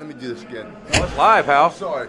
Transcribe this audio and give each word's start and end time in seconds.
Let 0.00 0.08
me 0.08 0.14
do 0.14 0.32
this 0.32 0.42
again. 0.44 0.74
Live, 1.18 1.44
Hal. 1.44 1.70
Sorry. 1.72 2.08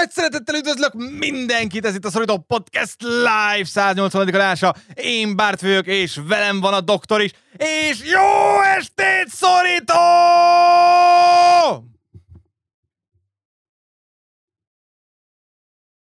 Nagy 0.00 0.10
szeretettel 0.10 0.54
üdvözlök 0.54 0.92
mindenkit, 1.18 1.84
ez 1.84 1.94
itt 1.94 2.04
a 2.04 2.10
Szorító 2.10 2.38
Podcast 2.38 3.02
Live 3.02 3.64
180. 3.64 4.28
adása. 4.28 4.74
Én 4.94 5.36
Bárt 5.36 5.60
vagyok, 5.60 5.86
és 5.86 6.20
velem 6.26 6.60
van 6.60 6.74
a 6.74 6.80
doktor 6.80 7.20
is, 7.20 7.30
és 7.56 8.02
jó 8.12 8.60
estét, 8.60 9.28
Szorító! 9.28 9.94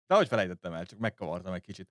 De 0.06 0.14
hogy 0.14 0.28
felejtettem 0.28 0.72
el, 0.72 0.86
csak 0.86 0.98
megkavartam 0.98 1.52
egy 1.52 1.62
kicsit. 1.62 1.88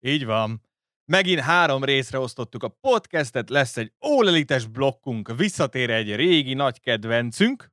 Így 0.00 0.24
van. 0.24 0.62
Megint 1.04 1.40
három 1.40 1.84
részre 1.84 2.18
osztottuk 2.18 2.62
a 2.62 2.68
podcastet, 2.68 3.50
lesz 3.50 3.76
egy 3.76 3.92
ólelites 4.06 4.66
blokkunk, 4.66 5.36
visszatér 5.36 5.90
egy 5.90 6.14
régi 6.14 6.54
nagy 6.54 6.80
kedvencünk, 6.80 7.72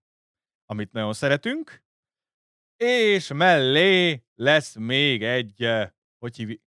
amit 0.66 0.92
nagyon 0.92 1.14
szeretünk, 1.14 1.84
és 2.78 3.28
mellé 3.28 4.24
lesz 4.36 4.76
még 4.76 5.24
egy, 5.24 5.64
eh, 5.64 5.90
hogy 6.18 6.36
hívjuk, 6.36 6.62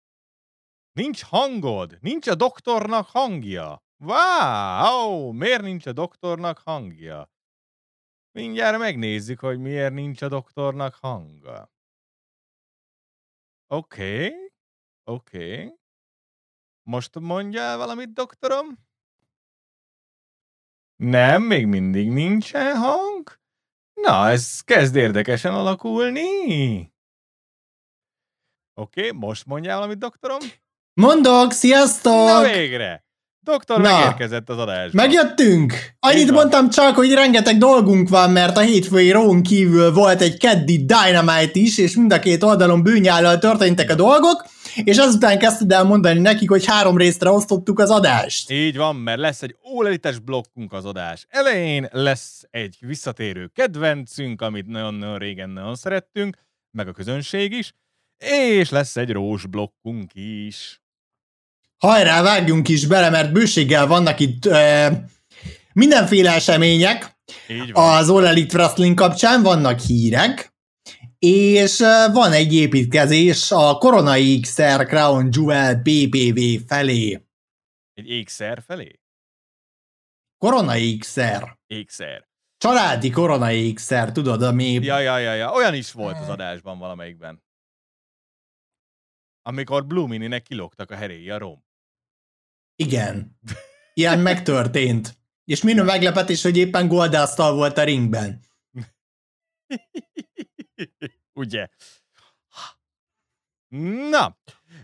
nincs 0.92 1.22
hangod, 1.22 1.98
nincs 2.00 2.26
a 2.26 2.34
doktornak 2.34 3.06
hangja. 3.06 3.84
Wow, 3.96 5.32
miért 5.32 5.62
nincs 5.62 5.86
a 5.86 5.92
doktornak 5.92 6.58
hangja? 6.58 7.30
Mindjárt 8.32 8.78
megnézzük, 8.78 9.40
hogy 9.40 9.58
miért 9.58 9.92
nincs 9.92 10.22
a 10.22 10.28
doktornak 10.28 10.94
hangja. 10.94 11.72
Oké. 13.66 14.26
Okay. 14.26 14.49
Oké. 15.11 15.53
Okay. 15.53 15.75
Most 16.83 17.19
mondja 17.19 17.77
valamit, 17.77 18.12
doktorom? 18.12 18.78
Nem, 20.97 21.42
még 21.42 21.66
mindig 21.66 22.11
nincsen 22.11 22.77
hang? 22.77 23.38
Na, 23.94 24.28
ez 24.28 24.61
kezd 24.61 24.97
érdekesen 24.97 25.55
alakulni. 25.55 26.78
Oké, 28.75 29.06
okay, 29.06 29.11
most 29.11 29.47
mondja 29.47 29.75
valamit, 29.75 29.98
doktorom? 29.98 30.38
Mondok, 30.94 31.53
sziasztok! 31.53 32.12
Na 32.12 32.42
végre! 32.42 33.05
Doktor 33.42 33.81
Na, 33.81 33.98
megérkezett 33.98 34.48
az 34.48 34.58
adásba. 34.58 35.03
Megjöttünk! 35.03 35.75
Annyit 35.98 36.31
mondtam 36.31 36.69
csak, 36.69 36.97
hogy 36.97 37.12
rengeteg 37.12 37.58
dolgunk 37.58 38.08
van, 38.08 38.31
mert 38.31 38.56
a 38.56 38.61
hétfői 38.61 39.11
rón 39.11 39.42
kívül 39.42 39.92
volt 39.92 40.20
egy 40.20 40.38
keddi 40.38 40.84
Dynamite 40.84 41.61
is, 41.61 41.78
és 41.78 41.97
mind 41.97 42.12
a 42.12 42.19
két 42.19 42.42
oldalon 42.42 42.83
bűnyállal 42.83 43.38
történtek 43.38 43.91
a 43.91 43.94
dolgok, 43.94 44.44
és 44.74 44.98
azután 44.98 45.38
kezdted 45.38 45.72
el 45.72 45.84
mondani 45.84 46.20
nekik, 46.20 46.48
hogy 46.50 46.64
három 46.64 46.96
részre 46.96 47.30
osztottuk 47.30 47.78
az 47.78 47.90
adást. 47.90 48.50
Így 48.50 48.76
van, 48.76 48.96
mert 48.96 49.18
lesz 49.18 49.42
egy 49.42 49.56
ólelites 49.74 50.18
blokkunk 50.18 50.72
az 50.72 50.84
adás 50.84 51.26
elején, 51.28 51.88
lesz 51.92 52.42
egy 52.50 52.76
visszatérő 52.80 53.46
kedvencünk, 53.46 54.42
amit 54.42 54.66
nagyon-nagyon 54.66 55.18
régen 55.18 55.50
nagyon 55.50 55.74
szerettünk, 55.74 56.36
meg 56.70 56.88
a 56.88 56.92
közönség 56.92 57.52
is, 57.52 57.74
és 58.58 58.70
lesz 58.70 58.97
egy 58.97 59.10
rós 59.10 59.47
blokkunk 59.47 60.10
is. 60.14 60.81
Hajrá, 61.78 62.22
vágjunk 62.22 62.69
is 62.69 62.87
bele, 62.87 63.10
mert 63.10 63.32
bőséggel 63.32 63.87
vannak 63.87 64.20
itt 64.20 64.47
ö, 64.47 64.87
mindenféle 65.72 66.34
események. 66.34 67.19
Az 67.72 68.10
All 68.10 68.26
Elite 68.26 68.58
Wrestling 68.58 68.94
kapcsán 68.94 69.42
vannak 69.42 69.81
hírek, 69.81 70.50
és 71.26 71.78
van 72.12 72.32
egy 72.32 72.54
építkezés 72.54 73.50
a 73.50 73.78
Corona 73.78 74.14
XR 74.41 74.86
Crown 74.86 75.28
Jewel 75.32 75.75
BBV 75.75 76.66
felé. 76.66 77.26
Egy 77.94 78.25
XR 78.25 78.62
felé? 78.66 79.00
Corona 80.38 80.75
XR. 80.98 81.58
XR. 81.84 82.28
Családi 82.56 83.10
Corona 83.10 83.72
XR, 83.75 84.12
tudod, 84.12 84.42
ami... 84.42 84.72
Ja, 84.72 84.98
ja, 84.98 85.19
ja, 85.19 85.34
ja, 85.34 85.53
olyan 85.53 85.75
is 85.75 85.92
volt 85.92 86.19
az 86.19 86.28
adásban 86.28 86.78
valamelyikben. 86.78 87.42
Amikor 89.42 89.87
Blue 89.87 90.06
Mini-nek 90.06 90.42
kilógtak 90.42 90.91
a 90.91 90.97
heréi 90.97 91.31
a 91.31 91.38
rom. 91.38 91.64
Igen. 92.76 93.38
Ilyen 93.94 94.19
megtörtént. 94.19 95.19
És 95.44 95.62
minden 95.62 95.84
meglepetés, 95.84 96.42
hogy 96.42 96.56
éppen 96.56 96.88
Goldasztal 96.88 97.54
volt 97.54 97.78
a 97.78 97.84
ringben. 97.84 98.41
Ugye? 101.32 101.68
Na, 104.10 104.36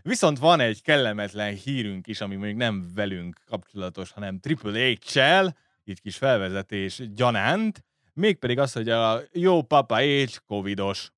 viszont 0.02 0.38
van 0.38 0.60
egy 0.60 0.82
kellemetlen 0.82 1.54
hírünk 1.54 2.06
is, 2.06 2.20
ami 2.20 2.36
még 2.36 2.56
nem 2.56 2.90
velünk 2.94 3.40
kapcsolatos, 3.46 4.10
hanem 4.10 4.40
Triple 4.40 4.94
H-sel, 4.94 5.56
itt 5.84 6.00
kis 6.00 6.16
felvezetés 6.16 7.02
gyanánt, 7.14 7.84
mégpedig 8.12 8.58
az, 8.58 8.72
hogy 8.72 8.88
a 8.88 9.22
jó 9.32 9.62
papa 9.62 9.96
H 9.96 10.36
covidos. 10.46 11.10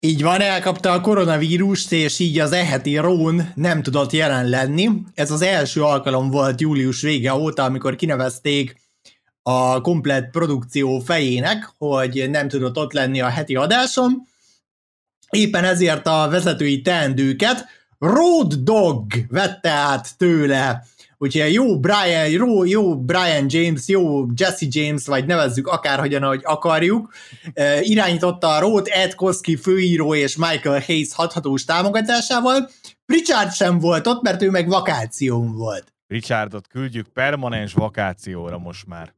Így 0.00 0.22
van, 0.22 0.40
elkapta 0.40 0.92
a 0.92 1.00
koronavírust, 1.00 1.92
és 1.92 2.18
így 2.18 2.38
az 2.38 2.52
eheti 2.52 2.96
Rón 2.96 3.52
nem 3.54 3.82
tudott 3.82 4.12
jelen 4.12 4.48
lenni. 4.48 4.90
Ez 5.14 5.30
az 5.30 5.42
első 5.42 5.82
alkalom 5.82 6.30
volt 6.30 6.60
július 6.60 7.02
vége 7.02 7.34
óta, 7.34 7.64
amikor 7.64 7.96
kinevezték 7.96 8.83
a 9.46 9.80
komplet 9.80 10.30
produkció 10.30 10.98
fejének, 10.98 11.72
hogy 11.78 12.30
nem 12.30 12.48
tudott 12.48 12.76
ott 12.76 12.92
lenni 12.92 13.20
a 13.20 13.28
heti 13.28 13.54
adáson. 13.54 14.26
Éppen 15.30 15.64
ezért 15.64 16.06
a 16.06 16.28
vezetői 16.30 16.82
teendőket 16.82 17.64
Road 17.98 18.54
Dog 18.54 19.06
vette 19.28 19.70
át 19.70 20.16
tőle. 20.16 20.84
Úgyhogy 21.18 21.52
jó 21.52 21.80
Brian, 21.80 22.28
jó, 22.28 22.64
jó 22.64 22.96
Brian 23.00 23.46
James, 23.48 23.88
jó 23.88 24.26
Jesse 24.34 24.66
James, 24.68 25.06
vagy 25.06 25.26
nevezzük 25.26 25.66
akárhogyan, 25.66 26.22
ahogy 26.22 26.40
akarjuk, 26.44 27.12
irányította 27.80 28.48
a 28.48 28.60
Road 28.60 28.86
Ed 28.90 29.14
Koski 29.14 29.56
főíró 29.56 30.14
és 30.14 30.36
Michael 30.36 30.82
Hayes 30.86 31.14
hathatós 31.14 31.64
támogatásával. 31.64 32.70
Richard 33.06 33.52
sem 33.52 33.78
volt 33.78 34.06
ott, 34.06 34.22
mert 34.22 34.42
ő 34.42 34.50
meg 34.50 34.68
vakáción 34.68 35.52
volt. 35.52 35.92
Richardot 36.06 36.66
küldjük 36.66 37.08
permanens 37.08 37.72
vakációra 37.72 38.58
most 38.58 38.86
már. 38.86 39.14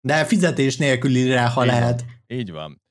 De 0.00 0.24
fizetés 0.24 0.76
nélkülire, 0.76 1.46
ha 1.46 1.62
így 1.64 1.70
lehet. 1.70 2.00
Van. 2.00 2.38
Így 2.38 2.50
van. 2.50 2.82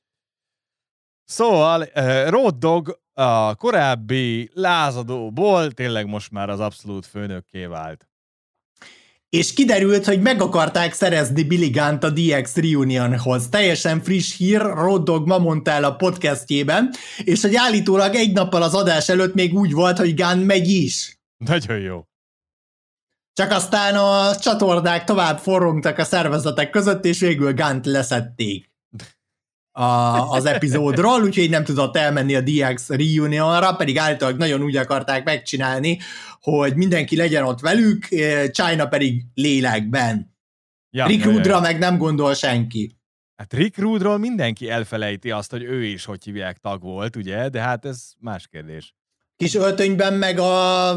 Szóval 1.24 1.80
uh, 1.94 2.28
Road 2.28 2.54
Dog 2.54 3.00
a 3.12 3.54
korábbi 3.54 4.50
lázadóból 4.54 5.72
tényleg 5.72 6.06
most 6.06 6.30
már 6.30 6.48
az 6.48 6.60
abszolút 6.60 7.06
főnökké 7.06 7.64
vált. 7.64 8.08
És 9.28 9.52
kiderült, 9.52 10.04
hogy 10.04 10.20
meg 10.20 10.42
akarták 10.42 10.92
szerezni 10.92 11.42
Billy 11.42 11.68
Gunn-t 11.68 12.04
a 12.04 12.10
DX 12.10 12.56
Reunionhoz. 12.56 13.48
Teljesen 13.48 14.02
friss 14.02 14.36
hír, 14.36 14.60
Road 14.60 15.04
Dog 15.04 15.26
ma 15.26 15.38
mondta 15.38 15.70
el 15.70 15.84
a 15.84 15.94
podcastjében, 15.94 16.90
és 17.24 17.42
hogy 17.42 17.54
állítólag 17.54 18.14
egy 18.14 18.32
nappal 18.32 18.62
az 18.62 18.74
adás 18.74 19.08
előtt 19.08 19.34
még 19.34 19.54
úgy 19.54 19.72
volt, 19.72 19.98
hogy 19.98 20.14
Gunn 20.14 20.38
megy 20.38 20.68
is. 20.68 21.18
Nagyon 21.44 21.78
jó. 21.78 22.02
Csak 23.38 23.50
aztán 23.50 23.96
a 23.96 24.36
csatornák 24.36 25.04
tovább 25.04 25.38
forrongtak 25.38 25.98
a 25.98 26.04
szervezetek 26.04 26.70
között, 26.70 27.04
és 27.04 27.18
végül 27.18 27.54
Gant 27.54 27.86
leszették 27.86 28.70
a, 29.72 29.82
az 30.30 30.44
epizódról, 30.44 31.22
úgyhogy 31.22 31.50
nem 31.50 31.64
tudott 31.64 31.96
elmenni 31.96 32.34
a 32.34 32.40
DX 32.40 32.88
reunionra, 32.88 33.72
pedig 33.72 33.98
általában 33.98 34.38
nagyon 34.38 34.62
úgy 34.62 34.76
akarták 34.76 35.24
megcsinálni, 35.24 35.98
hogy 36.40 36.76
mindenki 36.76 37.16
legyen 37.16 37.44
ott 37.44 37.60
velük, 37.60 38.04
China 38.50 38.86
pedig 38.86 39.24
lélekben. 39.34 40.36
Ja, 40.90 41.06
Rick 41.06 41.24
ja, 41.24 41.40
ja. 41.44 41.60
meg 41.60 41.78
nem 41.78 41.98
gondol 41.98 42.34
senki. 42.34 42.96
Hát 43.36 43.52
Rick 43.52 43.78
Rudról 43.78 44.18
mindenki 44.18 44.70
elfelejti 44.70 45.30
azt, 45.30 45.50
hogy 45.50 45.62
ő 45.62 45.84
is, 45.84 46.04
hogy 46.04 46.24
hívják, 46.24 46.56
tag 46.56 46.82
volt, 46.82 47.16
ugye? 47.16 47.48
De 47.48 47.60
hát 47.60 47.84
ez 47.84 48.10
más 48.20 48.46
kérdés. 48.46 48.94
Kis 49.36 49.54
öltönyben 49.54 50.14
meg 50.14 50.38
a 50.38 50.92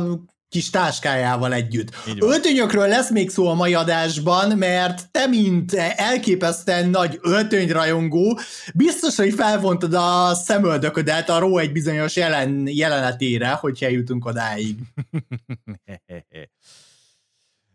kis 0.51 0.69
táskájával 0.69 1.53
együtt. 1.53 1.95
Öltönyökről 2.19 2.87
lesz 2.87 3.11
még 3.11 3.29
szó 3.29 3.47
a 3.47 3.53
mai 3.53 3.73
adásban, 3.73 4.57
mert 4.57 5.11
te, 5.11 5.27
mint 5.27 5.73
elképesztően 5.95 6.89
nagy 6.89 7.19
öltönyrajongó, 7.21 8.39
biztos, 8.73 9.15
hogy 9.15 9.33
felvontad 9.33 9.93
a 9.93 10.33
szemöldöködet 10.33 11.29
a 11.29 11.39
Ró 11.39 11.57
egy 11.57 11.71
bizonyos 11.71 12.15
jelen, 12.15 12.67
jelenetére, 12.67 13.49
hogyha 13.49 13.87
jutunk 13.87 14.25
odáig. 14.25 14.75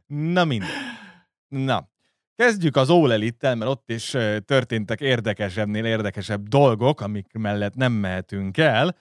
Na 0.06 0.44
mindegy. 0.44 0.68
Na, 1.48 1.88
kezdjük 2.34 2.76
az 2.76 2.90
All 2.90 3.12
Elite-tel, 3.12 3.54
mert 3.54 3.70
ott 3.70 3.90
is 3.90 4.16
történtek 4.44 5.00
érdekesebbnél 5.00 5.84
érdekesebb 5.84 6.48
dolgok, 6.48 7.00
amik 7.00 7.32
mellett 7.32 7.74
nem 7.74 7.92
mehetünk 7.92 8.56
el, 8.56 8.96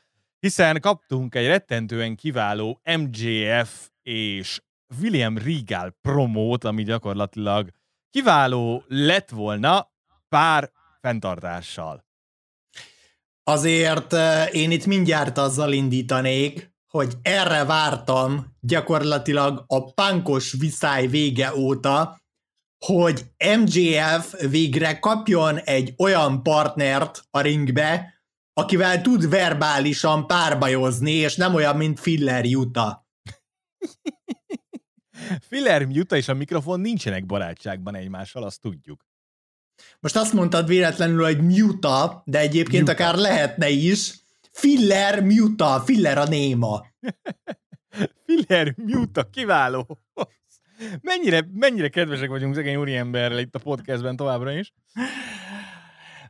hiszen 0.45 0.79
kaptunk 0.81 1.35
egy 1.35 1.45
rettentően 1.45 2.15
kiváló 2.15 2.81
MJF 2.97 3.89
és 4.01 4.61
William 5.01 5.37
Regal 5.37 5.97
promót, 6.01 6.63
ami 6.63 6.83
gyakorlatilag 6.83 7.69
kiváló 8.09 8.83
lett 8.87 9.29
volna 9.29 9.91
pár 10.29 10.71
fenntartással. 11.01 12.05
Azért 13.43 14.13
én 14.51 14.71
itt 14.71 14.85
mindjárt 14.85 15.37
azzal 15.37 15.73
indítanék, 15.73 16.71
hogy 16.87 17.13
erre 17.21 17.63
vártam 17.63 18.55
gyakorlatilag 18.59 19.63
a 19.67 19.93
pankos 19.93 20.51
viszály 20.51 21.07
vége 21.07 21.55
óta, 21.55 22.17
hogy 22.85 23.25
MJF 23.59 24.41
végre 24.49 24.99
kapjon 24.99 25.59
egy 25.59 25.93
olyan 25.97 26.43
partnert 26.43 27.23
a 27.31 27.39
ringbe, 27.39 28.14
akivel 28.57 29.01
tud 29.01 29.29
verbálisan 29.29 30.27
párbajozni, 30.27 31.11
és 31.11 31.35
nem 31.35 31.53
olyan, 31.53 31.77
mint 31.77 31.99
Filler 31.99 32.45
Juta. 32.45 33.07
Filler 35.49 35.87
Juta 35.89 36.15
és 36.15 36.27
a 36.27 36.33
mikrofon 36.33 36.79
nincsenek 36.79 37.25
barátságban 37.25 37.95
egymással, 37.95 38.43
azt 38.43 38.61
tudjuk. 38.61 39.05
Most 39.99 40.15
azt 40.15 40.33
mondtad 40.33 40.67
véletlenül, 40.67 41.23
hogy 41.23 41.41
Muta, 41.41 42.21
de 42.25 42.39
egyébként 42.39 42.87
Muta. 42.87 42.91
akár 42.91 43.15
lehetne 43.15 43.69
is. 43.69 44.13
Filler 44.51 45.23
Muta, 45.23 45.81
Filler 45.85 46.17
a 46.17 46.25
néma. 46.27 46.85
Filler 48.25 48.73
Muta, 48.77 49.29
kiváló. 49.29 49.99
Mennyire, 51.01 51.47
mennyire 51.53 51.89
kedvesek 51.89 52.29
vagyunk 52.29 52.55
szegény 52.55 52.75
úriemberrel 52.75 53.39
itt 53.39 53.55
a 53.55 53.59
podcastben 53.59 54.15
továbbra 54.15 54.51
is. 54.51 54.73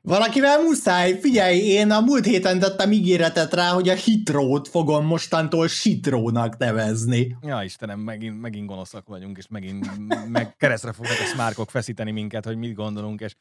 Valakivel 0.06 0.62
muszáj. 0.62 1.19
Figyelj, 1.19 1.57
én 1.57 1.92
a 1.92 2.02
múlt 2.02 2.25
héten 2.25 2.60
tettem 2.60 2.92
ígéretet 2.92 3.54
rá, 3.54 3.69
hogy 3.69 3.90
a 3.90 3.94
hitrót 3.94 4.68
fogom 4.68 5.06
mostantól 5.06 5.68
sitrónak 5.68 6.57
nevezni. 6.57 7.36
Ja, 7.42 7.62
Istenem, 7.63 8.00
megint, 8.00 8.42
megint 8.42 8.68
gonoszak 8.68 9.07
vagyunk, 9.07 9.38
és 9.38 9.48
megint 9.48 9.90
meg 10.28 10.56
keresztre 10.56 10.92
fognak 10.94 11.19
a 11.19 11.24
smárkok 11.24 11.69
feszíteni 11.69 12.12
minket, 12.12 12.46
hogy 12.46 12.57
mit 12.57 12.74
gondolunk, 12.74 13.22
és 13.22 13.36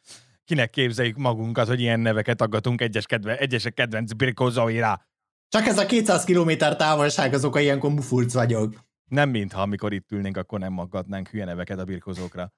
kinek 0.44 0.70
képzeljük 0.70 1.16
magunkat, 1.16 1.69
hogy 1.69 1.81
ilyen 1.81 2.00
neveket 2.00 2.40
aggatunk 2.40 2.81
egyes 2.81 3.06
kedve, 3.06 3.37
egyesek 3.37 3.75
kedvenc 3.75 4.12
birkózóira. 4.12 5.06
Csak 5.49 5.66
ez 5.66 5.78
a 5.78 5.87
200 5.87 6.25
km 6.25 6.50
távolság 6.76 7.34
az 7.34 7.44
oka, 7.44 7.61
ilyenkor 7.61 7.90
mufurc 7.90 8.32
vagyok. 8.32 8.75
Nem 9.08 9.31
mintha 9.31 9.61
amikor 9.61 9.93
itt 9.93 10.12
ülnénk, 10.12 10.37
akkor 10.37 10.58
nem 10.58 10.78
aggatnánk 10.78 11.28
hülye 11.28 11.44
neveket 11.44 11.78
a 11.78 11.84
birkozókra. 11.84 12.52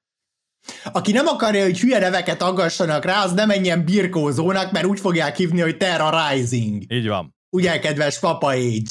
Aki 0.92 1.12
nem 1.12 1.26
akarja, 1.26 1.62
hogy 1.62 1.80
hülye 1.80 1.98
neveket 1.98 2.42
aggassanak 2.42 3.04
rá, 3.04 3.22
az 3.22 3.32
nem 3.32 3.46
menjen 3.46 3.84
birkózónak, 3.84 4.72
mert 4.72 4.86
úgy 4.86 5.00
fogják 5.00 5.36
hívni, 5.36 5.60
hogy 5.60 5.76
Terra 5.76 6.28
Rising. 6.30 6.92
Így 6.92 7.08
van. 7.08 7.34
Ugye, 7.50 7.78
kedves 7.78 8.18
Papa 8.18 8.48
Age? 8.48 8.90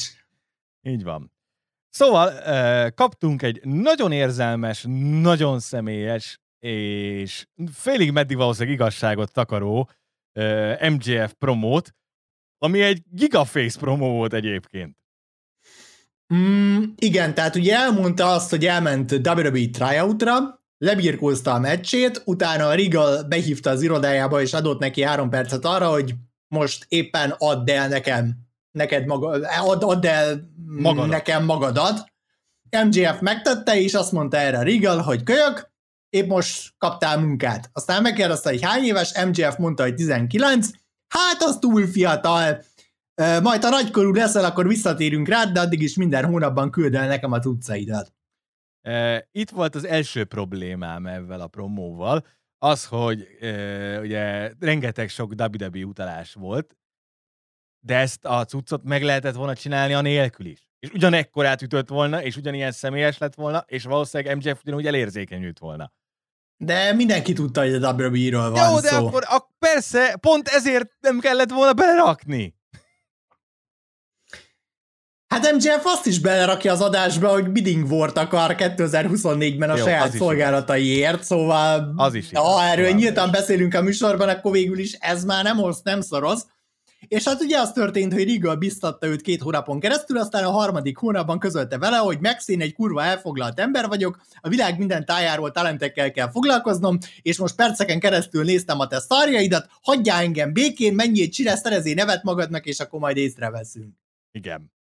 Így 0.82 1.02
van. 1.02 1.32
Szóval 1.90 2.32
kaptunk 2.90 3.42
egy 3.42 3.60
nagyon 3.64 4.12
érzelmes, 4.12 4.84
nagyon 5.20 5.60
személyes, 5.60 6.40
és 6.58 7.46
félig 7.72 8.10
meddig 8.10 8.36
valószínűleg 8.36 8.74
igazságot 8.74 9.32
takaró 9.32 9.90
MJF 10.90 11.32
promót, 11.38 11.94
ami 12.58 12.82
egy 12.82 13.02
gigaface 13.10 13.78
promó 13.78 14.10
volt 14.10 14.32
egyébként. 14.32 14.96
Mm, 16.34 16.82
igen, 16.96 17.34
tehát 17.34 17.56
ugye 17.56 17.76
elmondta 17.76 18.32
azt, 18.32 18.50
hogy 18.50 18.66
elment 18.66 19.12
WWE 19.12 19.68
tryoutra, 19.72 20.64
lebirkózta 20.78 21.52
a 21.52 21.58
meccsét, 21.58 22.22
utána 22.24 22.66
a 22.66 22.74
Regal 22.74 23.22
behívta 23.22 23.70
az 23.70 23.82
irodájába, 23.82 24.40
és 24.40 24.52
adott 24.52 24.78
neki 24.78 25.02
három 25.02 25.30
percet 25.30 25.64
arra, 25.64 25.88
hogy 25.88 26.14
most 26.48 26.86
éppen 26.88 27.34
add 27.38 27.70
el 27.70 27.88
nekem, 27.88 28.34
neked 28.70 29.06
maga, 29.06 29.28
add, 29.48 29.82
add 29.82 30.06
el 30.06 30.50
magadat. 30.66 31.10
nekem 31.10 31.44
magadat. 31.44 32.12
MJF 32.84 33.20
megtette, 33.20 33.80
és 33.80 33.94
azt 33.94 34.12
mondta 34.12 34.36
erre 34.36 34.58
a 34.58 34.62
Regal, 34.62 34.98
hogy 34.98 35.22
kölyök, 35.22 35.70
épp 36.10 36.28
most 36.28 36.74
kaptál 36.78 37.18
munkát. 37.18 37.70
Aztán 37.72 38.02
megkérdezte, 38.02 38.50
hogy 38.50 38.62
hány 38.62 38.84
éves, 38.84 39.24
MJF 39.24 39.56
mondta, 39.56 39.82
hogy 39.82 39.94
19, 39.94 40.68
hát 41.08 41.42
az 41.42 41.56
túl 41.60 41.86
fiatal, 41.86 42.64
majd 43.42 43.62
ha 43.62 43.68
nagykorú 43.68 44.12
leszel, 44.12 44.44
akkor 44.44 44.68
visszatérünk 44.68 45.28
rád, 45.28 45.52
de 45.52 45.60
addig 45.60 45.82
is 45.82 45.96
minden 45.96 46.24
hónapban 46.24 46.70
küld 46.70 46.94
el 46.94 47.06
nekem 47.06 47.32
a 47.32 47.38
utcaidat. 47.44 48.15
Itt 49.30 49.50
volt 49.50 49.74
az 49.74 49.84
első 49.84 50.24
problémám 50.24 51.06
ezzel 51.06 51.40
a 51.40 51.46
promóval, 51.46 52.26
az, 52.58 52.86
hogy 52.86 53.28
ugye 54.00 54.52
rengeteg 54.58 55.08
sok 55.08 55.32
WWE 55.38 55.84
utalás 55.84 56.34
volt, 56.34 56.76
de 57.80 57.96
ezt 57.96 58.24
a 58.24 58.44
cuccot 58.44 58.82
meg 58.82 59.02
lehetett 59.02 59.34
volna 59.34 59.54
csinálni 59.54 59.94
a 59.94 60.00
nélkül 60.00 60.46
is. 60.46 60.68
És 60.78 60.90
ugyanekkorát 60.90 61.62
ütött 61.62 61.88
volna, 61.88 62.22
és 62.22 62.36
ugyanilyen 62.36 62.72
személyes 62.72 63.18
lett 63.18 63.34
volna, 63.34 63.64
és 63.66 63.84
valószínűleg 63.84 64.36
MJF 64.36 64.60
ugyanúgy 64.62 64.86
elérzékenyült 64.86 65.58
volna. 65.58 65.92
De 66.56 66.92
mindenki 66.92 67.32
tudta, 67.32 67.60
hogy 67.60 67.74
a 67.74 67.92
WWE-ről 67.92 68.50
van 68.50 68.70
Jó, 68.70 68.80
de 68.80 68.88
szó. 68.88 69.06
akkor 69.06 69.22
a, 69.26 69.54
persze, 69.58 70.16
pont 70.20 70.48
ezért 70.48 70.96
nem 71.00 71.18
kellett 71.18 71.50
volna 71.50 71.72
belerakni. 71.72 72.54
Hát 75.28 75.52
MJF 75.52 75.84
azt 75.84 76.06
is 76.06 76.20
belerakja 76.20 76.72
az 76.72 76.80
adásba, 76.80 77.28
hogy 77.28 77.48
bidding 77.48 77.88
volt 77.88 78.18
akar 78.18 78.54
2024-ben 78.58 79.70
a 79.70 79.76
Jó, 79.76 79.84
saját 79.84 80.12
szolgálataiért, 80.12 81.24
szóval 81.24 81.92
az 81.96 82.14
is 82.14 82.30
ha 82.32 82.62
erről 82.62 82.90
nyíltan 82.90 83.30
beszélünk 83.30 83.74
a 83.74 83.82
műsorban, 83.82 84.28
akkor 84.28 84.52
végül 84.52 84.78
is 84.78 84.92
ez 84.92 85.24
már 85.24 85.44
nem 85.44 85.56
hoz, 85.56 85.80
nem 85.82 86.00
szoroz. 86.00 86.46
És 87.08 87.24
hát 87.24 87.40
ugye 87.40 87.58
az 87.58 87.72
történt, 87.72 88.12
hogy 88.12 88.32
Regal 88.32 88.56
biztatta 88.56 89.06
őt 89.06 89.20
két 89.20 89.42
hónapon 89.42 89.80
keresztül, 89.80 90.18
aztán 90.18 90.44
a 90.44 90.50
harmadik 90.50 90.96
hónapban 90.96 91.38
közölte 91.38 91.78
vele, 91.78 91.96
hogy 91.96 92.18
Max, 92.20 92.48
én 92.48 92.60
egy 92.60 92.74
kurva 92.74 93.02
elfoglalt 93.02 93.60
ember 93.60 93.88
vagyok, 93.88 94.20
a 94.40 94.48
világ 94.48 94.78
minden 94.78 95.04
tájáról 95.04 95.50
talentekkel 95.50 96.10
kell 96.10 96.30
foglalkoznom, 96.30 96.98
és 97.22 97.38
most 97.38 97.54
perceken 97.54 98.00
keresztül 98.00 98.44
néztem 98.44 98.80
a 98.80 98.86
te 98.86 99.00
szarjaidat, 99.00 99.68
hagyjál 99.82 100.22
engem 100.22 100.52
békén, 100.52 100.94
menjél 100.94 101.28
csire, 101.28 101.56
szerezé 101.56 101.92
nevet 101.92 102.22
magadnak, 102.22 102.66
és 102.66 102.80
akkor 102.80 103.00
majd 103.00 103.16
észreveszünk. 103.16 103.94
Igen. 104.32 104.74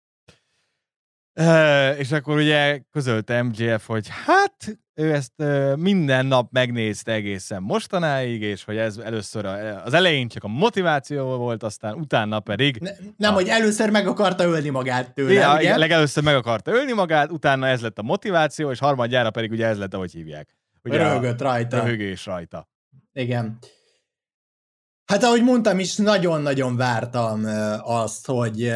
Uh, 1.41 1.99
és 1.99 2.13
akkor 2.13 2.37
ugye 2.37 2.81
közölte 2.93 3.43
MJF, 3.43 3.87
hogy 3.87 4.09
hát 4.27 4.79
ő 4.95 5.13
ezt 5.13 5.33
uh, 5.37 5.77
minden 5.77 6.27
nap 6.27 6.53
megnézte 6.53 7.13
egészen 7.13 7.63
mostanáig, 7.63 8.43
és 8.43 8.65
hogy 8.65 8.77
ez 8.77 8.97
először 8.97 9.45
a, 9.45 9.85
az 9.85 9.93
elején 9.95 10.29
csak 10.29 10.45
a 10.45 10.49
motiváció 10.49 11.37
volt, 11.37 11.63
aztán 11.63 11.95
utána 11.95 12.41
pedig... 12.41 12.77
Ne, 12.77 12.91
nem, 13.17 13.33
a... 13.33 13.35
hogy 13.35 13.49
először 13.49 13.91
meg 13.91 14.07
akarta 14.07 14.45
ölni 14.45 14.69
magát 14.69 15.15
tőle, 15.15 15.33
ja, 15.33 15.57
ugye? 15.57 15.77
legelőször 15.77 16.23
meg 16.23 16.35
akarta 16.35 16.73
ölni 16.73 16.93
magát, 16.93 17.31
utána 17.31 17.67
ez 17.67 17.81
lett 17.81 17.99
a 17.99 18.03
motiváció, 18.03 18.71
és 18.71 18.79
harmadjára 18.79 19.31
pedig 19.31 19.51
ugye 19.51 19.67
ez 19.67 19.79
lett, 19.79 19.95
ahogy 19.95 20.13
hívják. 20.13 20.57
Ugye 20.85 20.97
Röhögött 20.97 21.41
rajta. 21.41 21.77
Röhögés 21.77 22.27
rajta. 22.27 22.69
Igen. 23.13 23.59
Hát 25.05 25.23
ahogy 25.23 25.43
mondtam 25.43 25.79
is, 25.79 25.97
nagyon-nagyon 25.97 26.77
vártam 26.77 27.45
azt, 27.83 28.27
hogy 28.27 28.73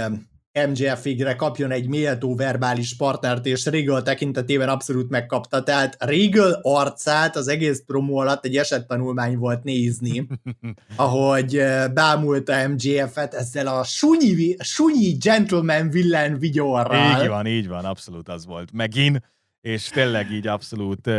MJF-igre 0.67 1.35
kapjon 1.35 1.71
egy 1.71 1.89
méltó 1.89 2.37
verbális 2.37 2.97
partnert, 2.97 3.47
és 3.47 3.65
Regal 3.65 4.03
tekintetében 4.03 4.69
abszolút 4.69 5.11
megkapta. 5.11 5.63
Tehát 5.63 5.97
Regal 5.99 6.59
arcát 6.63 7.37
az 7.37 7.49
egész 7.49 7.83
promó 7.87 8.19
alatt 8.19 8.45
egy 8.45 8.57
esettanulmány 8.57 9.37
volt 9.37 9.65
nézni, 9.65 10.27
ahogy 10.97 11.63
bámulta 11.95 12.69
MJF-et 12.69 13.35
ezzel 13.35 13.67
a 13.67 13.85
sunyi, 13.85 14.57
sunyi 14.59 15.17
gentleman 15.21 15.91
villain 15.91 16.39
vigyorral. 16.39 17.23
Így 17.23 17.29
van, 17.29 17.47
így 17.47 17.69
van, 17.69 17.85
abszolút 17.85 18.29
az 18.29 18.47
volt. 18.47 18.73
Megint, 18.73 19.21
és 19.61 19.89
tényleg 19.89 20.31
így 20.31 20.47
abszolút 20.47 21.11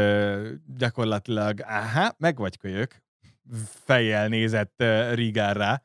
gyakorlatilag, 0.77 1.61
aha, 1.61 2.15
meg 2.17 2.37
vagy 2.37 2.57
kölyök, 2.57 3.03
fejjel 3.85 4.27
nézett 4.27 4.83
rá, 5.33 5.83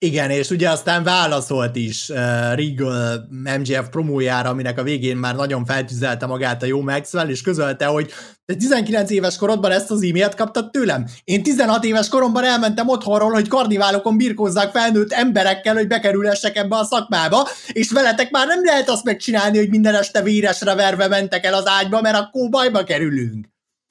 igen, 0.00 0.30
és 0.30 0.50
ugye 0.50 0.70
aztán 0.70 1.02
válaszolt 1.02 1.76
is 1.76 2.08
uh, 2.08 2.16
Regal 2.54 3.28
MJF 3.58 3.88
promójára, 3.90 4.48
aminek 4.48 4.78
a 4.78 4.82
végén 4.82 5.16
már 5.16 5.36
nagyon 5.36 5.64
feltüzelte 5.64 6.26
magát 6.26 6.62
a 6.62 6.66
jó 6.66 6.80
Maxwell, 6.80 7.28
és 7.28 7.42
közölte, 7.42 7.86
hogy 7.86 8.12
te 8.44 8.54
19 8.54 9.10
éves 9.10 9.36
korodban 9.36 9.70
ezt 9.70 9.90
az 9.90 10.02
e-mailt 10.02 10.34
kaptad 10.34 10.70
tőlem? 10.70 11.06
Én 11.24 11.42
16 11.42 11.84
éves 11.84 12.08
koromban 12.08 12.44
elmentem 12.44 12.88
otthonról, 12.88 13.32
hogy 13.32 13.48
karniválokon 13.48 14.16
birkózzák 14.16 14.70
felnőtt 14.70 15.12
emberekkel, 15.12 15.74
hogy 15.74 15.86
bekerülhessek 15.86 16.56
ebbe 16.56 16.76
a 16.76 16.84
szakmába, 16.84 17.48
és 17.72 17.90
veletek 17.90 18.30
már 18.30 18.46
nem 18.46 18.64
lehet 18.64 18.88
azt 18.88 19.04
megcsinálni, 19.04 19.58
hogy 19.58 19.68
minden 19.68 19.94
este 19.94 20.22
véresre 20.22 20.74
verve 20.74 21.08
mentek 21.08 21.44
el 21.44 21.54
az 21.54 21.66
ágyba, 21.66 22.00
mert 22.00 22.16
akkor 22.16 22.48
bajba 22.48 22.84
kerülünk. 22.84 23.46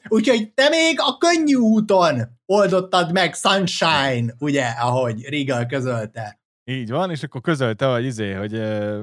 Úgyhogy 0.07 0.51
te 0.53 0.69
még 0.69 0.97
a 0.99 1.17
könnyű 1.17 1.55
úton 1.55 2.21
oldottad 2.45 3.11
meg 3.11 3.33
Sunshine, 3.33 4.33
ugye, 4.39 4.65
ahogy 4.65 5.21
Regal 5.29 5.65
közölte. 5.65 6.39
Így 6.63 6.89
van, 6.89 7.11
és 7.11 7.23
akkor 7.23 7.41
közölte, 7.41 7.85
hogy 7.85 8.05
izé, 8.05 8.31
hogy 8.31 8.61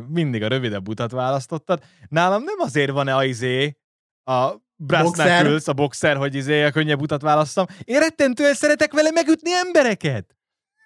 mindig 0.09 0.43
a 0.43 0.49
rövidebb 0.49 0.89
utat 0.89 1.11
választottad. 1.11 1.83
Nálam 2.09 2.43
nem 2.43 2.59
azért 2.59 2.91
van-e 2.91 3.15
a 3.15 3.25
izé, 3.25 3.77
a 4.25 4.63
Brass 4.77 5.67
a 5.67 5.73
boxer, 5.73 6.17
hogy 6.17 6.35
izé 6.35 6.63
a 6.63 6.71
könnyebb 6.71 7.01
utat 7.01 7.23
választam. 7.23 7.67
Én 7.85 7.99
rettentően 7.99 8.55
szeretek 8.55 8.93
vele 8.93 9.11
megütni 9.11 9.53
embereket. 9.53 10.34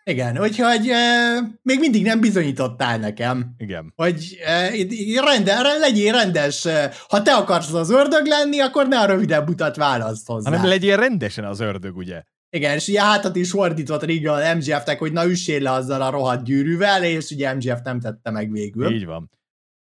Igen, 0.09 0.41
úgyhogy 0.41 0.89
e, 0.89 1.39
még 1.63 1.79
mindig 1.79 2.03
nem 2.03 2.21
bizonyítottál 2.21 2.99
nekem, 2.99 3.55
Igen. 3.59 3.93
hogy 3.97 4.39
e, 4.45 4.71
rende, 5.25 5.63
legyél 5.79 6.13
rendes. 6.13 6.67
Ha 7.09 7.23
te 7.23 7.35
akarsz 7.35 7.73
az 7.73 7.91
ördög 7.91 8.27
lenni, 8.27 8.61
akkor 8.61 8.89
ne 8.89 8.99
a 8.99 9.07
rövidebb 9.07 9.49
utat 9.49 9.77
választ 9.77 10.27
hozzá. 10.27 10.51
Hanem 10.51 10.67
legyél 10.67 10.97
rendesen 10.97 11.45
az 11.45 11.61
ördög, 11.61 11.97
ugye? 11.97 12.23
Igen, 12.51 12.75
és 12.75 12.89
ugye 12.89 13.03
hátat 13.03 13.37
is 13.37 13.51
fordított 13.51 14.05
Regal 14.05 14.55
MGF-nek, 14.55 14.99
hogy 14.99 15.13
na 15.13 15.27
üssél 15.27 15.63
le 15.63 15.71
azzal 15.71 16.03
a 16.03 16.11
rohadt 16.11 16.45
gyűrűvel, 16.45 17.05
és 17.05 17.31
ugye 17.31 17.55
MGF 17.55 17.81
nem 17.83 18.01
tette 18.01 18.31
meg 18.31 18.51
végül. 18.51 18.93
Így 18.93 19.07
van. 19.07 19.31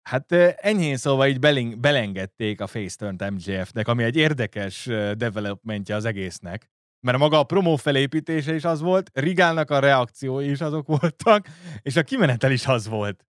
Hát 0.10 0.32
enyhén 0.56 0.98
szóval 0.98 1.28
így 1.28 1.40
beling, 1.40 1.80
belengedték 1.80 2.62
a 2.62 2.68
face 2.68 2.96
turn 2.98 3.34
MJF-nek, 3.34 3.88
ami 3.88 4.04
egy 4.04 4.16
érdekes 4.16 4.90
developmentje 5.18 5.96
az 5.96 6.06
egésznek. 6.06 6.70
Mert 7.06 7.18
maga 7.18 7.40
a 7.40 7.44
promó 7.44 7.76
felépítése 7.76 8.56
is 8.56 8.64
az 8.64 8.82
volt, 8.82 9.10
Rigálnak 9.14 9.70
a 9.72 9.80
reakciói 9.80 10.50
is 10.50 10.62
azok 10.62 10.88
voltak, 10.88 11.48
és 11.82 11.96
a 11.96 12.04
kimenetel 12.04 12.52
is 12.52 12.66
az 12.66 12.88
volt. 12.88 13.26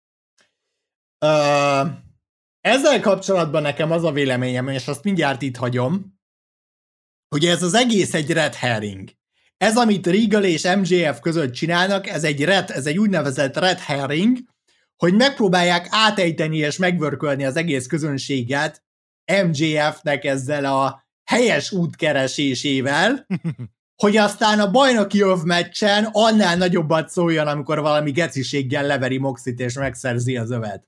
Ö, 1.26 1.82
ezzel 2.62 3.00
kapcsolatban 3.00 3.62
nekem 3.62 3.92
az 3.92 4.04
a 4.04 4.12
véleményem, 4.12 4.68
és 4.68 4.88
azt 4.88 5.04
mindjárt 5.04 5.42
itt 5.42 5.56
hagyom, 5.56 6.20
hogy 7.28 7.46
ez 7.46 7.64
az 7.64 7.74
egész 7.74 8.14
egy 8.14 8.32
red 8.32 8.56
herring. 8.56 9.10
Ez, 9.58 9.78
amit 9.78 10.08
Regal 10.08 10.44
és 10.44 10.64
MJF 10.76 11.20
között 11.20 11.54
csinálnak, 11.54 12.08
ez 12.08 12.24
egy 12.24 12.44
red, 12.44 12.70
ez 12.70 12.86
egy 12.86 12.98
úgynevezett 12.98 13.58
red 13.58 13.80
herring, 13.80 14.38
hogy 14.96 15.14
megpróbálják 15.14 15.88
átejteni 15.90 16.58
és 16.58 16.78
megvörkölni 16.78 17.46
az 17.46 17.56
egész 17.56 17.88
közönséget 17.88 18.84
MJF-nek 19.44 20.24
ezzel 20.24 20.66
a 20.66 21.03
helyes 21.26 21.72
útkeresésével, 21.72 23.26
hogy 23.96 24.18
aztán 24.18 24.60
a 24.60 24.72
bajnoki 24.72 25.22
öv 25.22 25.44
meccsen 25.44 26.10
annál 26.12 26.58
nagyobbat 26.58 27.10
szóljon, 27.10 27.48
amikor 27.48 27.80
valami 27.80 28.12
geciséggel 28.12 28.86
leveri 28.86 29.18
Moxit 29.18 29.60
és 29.60 29.74
megszerzi 29.74 30.38
az 30.38 30.52
övet. 30.52 30.88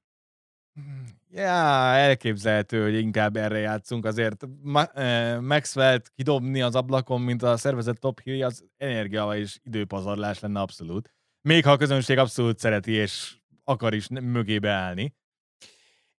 Ja, 1.32 1.94
elképzelhető, 1.94 2.84
hogy 2.84 3.00
inkább 3.00 3.36
erre 3.36 3.58
játszunk. 3.58 4.06
Azért 4.06 4.46
Ma- 4.62 4.92
eh, 4.94 5.40
Maxwell-t 5.40 6.12
kidobni 6.16 6.62
az 6.62 6.76
ablakon, 6.76 7.22
mint 7.22 7.44
a 7.44 7.58
szervezet 7.58 8.00
top 8.00 8.22
heel, 8.24 8.46
az 8.46 8.64
energia 8.78 9.36
és 9.36 9.60
időpazarlás 9.64 10.40
lenne 10.40 10.60
abszolút. 10.60 11.14
Még 11.42 11.64
ha 11.64 11.72
a 11.72 11.78
közönség 11.78 12.18
abszolút 12.18 12.60
szereti, 12.60 12.92
és 12.92 13.36
akar 13.64 13.94
is 13.94 14.08
mögébe 14.10 14.70
állni. 14.70 15.16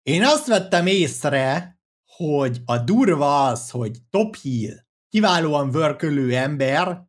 Én 0.02 0.24
azt 0.24 0.46
vettem 0.46 0.86
észre, 0.86 1.75
hogy 2.16 2.60
a 2.64 2.78
durva 2.78 3.46
az, 3.46 3.70
hogy 3.70 3.96
top 4.10 4.36
heel, 4.42 4.86
kiválóan 5.08 5.70
vörkölő 5.70 6.36
ember, 6.36 7.02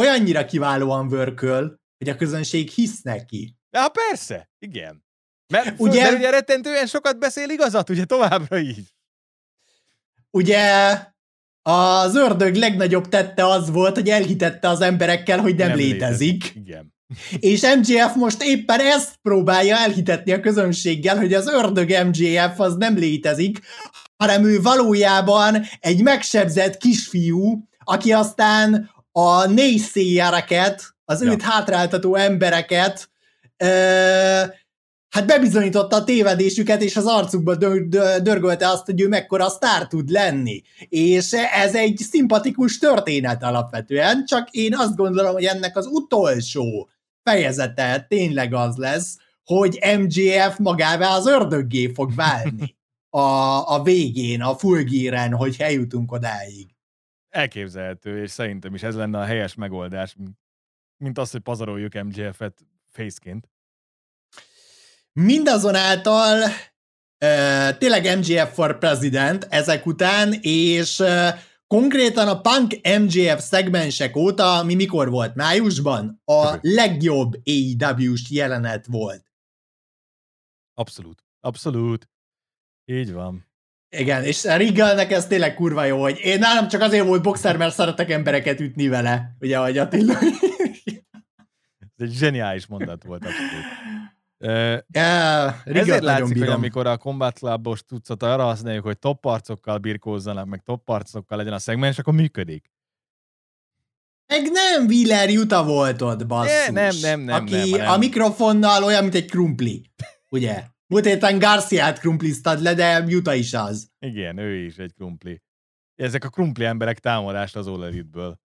olyannyira 0.00 0.44
kiválóan 0.44 1.08
vörköl, 1.08 1.76
hogy 1.98 2.08
a 2.08 2.16
közönség 2.16 2.68
hisz 2.70 3.02
neki. 3.02 3.56
Ja, 3.70 3.88
persze, 3.88 4.50
igen. 4.58 5.04
Mert 5.52 5.80
Ugye- 5.80 6.02
mert 6.02 6.16
ugye 6.16 6.30
rettentően 6.30 6.86
sokat 6.86 7.18
beszél 7.18 7.48
igazat, 7.50 7.90
ugye 7.90 8.04
továbbra 8.04 8.58
is. 8.58 8.96
Ugye 10.30 10.94
az 11.62 12.14
ördög 12.14 12.54
legnagyobb 12.54 13.08
tette 13.08 13.46
az 13.46 13.70
volt, 13.70 13.94
hogy 13.94 14.08
elhitette 14.08 14.68
az 14.68 14.80
emberekkel, 14.80 15.38
hogy 15.40 15.56
nem, 15.56 15.68
nem 15.68 15.76
létezik. 15.76 16.52
Igen. 16.54 16.94
És 17.38 17.62
MJF 17.76 18.14
most 18.14 18.42
éppen 18.42 18.80
ezt 18.80 19.16
próbálja 19.22 19.76
elhitetni 19.76 20.32
a 20.32 20.40
közönséggel, 20.40 21.16
hogy 21.16 21.34
az 21.34 21.46
ördög 21.46 22.06
MJF 22.06 22.60
az 22.60 22.74
nem 22.76 22.96
létezik, 22.96 23.60
hanem 24.18 24.44
ő 24.44 24.60
valójában 24.62 25.62
egy 25.80 26.02
megsebzett 26.02 26.76
kisfiú, 26.76 27.68
aki 27.84 28.12
aztán 28.12 28.90
a 29.12 29.46
nézszéjereket, 29.46 30.94
az 31.04 31.22
Ja. 31.22 31.30
őt 31.30 31.42
hátráltató 31.42 32.14
embereket 32.14 33.10
ö, 33.56 33.66
hát 35.08 35.26
bebizonyította 35.26 35.96
a 35.96 36.04
tévedésüket, 36.04 36.82
és 36.82 36.96
az 36.96 37.04
arcukba 37.06 37.54
dö- 37.54 37.88
dö- 37.88 38.22
dörgölte 38.22 38.68
azt, 38.68 38.84
hogy 38.84 39.00
ő 39.00 39.08
mekkora 39.08 39.48
sztár 39.48 39.86
tud 39.86 40.10
lenni. 40.10 40.62
És 40.88 41.32
ez 41.54 41.74
egy 41.74 41.96
szimpatikus 42.10 42.78
történet 42.78 43.42
alapvetően, 43.42 44.24
csak 44.26 44.50
én 44.50 44.74
azt 44.76 44.96
gondolom, 44.96 45.32
hogy 45.32 45.44
ennek 45.44 45.76
az 45.76 45.86
utolsó 45.86 46.88
fejezete 47.22 48.06
tényleg 48.08 48.54
az 48.54 48.76
lesz, 48.76 49.16
hogy 49.44 49.78
MJF 49.98 50.56
magává 50.58 51.08
az 51.16 51.26
ördöggé 51.26 51.92
fog 51.94 52.14
válni 52.14 52.76
a, 53.18 53.74
a 53.74 53.82
végén, 53.82 54.42
a 54.42 54.56
fulgíren, 54.56 55.34
hogy 55.34 55.56
eljutunk 55.58 56.12
odáig. 56.12 56.74
Elképzelhető, 57.28 58.22
és 58.22 58.30
szerintem 58.30 58.74
is 58.74 58.82
ez 58.82 58.94
lenne 58.94 59.18
a 59.18 59.24
helyes 59.24 59.54
megoldás, 59.54 60.16
mint 60.96 61.18
az, 61.18 61.30
hogy 61.30 61.40
pazaroljuk 61.40 62.02
MJF-et 62.02 62.66
faceként. 62.90 63.48
Mindazonáltal 65.12 66.42
uh, 66.44 67.78
tényleg 67.78 68.18
MJF 68.18 68.52
for 68.52 68.78
President 68.78 69.46
ezek 69.50 69.86
után, 69.86 70.32
és 70.40 70.98
uh, 70.98 71.28
konkrétan 71.66 72.28
a 72.28 72.40
Punk 72.40 72.74
MJF 73.00 73.42
szegmensek 73.42 74.16
óta, 74.16 74.58
ami 74.58 74.74
mikor 74.74 75.10
volt? 75.10 75.34
Májusban? 75.34 76.22
A 76.24 76.58
legjobb 76.60 77.32
AEW-s 77.44 78.30
jelenet 78.30 78.86
volt. 78.86 79.32
Abszolút. 80.74 81.24
Abszolút. 81.40 82.08
Így 82.90 83.12
van. 83.12 83.46
Igen, 83.90 84.24
és 84.24 84.44
a 84.44 84.56
Regalnek 84.56 85.10
ez 85.12 85.26
tényleg 85.26 85.54
kurva 85.54 85.84
jó, 85.84 86.00
hogy 86.00 86.18
én 86.18 86.38
nálam 86.38 86.68
csak 86.68 86.80
azért 86.80 87.06
volt 87.06 87.22
boxer, 87.22 87.56
mert 87.56 87.74
szeretek 87.74 88.10
embereket 88.10 88.60
ütni 88.60 88.88
vele, 88.88 89.36
ugye, 89.40 89.58
ahogy 89.58 89.78
Attila. 89.78 90.18
Ez 91.78 92.06
egy 92.08 92.12
zseniális 92.12 92.66
mondat 92.66 93.04
volt 93.04 93.24
abszolút. 93.24 93.64
Ja, 94.90 95.62
Ezért 95.64 96.02
látszik, 96.02 96.24
hogy 96.24 96.32
bírom. 96.32 96.54
amikor 96.54 96.86
a 96.86 96.96
Combat 96.96 97.38
Clubos 97.38 97.84
tucat 97.84 98.22
arra 98.22 98.42
használjuk, 98.44 98.84
hogy 98.84 98.98
top 98.98 99.24
arcokkal 99.24 99.78
birkózzanak, 99.78 100.46
meg 100.46 100.62
top 100.62 100.88
arcokkal 100.88 101.38
legyen 101.38 101.52
a 101.52 101.58
szegmens, 101.58 101.98
akkor 101.98 102.14
működik. 102.14 102.70
Meg 104.26 104.50
nem 104.50 104.86
Wheeler 104.86 105.30
Juta 105.30 105.64
volt 105.64 106.02
ott, 106.02 106.26
basszus. 106.26 106.66
Ne, 106.66 106.82
nem, 106.82 106.96
nem, 107.00 107.20
nem, 107.20 107.42
Aki 107.42 107.54
nem, 107.54 107.68
nem. 107.80 107.88
a 107.90 107.96
mikrofonnal 107.96 108.84
olyan, 108.84 109.02
mint 109.02 109.14
egy 109.14 109.30
krumpli. 109.30 109.90
Ugye? 110.30 110.64
Múlt 110.88 111.04
héten 111.04 111.38
Garciát 111.38 111.98
krumpliztad 111.98 112.60
le, 112.60 112.74
de 112.74 113.04
Juta 113.06 113.34
is 113.34 113.54
az. 113.54 113.90
Igen, 113.98 114.38
ő 114.38 114.64
is 114.64 114.76
egy 114.76 114.94
krumpli. 114.94 115.42
Ezek 115.94 116.24
a 116.24 116.28
krumpli 116.28 116.64
emberek 116.64 116.98
támadást 116.98 117.56
az 117.56 117.66
All 117.66 117.84
Elite-ből. 117.84 118.40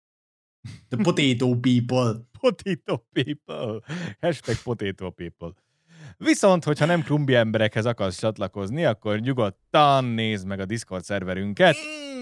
The 0.89 1.03
potato 1.03 1.60
people. 1.60 2.15
Potato 2.39 2.98
people. 3.13 3.79
Hashtag 4.19 4.55
potato 4.63 5.10
people. 5.12 5.51
Viszont, 6.17 6.63
hogyha 6.63 6.86
nem 6.86 7.01
krumpli 7.03 7.36
emberekhez 7.36 7.86
akarsz 7.86 8.19
csatlakozni, 8.19 8.86
akkor 8.86 9.19
nyugodtan 9.19 10.05
nézd 10.05 10.48
meg 10.48 10.60
a 10.60 10.65
Discord 10.65 11.03
szerverünket, 11.03 11.75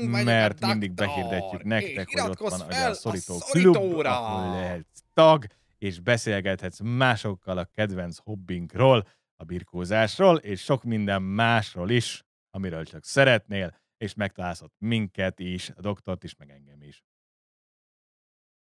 Mm, 0.05 0.09
mert 0.09 0.65
mindig 0.65 0.91
behirdetjük 0.91 1.63
nektek, 1.63 2.09
hogy 2.11 2.29
ott 2.29 2.39
van 2.39 2.61
a 2.61 2.93
szorító 2.93 3.35
a 3.35 3.37
klub, 3.51 3.75
szorítóra. 3.75 4.19
ahol 4.19 4.51
lehetsz 4.59 5.03
tag, 5.13 5.45
és 5.77 5.99
beszélgethetsz 5.99 6.79
másokkal 6.79 7.57
a 7.57 7.69
kedvenc 7.75 8.17
hobbinkról, 8.17 9.07
a 9.39 9.43
birkózásról, 9.43 10.37
és 10.37 10.61
sok 10.61 10.83
minden 10.83 11.21
másról 11.21 11.89
is, 11.89 12.23
amiről 12.49 12.85
csak 12.85 13.05
szeretnél, 13.05 13.77
és 13.97 14.13
megtalálsz 14.13 14.61
ott 14.61 14.73
minket 14.77 15.39
is, 15.39 15.69
a 15.75 15.81
doktort 15.81 16.23
is, 16.23 16.35
meg 16.35 16.49
engem 16.49 16.81
is. 16.81 17.03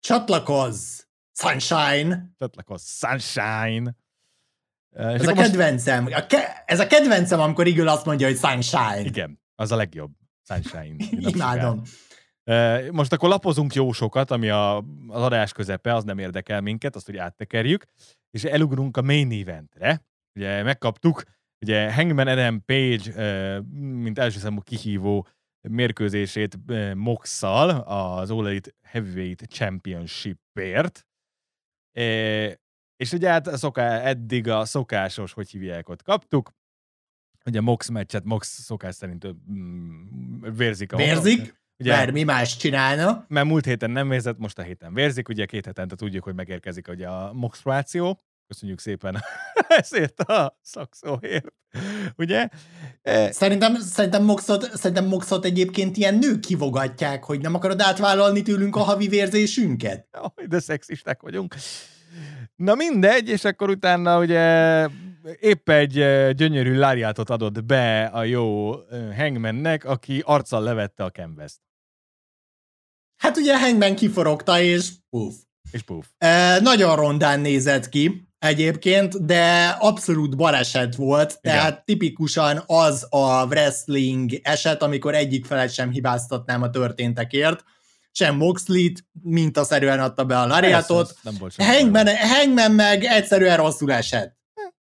Csatlakozz! 0.00 1.02
Sunshine! 1.33 2.30
Csatlakozz, 2.38 2.83
Sunshine! 3.06 3.95
Eh, 4.95 5.12
És 5.14 5.21
Ez 5.21 5.21
a 5.21 5.25
akkor 5.25 5.35
most- 5.35 5.49
kedvencem. 5.50 6.06
A 6.06 6.26
ke- 6.26 6.62
ez 6.66 6.80
a 6.80 6.87
kedvencem, 6.87 7.40
amikor 7.40 7.66
Eagle 7.66 7.90
azt 7.90 8.04
mondja, 8.04 8.26
hogy 8.26 8.37
Sunshine. 8.37 9.00
Igen, 9.00 9.40
az 9.54 9.73
a 9.73 9.76
legjobb. 9.76 10.12
Sunshine. 10.42 11.04
Imádom. 11.35 11.83
Eh, 12.45 12.90
Most 12.90 13.12
akkor 13.12 13.28
lapozunk 13.28 13.75
jó 13.75 13.92
sokat, 13.92 14.30
ami 14.30 14.49
a, 14.49 14.76
az 15.09 15.23
adás 15.23 15.52
közepe, 15.52 15.95
az 15.95 16.04
nem 16.04 16.18
érdekel 16.18 16.61
minket, 16.61 16.95
azt 16.97 17.09
ugye 17.09 17.23
áttekerjük, 17.23 17.85
és 18.30 18.45
elugrunk 18.45 18.97
a 18.97 19.02
main 19.02 19.33
eventre. 19.40 20.04
Ugye 20.37 20.62
megkaptuk, 20.62 21.23
ugye 21.61 21.95
Hangman 21.95 22.26
Adam 22.26 22.64
Page, 22.64 23.61
mint 23.78 24.19
első 24.19 24.38
számú 24.38 24.61
kihívó 24.61 25.26
mérkőzését 25.69 26.59
Mox-szal 26.95 27.71
az 27.71 28.31
All 28.31 28.47
Elite 28.47 28.71
Heavyweight 28.83 29.49
Championship-ért. 29.49 31.07
És 32.97 33.12
ugye 33.12 33.28
hát 33.31 33.47
a 33.47 33.57
szoká, 33.57 34.00
eddig 34.00 34.49
a 34.49 34.64
szokásos, 34.64 35.33
hogy 35.33 35.50
hívják 35.50 35.88
ott 35.88 36.02
kaptuk, 36.02 36.50
ugye 37.45 37.61
Mox 37.61 37.88
meccset, 37.88 38.25
Mox 38.25 38.49
szokás 38.49 38.95
szerint 38.95 39.26
mm, 39.50 40.40
vérzik 40.57 40.93
a 40.93 40.97
Vérzik, 40.97 41.64
Ugye, 41.78 41.97
mert 41.97 42.12
mi 42.12 42.23
más 42.23 42.57
csinálna. 42.57 43.25
mert 43.28 43.47
múlt 43.47 43.64
héten 43.64 43.90
nem 43.90 44.09
vérzett, 44.09 44.38
most 44.38 44.59
a 44.59 44.62
héten 44.62 44.95
vérzik, 44.95 45.28
ugye 45.28 45.47
két 45.47 45.66
hetente 45.66 45.95
tudjuk, 45.95 46.25
hogy 46.25 46.35
megérkezik 46.35 46.88
ugye 46.88 47.09
a 47.09 47.33
menstruáció, 47.33 48.23
Köszönjük 48.48 48.78
szépen 48.78 49.22
ezért 49.80 50.20
a 50.20 50.58
szakszóért. 50.62 51.52
Ugye? 52.16 52.48
E... 53.02 53.32
Szerintem, 53.32 53.74
szerintem, 53.74 54.24
Moxot, 54.24 54.76
szerintem 54.76 55.06
Moxot 55.06 55.44
egyébként 55.44 55.96
ilyen 55.96 56.14
nők 56.14 56.40
kivogatják, 56.40 57.24
hogy 57.24 57.40
nem 57.40 57.54
akarod 57.54 57.80
átvállalni 57.80 58.42
tőlünk 58.42 58.76
a 58.76 58.80
havi 58.80 59.08
vérzésünket. 59.08 60.08
De 60.46 60.60
szexisták 60.60 61.22
vagyunk. 61.22 61.54
Na 62.56 62.74
mindegy, 62.74 63.28
és 63.28 63.44
akkor 63.44 63.70
utána 63.70 64.18
ugye 64.18 64.88
épp 65.40 65.68
egy 65.68 65.92
gyönyörű 66.34 66.76
láriátot 66.76 67.30
adott 67.30 67.64
be 67.64 68.04
a 68.04 68.24
jó 68.24 68.72
Hangmannek, 69.16 69.84
aki 69.84 70.22
arccal 70.24 70.62
levette 70.62 71.04
a 71.04 71.10
canvas 71.10 71.52
Hát 73.16 73.36
ugye 73.36 73.60
Hangman 73.60 73.94
kiforogta, 73.94 74.60
és 74.60 74.90
puf. 75.10 75.34
És 75.70 75.82
puf. 75.82 76.06
E, 76.18 76.60
nagyon 76.60 76.96
rondán 76.96 77.40
nézett 77.40 77.88
ki 77.88 78.25
egyébként, 78.38 79.25
de 79.25 79.69
abszolút 79.69 80.37
baleset 80.37 80.95
volt, 80.95 81.38
Igen. 81.40 81.57
tehát 81.57 81.85
tipikusan 81.85 82.62
az 82.66 83.07
a 83.11 83.45
wrestling 83.45 84.31
eset, 84.43 84.83
amikor 84.83 85.14
egyik 85.14 85.45
felet 85.45 85.73
sem 85.73 85.90
hibáztatnám 85.90 86.62
a 86.62 86.71
történtekért, 86.71 87.64
sem 88.11 88.37
Moxley-t 88.37 89.05
mintaszerűen 89.23 90.00
adta 90.00 90.25
be 90.25 90.38
a 90.38 90.47
lariatot. 90.47 91.14
Hangman, 91.57 92.16
Hangman 92.16 92.73
meg 92.73 93.05
egyszerűen 93.05 93.57
rosszul 93.57 93.93
esett. 93.93 94.37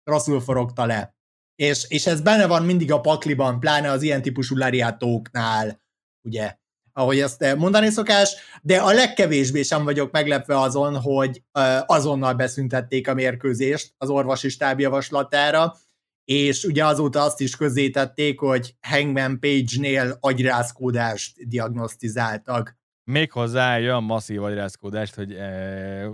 Rosszul 0.04 0.40
forogta 0.40 0.86
le. 0.86 1.14
És, 1.54 1.84
és 1.88 2.06
ez 2.06 2.20
benne 2.20 2.46
van 2.46 2.64
mindig 2.64 2.92
a 2.92 3.00
pakliban, 3.00 3.60
pláne 3.60 3.90
az 3.90 4.02
ilyen 4.02 4.22
típusú 4.22 4.56
lariatóknál, 4.56 5.80
ugye, 6.22 6.58
ahogy 6.96 7.20
ezt 7.20 7.56
mondani 7.56 7.90
szokás, 7.90 8.34
de 8.62 8.76
a 8.76 8.92
legkevésbé 8.92 9.62
sem 9.62 9.84
vagyok 9.84 10.10
meglepve 10.10 10.60
azon, 10.60 11.00
hogy 11.00 11.42
azonnal 11.86 12.34
beszüntették 12.34 13.08
a 13.08 13.14
mérkőzést 13.14 13.94
az 13.98 14.08
orvosi 14.08 14.48
stáb 14.48 14.80
javaslatára, 14.80 15.76
és 16.24 16.64
ugye 16.64 16.84
azóta 16.84 17.22
azt 17.22 17.40
is 17.40 17.56
közzétették, 17.56 18.40
hogy 18.40 18.74
Hangman 18.80 19.40
Page-nél 19.40 20.16
agyrázkódást 20.20 21.48
diagnosztizáltak. 21.48 22.78
Méghozzá 23.04 23.76
olyan 23.76 24.04
masszív 24.04 24.42
agyrázkódást, 24.42 25.14
hogy 25.14 25.32
e, 25.32 26.08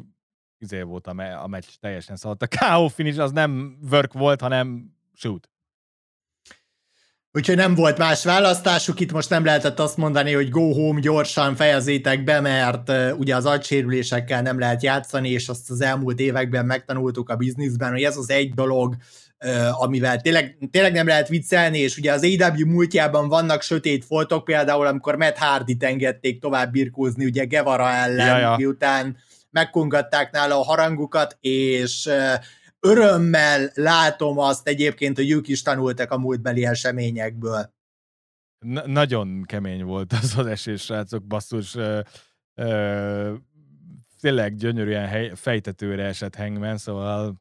izé 0.58 0.82
volt 0.82 1.06
a, 1.06 1.12
me- 1.12 1.42
a 1.42 1.46
meccs 1.46 1.64
teljesen 1.80 2.16
szaladt. 2.16 2.42
A 2.42 2.48
KO 2.58 2.88
finish 2.88 3.18
az 3.18 3.32
nem 3.32 3.78
work 3.90 4.12
volt, 4.12 4.40
hanem 4.40 4.94
shoot. 5.14 5.50
Úgyhogy 7.32 7.56
nem 7.56 7.74
volt 7.74 7.98
más 7.98 8.24
választásuk, 8.24 9.00
itt 9.00 9.12
most 9.12 9.30
nem 9.30 9.44
lehetett 9.44 9.78
azt 9.78 9.96
mondani, 9.96 10.32
hogy 10.32 10.50
go 10.50 10.72
home, 10.72 11.00
gyorsan 11.00 11.54
fejezétek 11.54 12.24
be, 12.24 12.40
mert 12.40 12.88
uh, 12.88 13.10
ugye 13.18 13.36
az 13.36 13.46
agysérülésekkel 13.46 14.42
nem 14.42 14.58
lehet 14.58 14.82
játszani, 14.82 15.30
és 15.30 15.48
azt 15.48 15.70
az 15.70 15.80
elmúlt 15.80 16.20
években 16.20 16.66
megtanultuk 16.66 17.28
a 17.28 17.36
bizniszben, 17.36 17.90
hogy 17.90 18.02
ez 18.02 18.16
az 18.16 18.30
egy 18.30 18.54
dolog, 18.54 18.96
uh, 19.44 19.82
amivel 19.82 20.20
tényleg, 20.20 20.58
tényleg 20.70 20.92
nem 20.92 21.06
lehet 21.06 21.28
viccelni, 21.28 21.78
és 21.78 21.96
ugye 21.96 22.12
az 22.12 22.24
AW 22.24 22.66
múltjában 22.66 23.28
vannak 23.28 23.62
sötét 23.62 24.04
foltok, 24.04 24.44
például 24.44 24.86
amikor 24.86 25.16
Matt 25.16 25.36
Hardy-t 25.36 25.82
engedték 25.82 26.40
tovább 26.40 26.72
birkózni, 26.72 27.24
ugye 27.24 27.44
Gevara 27.44 27.90
ellen, 27.90 28.26
ja, 28.26 28.38
ja. 28.38 28.54
miután 28.56 29.16
megkongatták 29.50 30.32
nála 30.32 30.58
a 30.58 30.64
harangukat, 30.64 31.36
és 31.40 32.06
uh, 32.06 32.44
örömmel 32.80 33.70
látom 33.74 34.38
azt 34.38 34.68
egyébként, 34.68 35.16
hogy 35.16 35.30
ők 35.30 35.48
is 35.48 35.62
tanultak 35.62 36.10
a 36.10 36.18
múltbeli 36.18 36.64
eseményekből. 36.64 37.74
Na- 38.58 38.86
nagyon 38.86 39.42
kemény 39.46 39.84
volt 39.84 40.12
az 40.12 40.38
az 40.38 40.46
esés, 40.46 40.82
srácok, 40.82 41.24
basszus. 41.24 41.74
Ö, 41.74 42.00
ö, 42.54 43.34
tényleg 44.20 44.54
gyönyörűen 44.54 45.06
hely, 45.06 45.32
fejtetőre 45.34 46.04
esett 46.04 46.34
Hangman, 46.34 46.78
szóval 46.78 47.40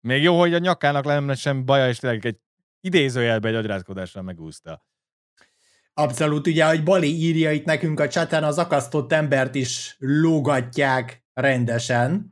még 0.00 0.22
jó, 0.22 0.38
hogy 0.38 0.54
a 0.54 0.58
nyakának 0.58 1.04
lenne 1.04 1.34
sem 1.34 1.64
baja, 1.64 1.88
és 1.88 1.98
tényleg 1.98 2.26
egy 2.26 2.38
idézőjelbe 2.80 3.48
egy 3.48 3.54
agyrázkodásra 3.54 4.22
megúszta. 4.22 4.86
Abszolút, 5.94 6.46
ugye, 6.46 6.66
hogy 6.66 6.82
Bali 6.82 7.14
írja 7.14 7.52
itt 7.52 7.64
nekünk 7.64 8.00
a 8.00 8.08
csatán, 8.08 8.44
az 8.44 8.58
akasztott 8.58 9.12
embert 9.12 9.54
is 9.54 9.96
lógatják 9.98 11.24
rendesen. 11.32 12.31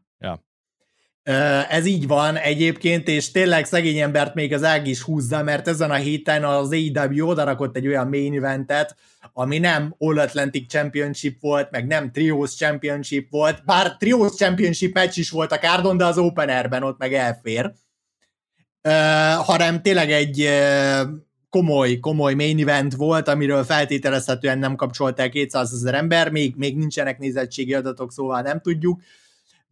Ez 1.69 1.87
így 1.87 2.07
van 2.07 2.37
egyébként, 2.37 3.09
és 3.09 3.31
tényleg 3.31 3.65
szegény 3.65 3.99
embert 3.99 4.35
még 4.35 4.53
az 4.53 4.65
ág 4.65 4.87
is 4.87 5.03
húzza, 5.03 5.43
mert 5.43 5.69
ezen 5.69 5.91
a 5.91 5.95
héten 5.95 6.45
az 6.45 6.71
AEW 6.71 7.27
odarakott 7.29 7.77
egy 7.77 7.87
olyan 7.87 8.09
main 8.09 8.37
eventet, 8.37 8.97
ami 9.33 9.59
nem 9.59 9.95
All 9.99 10.19
Atlantic 10.19 10.71
Championship 10.71 11.41
volt, 11.41 11.71
meg 11.71 11.87
nem 11.87 12.13
Trios 12.13 12.55
Championship 12.55 13.31
volt, 13.31 13.65
bár 13.65 13.97
Trios 13.97 14.35
Championship 14.35 14.95
meccs 14.95 15.19
is 15.19 15.31
volt 15.31 15.53
a 15.53 15.59
kárdon, 15.59 15.97
de 15.97 16.05
az 16.05 16.19
Openerben 16.19 16.83
ott 16.83 16.99
meg 16.99 17.15
elfér, 17.15 17.73
hanem 19.45 19.83
tényleg 19.83 20.11
egy 20.11 20.49
komoly, 21.51 21.99
komoly 21.99 22.35
main 22.35 22.61
event 22.61 22.95
volt, 22.95 23.29
amiről 23.29 23.65
feltételezhetően 23.65 24.59
nem 24.59 24.77
kapcsolták 24.77 25.31
200 25.31 25.73
ezer 25.73 25.95
ember, 25.95 26.31
még, 26.31 26.55
még 26.57 26.77
nincsenek 26.77 27.19
nézettségi 27.19 27.75
adatok, 27.75 28.13
szóval 28.13 28.41
nem 28.43 28.61
tudjuk, 28.61 29.01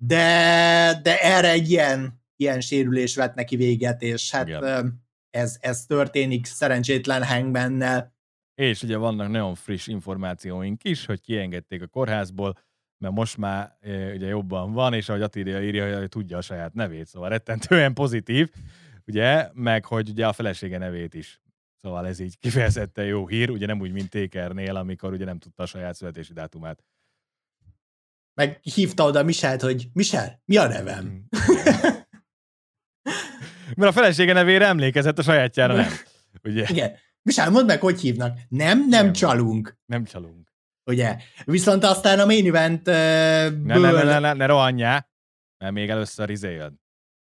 de, 0.01 1.01
de 1.03 1.19
erre 1.21 1.51
egy 1.51 1.71
ilyen, 1.71 2.23
ilyen 2.37 2.61
sérülés 2.61 3.17
vett 3.17 3.35
neki 3.35 3.57
véget, 3.57 4.03
és 4.03 4.31
hát 4.31 4.47
Igen. 4.47 5.03
ez, 5.31 5.57
ez 5.61 5.85
történik 5.87 6.47
szerencsétlen 6.47 7.25
Hangmannel. 7.25 8.17
És 8.55 8.83
ugye 8.83 8.97
vannak 8.97 9.29
nagyon 9.29 9.55
friss 9.55 9.87
információink 9.87 10.85
is, 10.85 11.07
hogy 11.07 11.21
kiengedték 11.21 11.83
a 11.83 11.87
kórházból, 11.87 12.59
mert 12.99 13.15
most 13.15 13.37
már 13.37 13.77
ugye 14.15 14.27
jobban 14.27 14.73
van, 14.73 14.95
és 14.95 15.09
ahogy 15.09 15.23
Attila 15.23 15.63
írja, 15.63 15.99
hogy 15.99 16.09
tudja 16.09 16.37
a 16.37 16.41
saját 16.41 16.75
nevét, 16.75 17.07
szóval 17.07 17.29
rettentően 17.29 17.95
pozitív, 17.95 18.51
ugye, 19.07 19.49
meg 19.53 19.85
hogy 19.85 20.09
ugye 20.09 20.27
a 20.27 20.33
felesége 20.33 20.79
nevét 20.79 21.15
is. 21.15 21.41
Szóval 21.75 22.07
ez 22.07 22.19
így 22.19 22.39
kifejezetten 22.39 23.05
jó 23.05 23.27
hír, 23.27 23.51
ugye 23.51 23.67
nem 23.67 23.81
úgy, 23.81 23.93
mint 23.93 24.11
Tékernél, 24.11 24.77
amikor 24.77 25.13
ugye 25.13 25.25
nem 25.25 25.39
tudta 25.39 25.63
a 25.63 25.67
saját 25.67 25.95
születési 25.95 26.33
dátumát 26.33 26.85
meg 28.39 28.61
hívta 28.63 29.05
oda 29.05 29.23
Michelt, 29.23 29.61
hogy 29.61 29.89
Michel, 29.93 30.43
mi 30.45 30.57
a 30.57 30.67
nevem? 30.67 31.05
Mm. 31.05 31.19
Mert 33.77 33.91
a 33.91 33.93
felesége 33.93 34.33
nevére 34.33 34.67
emlékezett, 34.67 35.19
a 35.19 35.23
sajátjára 35.23 35.75
nem. 35.75 35.91
Ugye? 36.45 36.65
Igen. 36.69 36.97
Michel, 37.23 37.51
mondd 37.51 37.67
meg, 37.67 37.81
hogy 37.81 38.01
hívnak. 38.01 38.39
Nem, 38.49 38.79
nem, 38.79 38.89
nem 38.89 39.13
csalunk. 39.13 39.77
Nem 39.87 40.05
csalunk. 40.05 40.53
Ugye? 40.85 41.17
Viszont 41.45 41.85
aztán 41.85 42.21
a 42.21 42.25
main 42.25 42.47
event 42.47 42.89
uh, 42.89 42.95
ne, 42.95 43.79
ne, 43.79 43.79
ne, 43.79 44.03
ne, 44.03 44.19
ne, 44.19 44.33
ne 44.33 44.47
rohanjál, 44.47 45.11
mert 45.59 45.73
még 45.73 45.91
először 45.91 46.31
izé 46.31 46.53
jön. 46.53 46.81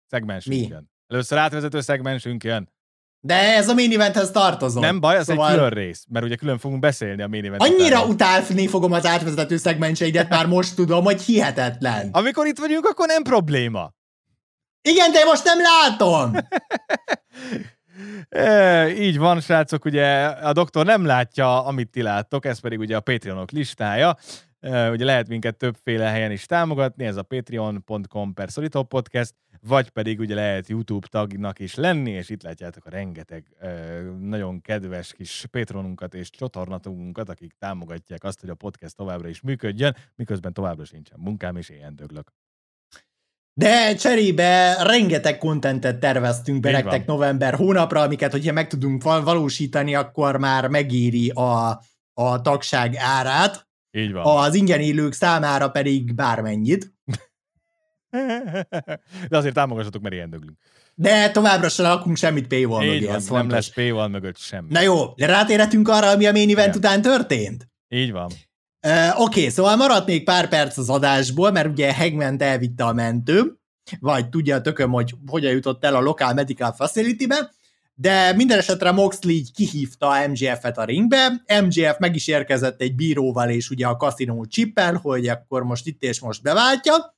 Szegmensünk 0.07 0.57
Mi? 0.57 0.67
jön. 0.67 0.91
Először 1.07 1.39
átvezető 1.39 1.81
szegmensünk 1.81 2.45
jön. 2.45 2.73
De 3.21 3.35
ez 3.35 3.69
a 3.69 3.75
main 3.75 3.93
eventhez 3.93 4.31
tartozom. 4.31 4.83
Nem 4.83 5.01
baj, 5.01 5.17
ez 5.17 5.25
szóval... 5.25 5.49
egy 5.49 5.55
külön 5.55 5.71
rész, 5.71 6.05
mert 6.09 6.25
ugye 6.25 6.37
külön 6.37 6.59
fogunk 6.59 6.81
beszélni 6.81 7.23
a 7.23 7.29
main 7.29 7.45
event 7.45 7.63
Annyira 7.63 8.05
utálni 8.05 8.67
fogom 8.67 8.93
az 8.93 9.07
átvezető 9.07 9.57
szegmenseidet, 9.57 10.29
már 10.29 10.47
most 10.47 10.75
tudom, 10.75 11.05
hogy 11.05 11.23
hihetetlen. 11.23 12.09
Amikor 12.21 12.47
itt 12.47 12.59
vagyunk, 12.59 12.87
akkor 12.87 13.07
nem 13.07 13.23
probléma. 13.23 13.93
Igen, 14.83 15.13
de 15.13 15.25
most 15.25 15.45
nem 15.45 15.59
látom! 15.61 16.33
E, 18.29 18.89
így 18.89 19.19
van, 19.19 19.41
srácok, 19.41 19.85
ugye 19.85 20.25
a 20.27 20.53
doktor 20.53 20.87
nem 20.87 21.05
látja, 21.05 21.65
amit 21.65 21.91
ti 21.91 22.03
láttok, 22.03 22.45
ez 22.45 22.59
pedig 22.59 22.79
ugye 22.79 22.97
a 22.97 23.01
Patreonok 23.01 23.51
listája. 23.51 24.17
E, 24.61 24.91
ugye 24.91 25.05
lehet 25.05 25.29
minket 25.29 25.57
többféle 25.57 26.05
helyen 26.05 26.31
is 26.31 26.47
támogatni, 26.47 27.05
ez 27.05 27.17
a 27.17 27.23
patreon.com 27.23 28.35
per 28.35 28.49
podcast, 28.89 29.35
vagy 29.67 29.89
pedig 29.89 30.19
ugye 30.19 30.35
lehet 30.35 30.69
YouTube 30.69 31.07
tagnak 31.11 31.59
is 31.59 31.75
lenni, 31.75 32.11
és 32.11 32.29
itt 32.29 32.43
látjátok 32.43 32.85
a 32.85 32.91
rengeteg 32.91 33.45
nagyon 34.21 34.61
kedves 34.61 35.13
kis 35.13 35.47
Patronunkat 35.51 36.15
és 36.15 36.31
csatornatunkat, 36.31 37.29
akik 37.29 37.53
támogatják 37.59 38.25
azt, 38.25 38.41
hogy 38.41 38.51
a 38.51 38.55
podcast 38.55 38.97
továbbra 38.97 39.29
is 39.29 39.41
működjön, 39.41 39.97
miközben 40.15 40.53
továbbra 40.53 40.85
sincsen 40.85 41.19
munkám, 41.21 41.57
és 41.57 41.69
ilyen 41.69 41.97
döglök. 41.97 42.33
De 43.59 43.95
cserébe 43.95 44.83
rengeteg 44.83 45.39
kontentet 45.39 45.99
terveztünk 45.99 46.61
be 46.61 46.71
nektek 46.71 47.07
november 47.07 47.55
hónapra, 47.55 48.01
amiket, 48.01 48.33
hogyha 48.33 48.53
meg 48.53 48.67
tudunk 48.67 49.03
valósítani, 49.03 49.95
akkor 49.95 50.37
már 50.37 50.69
megéri 50.69 51.29
a, 51.31 51.81
a 52.15 52.41
tagság 52.41 52.95
árát. 52.97 53.69
Így 53.91 54.13
van. 54.13 54.45
Az 54.45 54.55
ingyen 54.55 54.81
élők 54.81 55.13
számára 55.13 55.69
pedig 55.69 56.15
bármennyit. 56.15 56.93
De 59.29 59.37
azért 59.37 59.55
támogassatok, 59.55 60.03
mert 60.03 60.15
ilyen 60.15 60.31
döglünk. 60.31 60.59
De 60.95 61.31
továbbra 61.31 61.69
sem 61.69 61.85
lakunk 61.85 62.17
semmit 62.17 62.47
paywall 62.47 62.85
mögé. 62.85 63.05
Van, 63.05 63.13
nem 63.13 63.21
fontos. 63.21 63.53
lesz 63.53 63.73
paywall 63.75 64.09
mögött 64.09 64.39
semmi. 64.39 64.67
Na 64.71 64.81
jó, 64.81 65.13
rátérhetünk 65.17 65.89
arra, 65.89 66.09
ami 66.09 66.27
a 66.27 66.33
main 66.33 66.51
event 66.51 66.75
Igen. 66.75 66.79
után 66.79 67.03
történt? 67.03 67.69
Így 67.89 68.13
van. 68.13 68.31
Uh, 68.87 69.21
Oké, 69.21 69.41
okay, 69.41 69.49
szóval 69.49 69.77
maradt 69.77 70.07
még 70.07 70.25
pár 70.25 70.49
perc 70.49 70.77
az 70.77 70.89
adásból, 70.89 71.51
mert 71.51 71.69
ugye 71.69 71.93
hegment 71.93 72.43
elvitte 72.43 72.85
a 72.85 72.93
mentő, 72.93 73.59
vagy 74.01 74.29
tudja 74.29 74.57
a 74.57 74.61
tököm, 74.61 74.91
hogy 74.91 75.15
hogyan 75.27 75.53
jutott 75.53 75.85
el 75.85 75.95
a 75.95 76.01
Local 76.01 76.35
Medical 76.35 76.73
Facility-be, 76.73 77.51
de 77.95 78.33
minden 78.33 78.59
esetre 78.59 78.91
Moxley 78.91 79.33
így 79.33 79.53
kihívta 79.53 80.29
MGF-et 80.29 80.79
a 80.79 80.85
ringbe, 80.85 81.43
MGF 81.65 81.99
meg 81.99 82.15
is 82.15 82.27
érkezett 82.27 82.81
egy 82.81 82.95
bíróval 82.95 83.51
és 83.51 83.71
ugye 83.71 83.87
a 83.87 83.97
kaszinó 83.97 84.45
csippel, 84.45 84.95
hogy 84.95 85.29
akkor 85.29 85.63
most 85.63 85.87
itt 85.87 86.03
és 86.03 86.21
most 86.21 86.43
beváltja, 86.43 87.18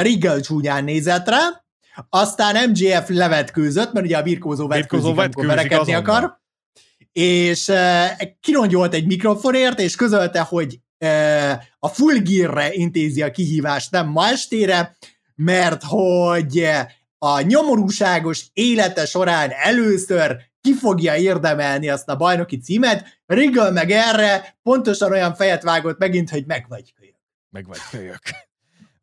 Rigel 0.00 0.40
csúnyán 0.40 0.84
nézett 0.84 1.28
rá, 1.28 1.64
aztán 2.08 2.70
MJF 2.70 3.08
levetkőzött, 3.08 3.92
mert 3.92 4.06
ugye 4.06 4.16
a 4.16 4.22
birkózó 4.22 4.66
vetkőzik, 4.66 5.06
amikor 5.06 5.46
verekedni 5.46 5.94
akar, 5.94 6.40
és 7.12 7.72
kirongyolt 8.40 8.94
egy 8.94 9.06
mikrofonért, 9.06 9.80
és 9.80 9.94
közölte, 9.94 10.40
hogy 10.40 10.80
a 11.78 11.88
Full 11.88 12.18
Gear-re 12.18 12.72
intézi 12.72 13.22
a 13.22 13.30
kihívást, 13.30 13.90
nem 13.90 14.08
ma 14.08 14.28
estére, 14.28 14.96
mert 15.34 15.82
hogy 15.82 16.68
a 17.18 17.40
nyomorúságos 17.40 18.46
élete 18.52 19.06
során 19.06 19.50
először 19.50 20.36
ki 20.60 20.74
fogja 20.74 21.16
érdemelni 21.16 21.88
azt 21.88 22.08
a 22.08 22.16
bajnoki 22.16 22.58
címet, 22.58 23.20
Rigel 23.26 23.72
meg 23.72 23.90
erre 23.90 24.58
pontosan 24.62 25.12
olyan 25.12 25.34
fejet 25.34 25.62
vágott 25.62 25.98
megint, 25.98 26.30
hogy 26.30 26.46
meg 26.46 26.66
vagy 26.68 26.94
kölyök. 26.94 27.16
Meg 27.50 27.66
vagy 27.66 27.78
kölyök. 27.90 28.20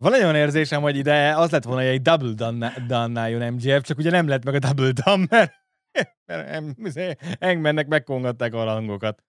Van 0.06 0.14
egy 0.14 0.22
olyan 0.22 0.36
érzésem, 0.36 0.82
hogy 0.82 0.98
ide 0.98 1.38
az 1.38 1.50
lett 1.50 1.64
volna, 1.64 1.82
hogy 1.82 1.90
egy 1.90 2.02
double 2.02 2.62
done 2.88 3.20
álljon 3.20 3.54
MGF, 3.54 3.82
csak 3.82 3.98
ugye 3.98 4.10
nem 4.10 4.28
lett 4.28 4.44
meg 4.44 4.54
a 4.54 4.60
double 4.60 4.92
done, 4.92 5.26
mert, 5.30 5.54
mert 6.26 7.18
Engmennek 7.40 7.88
megkongatták 7.88 8.54
a 8.54 8.58
hangokat. 8.58 9.24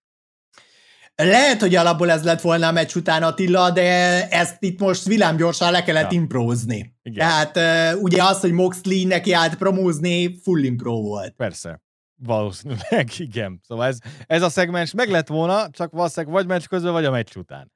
Lehet, 1.15 1.61
hogy 1.61 1.75
alapból 1.75 2.11
ez 2.11 2.25
lett 2.25 2.41
volna 2.41 2.69
a 2.69 2.73
meccs 2.73 2.95
után 2.95 3.23
Attila, 3.23 3.71
de 3.71 3.83
ezt 4.29 4.57
itt 4.59 4.81
most 4.81 5.05
villámgyorsan 5.05 5.71
le 5.71 5.83
kellett 5.83 6.13
ja. 6.13 6.21
imprózni. 6.21 6.95
Igen. 7.03 7.29
Tehát 7.29 7.57
uh, 7.95 8.03
ugye 8.03 8.23
az, 8.23 8.41
hogy 8.41 8.53
Moxley 8.53 9.07
neki 9.07 9.33
állt 9.33 9.57
promózni, 9.57 10.41
full 10.43 10.63
impro 10.63 11.01
volt. 11.01 11.35
Persze. 11.37 11.83
Valószínűleg, 12.23 13.09
igen. 13.19 13.61
Szóval 13.63 13.87
ez, 13.87 13.99
ez 14.27 14.43
a 14.43 14.49
szegmens 14.49 14.93
meg 14.93 15.09
lett 15.09 15.29
volna, 15.29 15.71
csak 15.71 15.93
valószínűleg 15.93 16.35
vagy 16.35 16.47
meccs 16.47 16.65
közben, 16.65 16.93
vagy 16.93 17.05
a 17.05 17.11
meccs 17.11 17.37
után. 17.37 17.75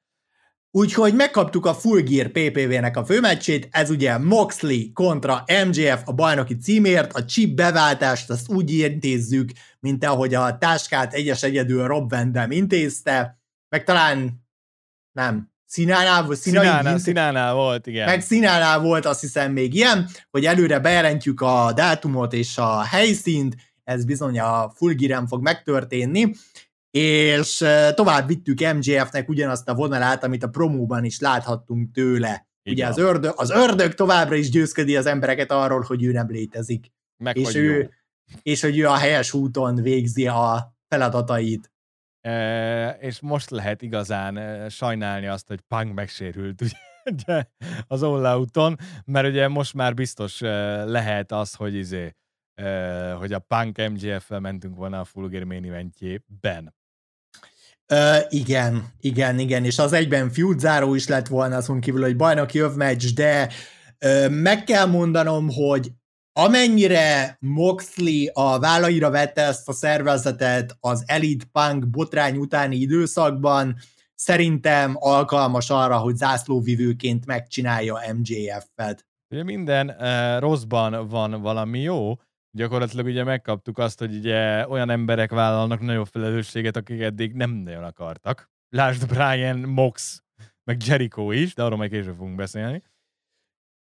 Úgyhogy 0.72 1.14
megkaptuk 1.14 1.66
a 1.66 1.74
Full 1.74 2.00
Gear 2.00 2.28
PPV-nek 2.28 2.96
a 2.96 3.04
főmeccsét, 3.04 3.68
ez 3.70 3.90
ugye 3.90 4.18
Moxley 4.18 4.92
kontra 4.92 5.44
MJF 5.66 6.02
a 6.04 6.12
bajnoki 6.12 6.56
címért, 6.56 7.12
a 7.12 7.24
chip 7.24 7.54
beváltást 7.54 8.30
azt 8.30 8.48
úgy 8.48 8.70
intézzük, 8.70 9.50
mint 9.80 10.04
ahogy 10.04 10.34
a 10.34 10.58
táskát 10.58 11.12
egyes 11.12 11.42
egyedül 11.42 11.86
Rob 11.86 12.10
Vendem 12.10 12.50
intézte, 12.50 13.40
meg 13.68 13.84
talán 13.84 14.44
nem, 15.12 15.50
Színánál, 15.66 16.26
vagy 16.26 16.36
Színánál, 16.36 16.98
Színánál 16.98 17.54
volt, 17.54 17.86
igen. 17.86 18.04
Meg 18.04 18.20
Színánál 18.20 18.80
volt 18.80 19.06
azt 19.06 19.20
hiszem 19.20 19.52
még 19.52 19.74
ilyen, 19.74 20.08
hogy 20.30 20.44
előre 20.46 20.78
bejelentjük 20.78 21.40
a 21.40 21.72
dátumot 21.74 22.32
és 22.32 22.58
a 22.58 22.82
helyszínt, 22.82 23.56
ez 23.84 24.04
bizony 24.04 24.40
a 24.40 24.72
Full 24.74 24.92
Gear-en 24.92 25.26
fog 25.26 25.42
megtörténni, 25.42 26.34
és 26.90 27.64
tovább 27.94 28.26
vittük 28.26 28.74
MJF-nek 28.74 29.28
ugyanazt 29.28 29.68
a 29.68 29.74
vonalát, 29.74 30.24
amit 30.24 30.42
a 30.42 30.48
promóban 30.48 31.04
is 31.04 31.20
láthattunk 31.20 31.92
tőle. 31.92 32.48
Igen. 32.62 32.74
Ugye 32.74 32.86
az 32.86 32.98
ördög, 32.98 33.32
az 33.36 33.50
ördög 33.50 33.94
továbbra 33.94 34.34
is 34.34 34.50
győzködi 34.50 34.96
az 34.96 35.06
embereket 35.06 35.50
arról, 35.50 35.80
hogy 35.80 36.04
ő 36.04 36.12
nem 36.12 36.30
létezik. 36.30 36.92
Meg, 37.16 37.36
és, 37.36 37.44
hogy 37.44 37.56
ő, 37.56 37.78
jó. 37.78 37.88
és 38.42 38.60
hogy 38.60 38.78
ő 38.78 38.86
a 38.86 38.96
helyes 38.96 39.32
úton 39.32 39.74
végzi 39.74 40.26
a 40.26 40.74
feladatait. 40.88 41.72
E, 42.20 42.90
és 42.90 43.20
most 43.20 43.50
lehet 43.50 43.82
igazán 43.82 44.68
sajnálni 44.68 45.26
azt, 45.26 45.48
hogy 45.48 45.60
Punk 45.60 45.94
megsérült 45.94 46.62
ugye, 47.12 47.44
az 47.86 48.02
All 48.02 48.38
úton, 48.38 48.76
mert 49.04 49.28
ugye 49.28 49.48
most 49.48 49.74
már 49.74 49.94
biztos 49.94 50.40
lehet 50.84 51.32
az, 51.32 51.54
hogy 51.54 51.74
izé, 51.74 52.14
hogy 53.18 53.32
a 53.32 53.38
Punk 53.38 53.88
MGF-fel 53.90 54.40
mentünk 54.40 54.76
volna 54.76 55.00
a 55.00 55.04
Full 55.04 55.28
Gear 55.28 55.44
Main 55.44 55.64
eventjében. 55.64 56.74
Uh, 57.90 58.16
igen, 58.28 58.92
igen, 59.00 59.38
igen, 59.38 59.64
és 59.64 59.78
az 59.78 59.92
egyben 59.92 60.30
feud 60.30 60.58
záró 60.58 60.94
is 60.94 61.08
lett 61.08 61.26
volna 61.26 61.56
azon 61.56 61.80
kívül, 61.80 62.02
hogy 62.02 62.16
bajnoki 62.16 62.58
övmeccs, 62.58 63.14
de 63.14 63.48
uh, 64.04 64.28
meg 64.28 64.64
kell 64.64 64.86
mondanom, 64.86 65.48
hogy 65.48 65.90
amennyire 66.32 67.36
Moxley 67.40 68.26
a 68.32 68.58
vállaira 68.58 69.10
vette 69.10 69.42
ezt 69.42 69.68
a 69.68 69.72
szervezetet 69.72 70.76
az 70.80 71.04
Elite 71.06 71.44
Punk 71.52 71.88
botrány 71.88 72.36
utáni 72.36 72.76
időszakban, 72.76 73.76
szerintem 74.14 74.96
alkalmas 74.98 75.70
arra, 75.70 75.98
hogy 75.98 76.16
zászlóvivőként 76.16 77.26
megcsinálja 77.26 77.98
MJF-et. 78.16 79.06
Ugye 79.34 79.42
minden 79.42 79.88
uh, 79.98 80.40
rosszban 80.40 81.08
van 81.08 81.42
valami 81.42 81.80
jó, 81.80 82.14
gyakorlatilag 82.50 83.06
ugye 83.06 83.24
megkaptuk 83.24 83.78
azt, 83.78 83.98
hogy 83.98 84.14
ugye 84.14 84.68
olyan 84.68 84.90
emberek 84.90 85.30
vállalnak 85.30 85.80
nagyobb 85.80 86.06
felelősséget, 86.06 86.76
akik 86.76 87.00
eddig 87.00 87.32
nem 87.32 87.50
nagyon 87.50 87.84
akartak. 87.84 88.50
Lásd 88.68 89.06
Brian, 89.06 89.58
Mox, 89.58 90.22
meg 90.64 90.86
Jericho 90.86 91.30
is, 91.30 91.54
de 91.54 91.62
arról 91.62 91.76
majd 91.78 91.90
később 91.90 92.16
fogunk 92.16 92.36
beszélni. 92.36 92.82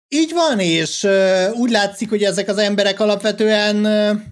Így 0.09 0.33
van, 0.33 0.61
és 0.61 1.03
uh, 1.03 1.59
úgy 1.59 1.71
látszik, 1.71 2.09
hogy 2.09 2.23
ezek 2.23 2.49
az 2.49 2.59
emberek 2.59 3.01
alapvetően 3.01 3.77
uh, 3.77 4.23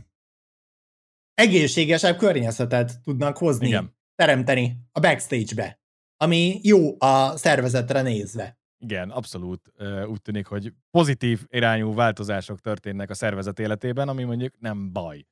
egészségesebb 1.35 2.17
környezetet 2.17 3.01
tudnak 3.03 3.37
hozni, 3.37 3.67
Igen. 3.67 3.97
teremteni 4.15 4.77
a 4.93 5.01
backstage-be, 5.01 5.81
ami 6.17 6.61
jó 6.63 7.01
a 7.01 7.37
szervezetre 7.37 8.03
nézve. 8.03 8.58
Igen, 8.79 9.11
abszolút 9.11 9.73
úgy 10.07 10.23
tűnik, 10.23 10.47
hogy 10.47 10.73
pozitív 10.91 11.41
irányú 11.49 11.95
változások 11.95 12.61
történnek 12.61 13.11
a 13.11 13.15
szervezet 13.15 13.59
életében, 13.59 14.09
ami 14.09 14.25
mondjuk 14.25 14.55
nem 14.59 14.93
baj. 14.93 15.27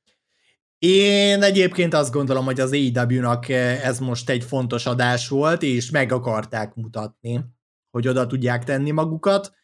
Én 0.79 1.43
egyébként 1.43 1.93
azt 1.93 2.11
gondolom, 2.11 2.45
hogy 2.45 2.59
az 2.59 2.71
AEW-nak 2.71 3.49
ez 3.49 3.99
most 3.99 4.29
egy 4.29 4.43
fontos 4.43 4.85
adás 4.85 5.27
volt, 5.27 5.63
és 5.63 5.89
meg 5.89 6.11
akarták 6.11 6.75
mutatni, 6.75 7.45
hogy 7.89 8.07
oda 8.07 8.27
tudják 8.27 8.63
tenni 8.63 8.91
magukat. 8.91 9.55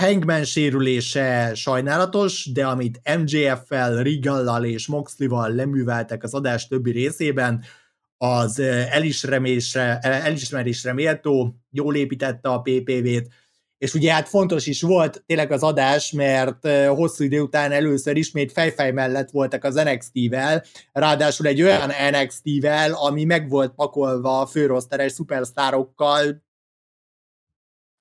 Hangman 0.00 0.44
sérülése 0.44 1.54
sajnálatos, 1.54 2.52
de 2.52 2.66
amit 2.66 3.00
MJF-fel, 3.18 4.02
Rigallal 4.02 4.64
és 4.64 4.86
Moxley-val 4.86 5.54
leműveltek 5.54 6.22
az 6.22 6.34
adás 6.34 6.66
többi 6.66 6.90
részében, 6.90 7.64
az 8.22 8.58
elismerésre, 8.58 9.98
elismerésre 9.98 10.92
méltó, 10.92 11.56
jól 11.70 11.96
építette 11.96 12.48
a 12.48 12.60
PPV-t, 12.60 13.28
és 13.78 13.94
ugye 13.94 14.12
hát 14.12 14.28
fontos 14.28 14.66
is 14.66 14.82
volt 14.82 15.22
tényleg 15.26 15.52
az 15.52 15.62
adás, 15.62 16.12
mert 16.12 16.68
hosszú 16.88 17.24
idő 17.24 17.40
után 17.40 17.72
először 17.72 18.16
ismét 18.16 18.52
fejfej 18.52 18.92
mellett 18.92 19.30
voltak 19.30 19.64
az 19.64 19.74
NXT-vel, 19.74 20.64
ráadásul 20.92 21.46
egy 21.46 21.62
olyan 21.62 21.90
NXT-vel, 22.10 22.92
ami 22.92 23.24
meg 23.24 23.48
volt 23.48 23.74
pakolva 23.74 24.40
a 24.40 24.46
főroszteres 24.46 25.12
szupersztárokkal. 25.12 26.42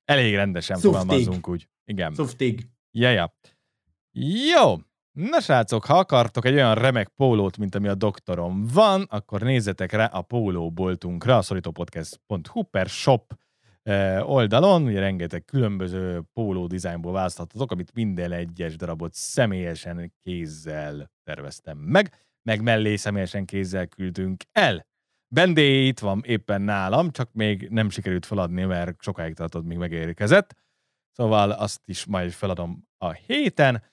Elég 0.06 0.36
rendesen 0.36 0.78
fogalmazunk 0.78 1.48
úgy. 1.48 1.68
Igen. 1.86 2.14
Szuftig. 2.14 2.68
Ja, 2.92 3.10
ja. 3.10 3.36
Jó, 4.56 4.76
Na 5.12 5.40
srácok, 5.40 5.86
ha 5.86 5.98
akartok 5.98 6.46
egy 6.46 6.54
olyan 6.54 6.76
remek 6.76 7.08
pólót, 7.08 7.58
mint 7.58 7.76
ami 7.76 7.88
a 7.88 7.96
doktorom 7.96 8.66
van, 8.74 9.06
akkor 9.10 9.42
nézzetek 9.42 9.92
rá 9.92 10.06
a 10.06 10.22
pólóboltunkra, 10.22 11.38
a 11.38 11.42
szorítópodcast.hu 11.42 12.64
per 12.64 12.88
shop 12.88 13.34
eh, 13.84 14.30
oldalon, 14.30 14.84
ugye 14.84 15.00
rengeteg 15.00 15.46
különböző 15.46 16.22
póló 16.34 16.68
dizájnból 16.68 17.12
választhatatok, 17.12 17.72
amit 17.72 17.94
minden 17.94 18.32
egyes 18.32 18.76
darabot 18.76 19.14
személyesen 19.14 20.14
kézzel 20.24 21.12
terveztem 21.24 21.78
meg, 21.78 22.14
meg 22.44 22.62
mellé 22.62 22.96
személyesen 22.96 23.46
kézzel 23.46 23.88
küldünk 23.88 24.44
el. 24.52 24.86
Bendé 25.28 25.88
itt 25.88 26.00
van 26.00 26.22
éppen 26.26 26.62
nálam, 26.62 27.12
csak 27.12 27.34
még 27.34 27.68
nem 27.70 27.90
sikerült 27.90 28.26
feladni, 28.26 28.64
mert 28.64 29.02
sokáig 29.02 29.34
tartott, 29.34 29.64
míg 29.64 29.78
megérkezett. 29.78 30.56
Szóval 31.12 31.52
azt 31.52 31.82
is 31.86 32.06
majd 32.06 32.32
feladom 32.32 32.88
a 32.98 33.12
héten 33.12 33.84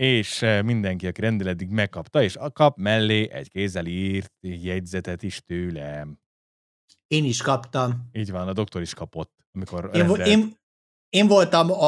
és 0.00 0.46
mindenki, 0.64 1.06
aki 1.06 1.20
rendel 1.20 1.48
eddig 1.48 1.68
megkapta, 1.68 2.22
és 2.22 2.36
kap 2.52 2.76
mellé 2.76 3.30
egy 3.30 3.50
kézzel 3.50 3.86
írt 3.86 4.32
jegyzetet 4.40 5.22
is 5.22 5.42
tőlem. 5.46 6.18
Én 7.06 7.24
is 7.24 7.42
kaptam. 7.42 8.08
Így 8.12 8.30
van, 8.30 8.48
a 8.48 8.52
doktor 8.52 8.82
is 8.82 8.94
kapott, 8.94 9.32
amikor 9.52 9.90
én, 9.92 10.06
vo- 10.06 10.26
én, 10.26 10.54
én 11.08 11.26
voltam 11.26 11.70
a 11.70 11.84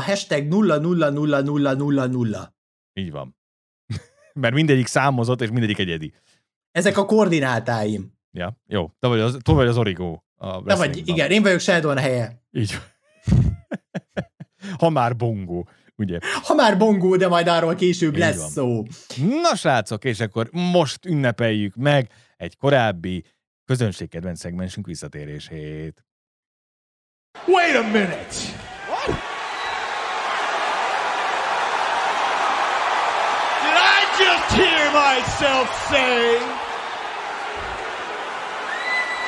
hashtag 0.00 0.48
000000. 0.48 2.52
Így 2.92 3.10
van. 3.10 3.36
Mert 4.40 4.54
mindegyik 4.54 4.86
számozott, 4.86 5.40
és 5.40 5.50
mindegyik 5.50 5.78
egyedi. 5.78 6.12
Ezek 6.70 6.96
a 6.96 7.04
koordinátáim. 7.04 8.12
Ja, 8.30 8.60
jó. 8.66 8.90
Te 8.98 9.08
vagy 9.08 9.20
az, 9.20 9.38
te 9.42 9.52
vagy 9.52 9.66
az 9.66 9.76
origó. 9.76 10.24
A 10.34 10.62
Te 10.62 10.74
vagy, 10.74 11.08
igen, 11.08 11.30
én 11.30 11.42
vagyok 11.42 11.60
Sheldon 11.60 11.98
helye. 11.98 12.42
Így 12.50 12.78
ha 14.78 14.88
már 14.88 15.16
bongó 15.16 15.68
ugye? 15.96 16.18
Ha 16.42 16.54
már 16.54 16.78
bongó, 16.78 17.16
de 17.16 17.28
majd 17.28 17.46
arról 17.48 17.74
később 17.74 18.12
Így 18.12 18.18
lesz 18.18 18.36
van. 18.38 18.48
szó. 18.48 18.82
Na 19.40 19.54
srácok, 19.54 20.04
és 20.04 20.20
akkor 20.20 20.48
most 20.52 21.04
ünnepeljük 21.04 21.74
meg 21.74 22.10
egy 22.36 22.56
korábbi 22.56 23.24
közönségkedvenc 23.64 24.38
szegmensünk 24.38 24.86
visszatérését. 24.86 26.04
Wait 27.46 27.76
a 27.76 27.82
minute! 27.82 28.36
What? 28.88 29.06
Did 33.62 33.76
I 33.76 34.00
just 34.22 34.48
hear 34.58 34.90
myself 34.92 35.68
say 35.90 36.38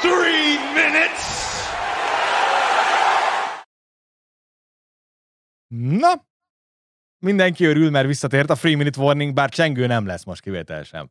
three 0.00 0.59
minutes? 0.74 1.37
Na, 5.68 6.26
mindenki 7.18 7.64
örül, 7.64 7.90
mert 7.90 8.07
visszatért 8.07 8.50
a 8.50 8.57
Free 8.57 8.76
Minute 8.76 9.00
Warning, 9.00 9.35
bár 9.35 9.48
csengő 9.48 9.87
nem 9.87 10.07
lesz 10.07 10.24
most 10.24 10.40
kivétel 10.42 10.83
sem. 10.83 11.11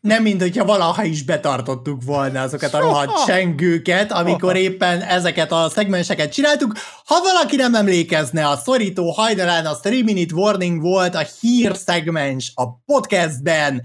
Nem, 0.00 0.22
mint 0.22 0.40
hogyha 0.40 0.64
valaha 0.64 1.04
is 1.04 1.24
betartottuk 1.24 2.04
volna 2.04 2.40
azokat 2.40 2.74
a 2.74 2.80
rohadt 2.80 3.24
csengőket, 3.26 4.12
amikor 4.12 4.56
éppen 4.56 5.00
ezeket 5.00 5.52
a 5.52 5.68
szegmenseket 5.68 6.32
csináltuk. 6.32 6.72
Ha 7.04 7.20
valaki 7.22 7.56
nem 7.56 7.74
emlékezne, 7.74 8.48
a 8.48 8.56
szorító 8.56 9.10
hajnalán 9.10 9.66
a 9.66 9.78
3 9.82 10.04
Minute 10.04 10.34
Warning 10.34 10.80
volt 10.80 11.14
a 11.14 11.26
hír 11.40 11.76
szegmens 11.76 12.52
a 12.54 12.70
podcastben, 12.84 13.82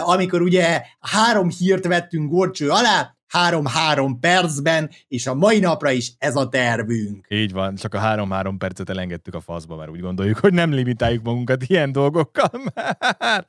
amikor 0.00 0.42
ugye 0.42 0.82
három 1.00 1.50
hírt 1.50 1.86
vettünk 1.86 2.30
gorcső 2.30 2.70
alá, 2.70 3.15
három-három 3.26 4.20
percben, 4.20 4.90
és 5.08 5.26
a 5.26 5.34
mai 5.34 5.58
napra 5.58 5.90
is 5.90 6.12
ez 6.18 6.36
a 6.36 6.48
tervünk. 6.48 7.26
Így 7.28 7.52
van, 7.52 7.74
csak 7.74 7.94
a 7.94 7.98
három-három 7.98 8.58
percet 8.58 8.90
elengedtük 8.90 9.34
a 9.34 9.40
faszba, 9.40 9.76
mert 9.76 9.90
úgy 9.90 10.00
gondoljuk, 10.00 10.38
hogy 10.38 10.52
nem 10.52 10.72
limitáljuk 10.72 11.22
magunkat 11.22 11.62
ilyen 11.66 11.92
dolgokkal 11.92 12.50
már. 12.74 13.46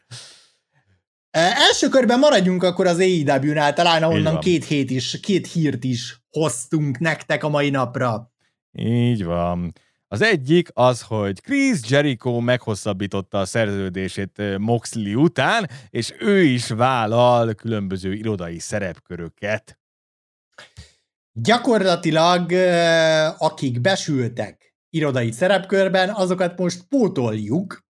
Első 1.69 1.87
körben 1.89 2.19
maradjunk 2.19 2.63
akkor 2.63 2.87
az 2.87 2.99
AEW-nál, 2.99 3.73
talán 3.73 4.03
ahonnan 4.03 4.39
két 4.39 4.65
hét 4.65 4.89
is, 4.89 5.19
két 5.19 5.47
hírt 5.47 5.83
is 5.83 6.21
hoztunk 6.29 6.99
nektek 6.99 7.43
a 7.43 7.49
mai 7.49 7.69
napra. 7.69 8.31
Így 8.79 9.23
van. 9.23 9.73
Az 10.09 10.21
egyik 10.21 10.69
az, 10.73 11.01
hogy 11.01 11.41
Chris 11.41 11.79
Jericho 11.89 12.39
meghosszabbította 12.39 13.39
a 13.39 13.45
szerződését 13.45 14.57
Moxley 14.57 15.21
után, 15.21 15.69
és 15.89 16.13
ő 16.19 16.43
is 16.43 16.67
vállal 16.67 17.53
különböző 17.53 18.13
irodai 18.13 18.59
szerepköröket. 18.59 19.79
Gyakorlatilag 21.31 22.51
akik 23.37 23.81
besültek 23.81 24.75
irodai 24.89 25.31
szerepkörben, 25.31 26.09
azokat 26.09 26.57
most 26.57 26.83
pótoljuk 26.89 27.85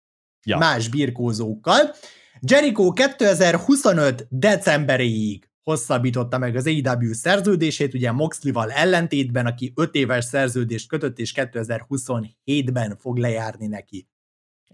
ja. 0.44 0.58
más 0.58 0.88
birkózókkal. 0.88 1.94
Jericho 2.40 2.92
2025 2.92 4.26
decemberéig 4.30 5.51
hosszabbította 5.62 6.38
meg 6.38 6.56
az 6.56 6.66
AEW 6.66 7.12
szerződését, 7.12 7.94
ugye 7.94 8.12
Moxley-val 8.12 8.70
ellentétben, 8.70 9.46
aki 9.46 9.72
5 9.76 9.94
éves 9.94 10.24
szerződést 10.24 10.88
kötött, 10.88 11.18
és 11.18 11.32
2027-ben 11.36 12.96
fog 12.96 13.16
lejárni 13.16 13.66
neki. 13.66 14.08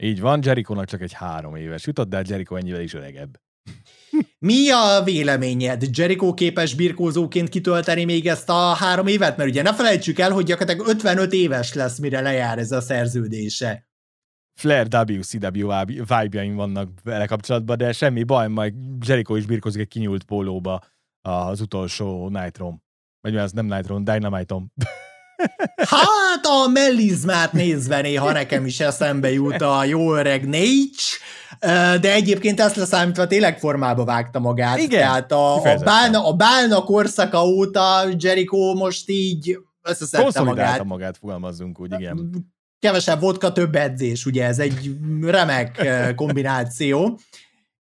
Így 0.01 0.21
van, 0.21 0.41
jericho 0.43 0.85
csak 0.85 1.01
egy 1.01 1.13
három 1.13 1.57
éves 1.57 1.87
jutott, 1.87 2.09
de 2.09 2.23
Jericho 2.27 2.57
ennyivel 2.57 2.81
is 2.81 2.95
öregebb. 2.95 3.41
Mi 4.39 4.71
a 4.71 5.03
véleményed? 5.05 5.85
Jericho 5.93 6.35
képes 6.35 6.75
birkózóként 6.75 7.49
kitölteni 7.49 8.05
még 8.05 8.27
ezt 8.27 8.49
a 8.49 8.75
három 8.75 9.07
évet? 9.07 9.37
Mert 9.37 9.51
ugye 9.51 9.63
ne 9.63 9.75
felejtsük 9.75 10.19
el, 10.19 10.31
hogy 10.31 10.45
gyakorlatilag 10.45 10.89
55 10.89 11.33
éves 11.33 11.75
lesz, 11.75 11.99
mire 11.99 12.21
lejár 12.21 12.59
ez 12.59 12.73
a 12.73 12.81
szerződése. 12.81 13.88
Flair 14.59 14.87
WCW 14.91 15.73
vibe 15.97 16.53
vannak 16.55 16.89
vele 17.05 17.27
kapcsolatban, 17.27 17.77
de 17.77 17.93
semmi 17.93 18.23
baj, 18.23 18.49
majd 18.49 18.75
Jericho 19.07 19.35
is 19.35 19.47
birkozik 19.47 19.81
egy 19.81 19.89
kinyúlt 19.89 20.25
pólóba 20.25 20.81
az 21.23 21.61
utolsó 21.61 22.29
Nitro. 22.29 22.75
Vagy 23.21 23.33
mi 23.33 23.39
az 23.39 23.53
nem 23.53 23.67
Nitro, 23.67 23.99
Dynamite-om. 23.99 24.73
Hát 25.77 26.45
a 26.45 26.69
mellizmát 26.69 27.53
nézve 27.53 28.01
néha 28.01 28.33
nekem 28.33 28.67
is 28.67 28.81
eszembe 28.81 29.33
jut 29.33 29.61
a 29.61 29.85
jó 29.85 30.15
öreg 30.15 30.49
Nate, 30.49 31.99
de 31.99 32.13
egyébként 32.13 32.61
ezt 32.61 32.77
leszámítva 32.77 33.27
tényleg 33.27 33.59
formába 33.59 34.05
vágta 34.05 34.39
magát. 34.39 34.79
Igen, 34.79 35.01
Tehát 35.01 35.33
a, 35.33 35.55
a, 35.55 35.77
bálna, 35.85 36.27
a 36.27 36.33
bálna 36.33 36.83
korszaka 36.83 37.47
óta 37.47 38.09
Jericho 38.17 38.75
most 38.75 39.09
így 39.09 39.59
összeszedte 39.83 40.43
magát. 40.43 40.85
magát, 40.85 41.17
fogalmazzunk 41.17 41.81
úgy, 41.81 41.93
igen 41.99 42.47
kevesebb 42.79 43.21
vodka, 43.21 43.53
több 43.53 43.75
edzés, 43.75 44.27
ugye 44.27 44.45
ez 44.45 44.59
egy 44.59 44.97
remek 45.21 45.79
eh, 45.79 46.15
kombináció, 46.15 47.19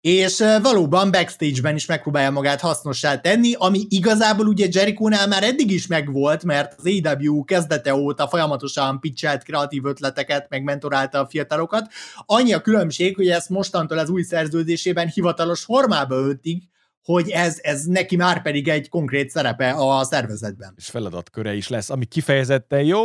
és 0.01 0.40
eh, 0.40 0.62
valóban 0.62 1.11
backstage-ben 1.11 1.74
is 1.74 1.87
megpróbálja 1.87 2.31
magát 2.31 2.61
hasznossá 2.61 3.20
tenni, 3.20 3.53
ami 3.55 3.87
igazából 3.88 4.46
ugye 4.46 4.66
Jericho-nál 4.70 5.27
már 5.27 5.42
eddig 5.42 5.70
is 5.70 5.87
megvolt, 5.87 6.44
mert 6.44 6.74
az 6.77 6.90
AW 7.03 7.44
kezdete 7.44 7.94
óta 7.94 8.29
folyamatosan 8.29 9.01
pitchelt 9.01 9.42
kreatív 9.42 9.85
ötleteket, 9.85 10.46
meg 10.48 10.62
mentorálta 10.62 11.20
a 11.20 11.27
fiatalokat. 11.27 11.90
Annyi 12.27 12.53
a 12.53 12.61
különbség, 12.61 13.16
hogy 13.16 13.29
ezt 13.29 13.48
mostantól 13.48 13.98
az 13.98 14.09
új 14.09 14.22
szerződésében 14.22 15.09
hivatalos 15.09 15.61
formába 15.61 16.14
öltik, 16.14 16.62
hogy 17.03 17.29
ez, 17.31 17.59
ez 17.62 17.85
neki 17.85 18.16
már 18.16 18.42
pedig 18.42 18.68
egy 18.68 18.88
konkrét 18.88 19.31
szerepe 19.31 19.70
a 19.70 20.05
szervezetben. 20.05 20.74
És 20.77 20.87
feladatköre 20.87 21.55
is 21.55 21.68
lesz, 21.68 21.90
ami 21.90 22.05
kifejezetten 22.05 22.83
jó, 22.83 23.05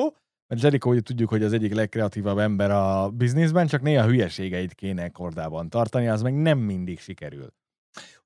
mert 0.54 0.66
Jericho 0.66 0.90
ugye 0.90 1.02
tudjuk, 1.02 1.30
hogy 1.30 1.44
az 1.44 1.54
egyik 1.54 1.74
legkreatívabb 1.74 2.38
ember 2.38 2.72
a 2.72 3.10
bizniszben, 3.10 3.68
csak 3.68 3.82
néha 3.82 4.06
hülyeségeit 4.06 4.74
kéne 4.74 5.10
kordában 5.10 5.70
tartani, 5.70 6.08
az 6.08 6.22
meg 6.22 6.42
nem 6.42 6.58
mindig 6.58 7.00
sikerül. 7.00 7.54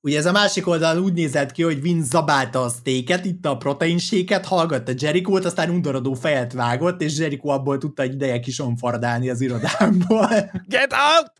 Ugye 0.01 0.17
ez 0.17 0.25
a 0.25 0.31
másik 0.31 0.67
oldalon 0.67 1.03
úgy 1.03 1.13
nézett 1.13 1.51
ki, 1.51 1.63
hogy 1.63 1.81
Vince 1.81 2.07
zabálta 2.07 2.63
a 2.63 2.69
sztéket, 2.69 3.25
itt 3.25 3.45
a 3.45 3.57
proteinséket, 3.57 4.45
hallgatta 4.45 4.91
Jericho-t, 4.95 5.45
aztán 5.45 5.69
undorodó 5.69 6.13
fejet 6.13 6.53
vágott, 6.53 7.01
és 7.01 7.17
Jericho 7.17 7.49
abból 7.49 7.77
tudta 7.77 8.01
egy 8.01 8.13
ideje 8.13 8.39
kisonfardálni 8.39 9.29
az 9.29 9.41
irodámból. 9.41 10.27
Get 10.67 10.93
out! 10.93 11.31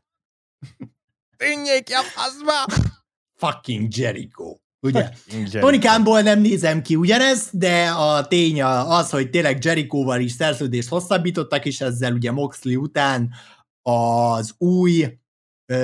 Tűnjék 1.37 1.87
a 1.89 2.01
faszba! 2.03 2.87
Fucking 3.35 3.97
Jericho. 3.97 4.55
Ugye? 4.79 5.09
Tonikámból 5.59 6.21
nem 6.21 6.39
nézem 6.39 6.81
ki 6.81 6.95
ugyanez, 6.95 7.49
de 7.51 7.89
a 7.89 8.27
tény 8.27 8.63
az, 8.63 9.09
hogy 9.09 9.29
tényleg 9.29 9.63
Jericho-val 9.63 10.19
is 10.19 10.31
szerződést 10.31 10.87
hosszabbítottak, 10.87 11.65
és 11.65 11.81
ezzel 11.81 12.13
ugye 12.13 12.31
Moxley 12.31 12.81
után 12.81 13.33
az 13.81 14.53
új 14.57 15.17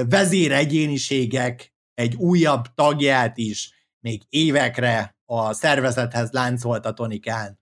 vezéregyéniségek 0.10 1.74
egy 1.94 2.16
újabb 2.16 2.66
tagját 2.76 3.38
is 3.38 3.74
még 4.00 4.22
évekre 4.30 5.16
a 5.26 5.54
szervezethez 5.54 6.32
láncolt 6.32 6.86
a 6.86 6.94
Tonikán. 6.94 7.60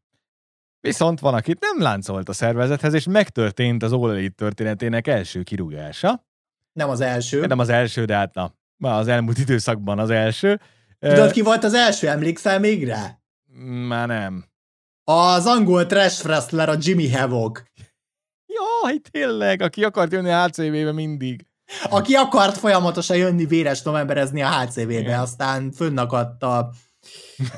Viszont 0.80 1.20
van, 1.20 1.34
akit 1.34 1.60
nem 1.60 1.82
láncolt 1.82 2.30
a 2.30 2.34
szervezethez, 2.34 2.94
és 2.94 3.06
megtörtént 3.06 3.84
az 3.84 3.94
All 3.94 4.10
Elite 4.10 4.36
történetének 4.36 5.08
első 5.08 5.44
kirúgása. 5.44 6.26
Nem 6.74 6.89
az 6.89 7.02
első. 7.02 7.46
Nem 7.46 7.60
az 7.60 7.70
első, 7.70 8.06
de 8.06 8.15
hát 8.15 8.34
na, 8.34 8.54
az 8.78 9.08
elmúlt 9.08 9.38
időszakban 9.38 10.00
az 10.00 10.10
első. 10.10 10.60
Tudod, 11.10 11.32
ki 11.32 11.42
volt 11.42 11.64
az 11.64 11.74
első? 11.74 12.08
Emlékszel 12.08 12.60
még 12.60 12.88
rá? 12.88 13.20
Már 13.88 14.08
nem. 14.08 14.46
Az 15.04 15.46
angol 15.46 15.86
trash 15.86 16.26
wrestler, 16.26 16.70
a 16.70 16.76
Jimmy 16.80 17.12
Havoc. 17.12 17.62
Jaj, 18.46 18.98
tényleg, 19.12 19.62
aki 19.62 19.84
akart 19.84 20.12
jönni 20.12 20.32
a 20.32 20.46
HCV-be 20.46 20.92
mindig. 20.92 21.46
Aki 21.90 22.14
akart 22.14 22.58
folyamatosan 22.58 23.18
jönni 23.18 23.46
véres 23.46 23.82
novemberezni 23.82 24.42
a 24.42 24.50
HCV-be, 24.50 25.20
aztán 25.20 25.72
fönnakadt 25.72 26.44
a 26.44 26.72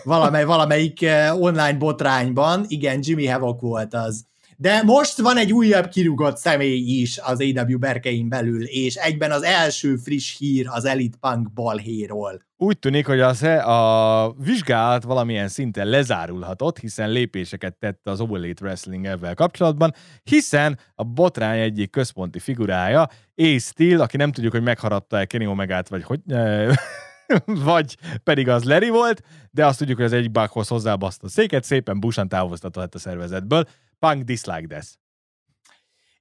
valamely, 0.04 0.46
valamelyik 0.46 1.06
online 1.32 1.74
botrányban. 1.74 2.66
Igen, 2.68 3.00
Jimmy 3.02 3.26
Havoc 3.26 3.62
volt 3.62 3.94
az. 3.94 4.26
De 4.64 4.84
most 4.84 5.22
van 5.22 5.38
egy 5.38 5.54
újabb 5.54 5.88
kirúgott 5.88 6.38
személy 6.38 6.78
is 6.78 7.18
az 7.18 7.40
AW 7.40 7.78
berkein 7.78 8.30
belül, 8.30 8.64
és 8.64 8.96
egyben 8.96 9.32
az 9.32 9.44
első 9.44 9.96
friss 9.96 10.38
hír 10.38 10.66
az 10.70 10.86
Elite 10.86 11.18
Punk 11.20 11.54
balhéról. 11.54 12.42
Úgy 12.58 12.80
tűnik, 12.80 13.06
hogy 13.06 13.20
az, 13.20 13.44
a 13.44 14.36
vizsgálat 14.38 15.04
valamilyen 15.04 15.48
szinten 15.48 15.88
lezárulhatott, 15.88 16.80
hiszen 16.80 17.10
lépéseket 17.10 17.76
tett 17.76 18.08
az 18.08 18.20
All 18.20 18.36
Elite 18.36 18.66
Wrestling 18.66 19.06
ebben 19.06 19.36
kapcsolatban, 19.36 19.94
hiszen 20.24 20.80
a 20.96 21.04
botrány 21.04 21.60
egyik 21.60 21.90
központi 21.90 22.40
figurája, 22.40 23.02
A. 23.36 23.58
Steel, 23.60 24.02
aki 24.02 24.18
nem 24.18 24.32
tudjuk, 24.32 24.52
hogy 24.54 24.64
megharapta-e 24.64 25.26
Kenny 25.26 25.46
Omegát, 25.46 25.90
vagy 25.90 26.04
hogy... 26.04 26.20
vagy 27.66 27.98
pedig 28.24 28.50
az 28.50 28.64
Larry 28.64 28.90
volt, 28.90 29.22
de 29.52 29.66
azt 29.66 29.78
tudjuk, 29.78 29.98
hogy 29.98 30.06
az 30.06 30.14
egyik 30.14 30.32
bughoz 30.32 30.68
hozzábaszt 30.68 31.24
a 31.24 31.30
széket, 31.30 31.64
szépen 31.64 32.00
busan 32.00 32.28
távoztatott 32.28 32.96
a 32.96 33.00
szervezetből. 33.00 33.66
Punk 34.08 34.24
dislike 34.24 34.68
this. 34.68 34.98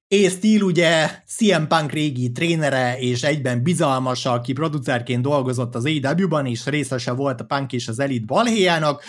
És 0.08 0.32
Steel 0.32 0.62
ugye 0.62 1.22
CM 1.26 1.64
Punk 1.68 1.92
régi 1.92 2.32
trénere 2.32 2.98
és 2.98 3.22
egyben 3.22 3.62
bizalmasa, 3.62 4.32
aki 4.32 4.52
producerként 4.52 5.22
dolgozott 5.22 5.74
az 5.74 5.84
AEW-ban, 5.84 6.46
és 6.46 6.66
részese 6.66 7.12
volt 7.12 7.40
a 7.40 7.44
Punk 7.44 7.72
és 7.72 7.88
az 7.88 7.98
Elite 7.98 8.24
balhéjának. 8.26 9.02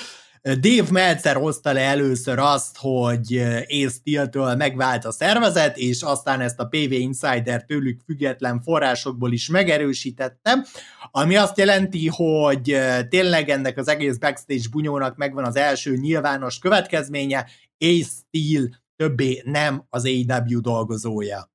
Dave 0.44 0.92
Meltzer 0.92 1.36
hozta 1.36 1.72
le 1.72 1.82
először 1.82 2.40
azt, 2.40 2.78
hogy 2.78 3.38
Ace 3.68 3.90
Steel-től 3.90 4.56
megvált 4.56 5.06
a 5.06 5.12
szervezet, 5.12 5.78
és 5.78 6.02
aztán 6.02 6.42
ezt 6.42 6.60
a 6.60 6.66
PV 6.66 6.92
Insider 6.92 7.64
tőlük 7.66 8.02
független 8.06 8.62
forrásokból 8.62 9.34
is 9.34 9.48
megerősítette, 9.48 10.66
ami 11.12 11.36
azt 11.36 11.58
jelenti, 11.58 12.08
hogy 12.08 12.78
tényleg 13.10 13.50
ennek 13.50 13.78
az 13.78 13.88
egész 13.88 14.18
backstage 14.18 14.70
bunyónak 14.72 15.16
megvan 15.16 15.46
az 15.46 15.56
első 15.56 15.96
nyilvános 15.96 16.60
következménye, 16.60 17.48
Ace 17.78 18.10
Steel 18.10 18.70
többé 18.96 19.42
nem 19.46 19.86
az 19.90 20.06
AEW 20.06 20.62
dolgozója. 20.62 21.52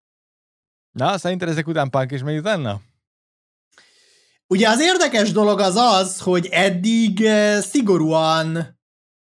Na, 0.92 1.18
szerinted 1.18 1.48
ezek 1.48 1.66
után 1.66 1.90
Punk 1.90 2.12
is 2.12 2.22
megy 2.22 2.38
utána? 2.38 2.81
Ugye 4.46 4.68
az 4.68 4.81
érdekes 4.81 5.33
dolog 5.33 5.61
az 5.61 5.74
az, 5.77 6.20
hogy 6.20 6.46
eddig 6.51 7.29
szigorúan 7.61 8.77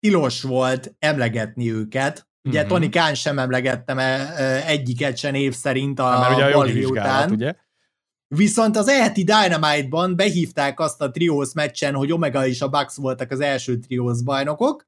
tilos 0.03 0.41
volt 0.41 0.95
emlegetni 0.99 1.71
őket 1.71 2.27
Ugye 2.45 2.59
mm-hmm. 2.59 2.67
Tony 2.67 2.89
Khan 2.91 3.15
sem 3.15 3.39
emlegettem 3.39 3.97
egyiket 4.67 5.17
sem 5.17 5.31
név 5.31 5.53
szerint 5.53 5.99
a, 5.99 6.19
mert 6.19 6.35
ugye 6.35 6.43
a 6.43 6.49
jogi 6.49 6.71
vizsgálat, 6.71 7.31
ugye? 7.31 7.55
Viszont 8.27 8.77
az 8.77 8.87
eheti 8.87 9.23
Dynamite-ban 9.23 10.15
behívták 10.15 10.79
azt 10.79 11.01
a 11.01 11.11
triós 11.11 11.53
meccsen, 11.53 11.93
hogy 11.93 12.11
Omega 12.11 12.47
és 12.47 12.61
a 12.61 12.69
Bucks 12.69 12.95
voltak 12.95 13.31
az 13.31 13.39
első 13.39 13.79
triós 13.79 14.23
bajnokok, 14.23 14.87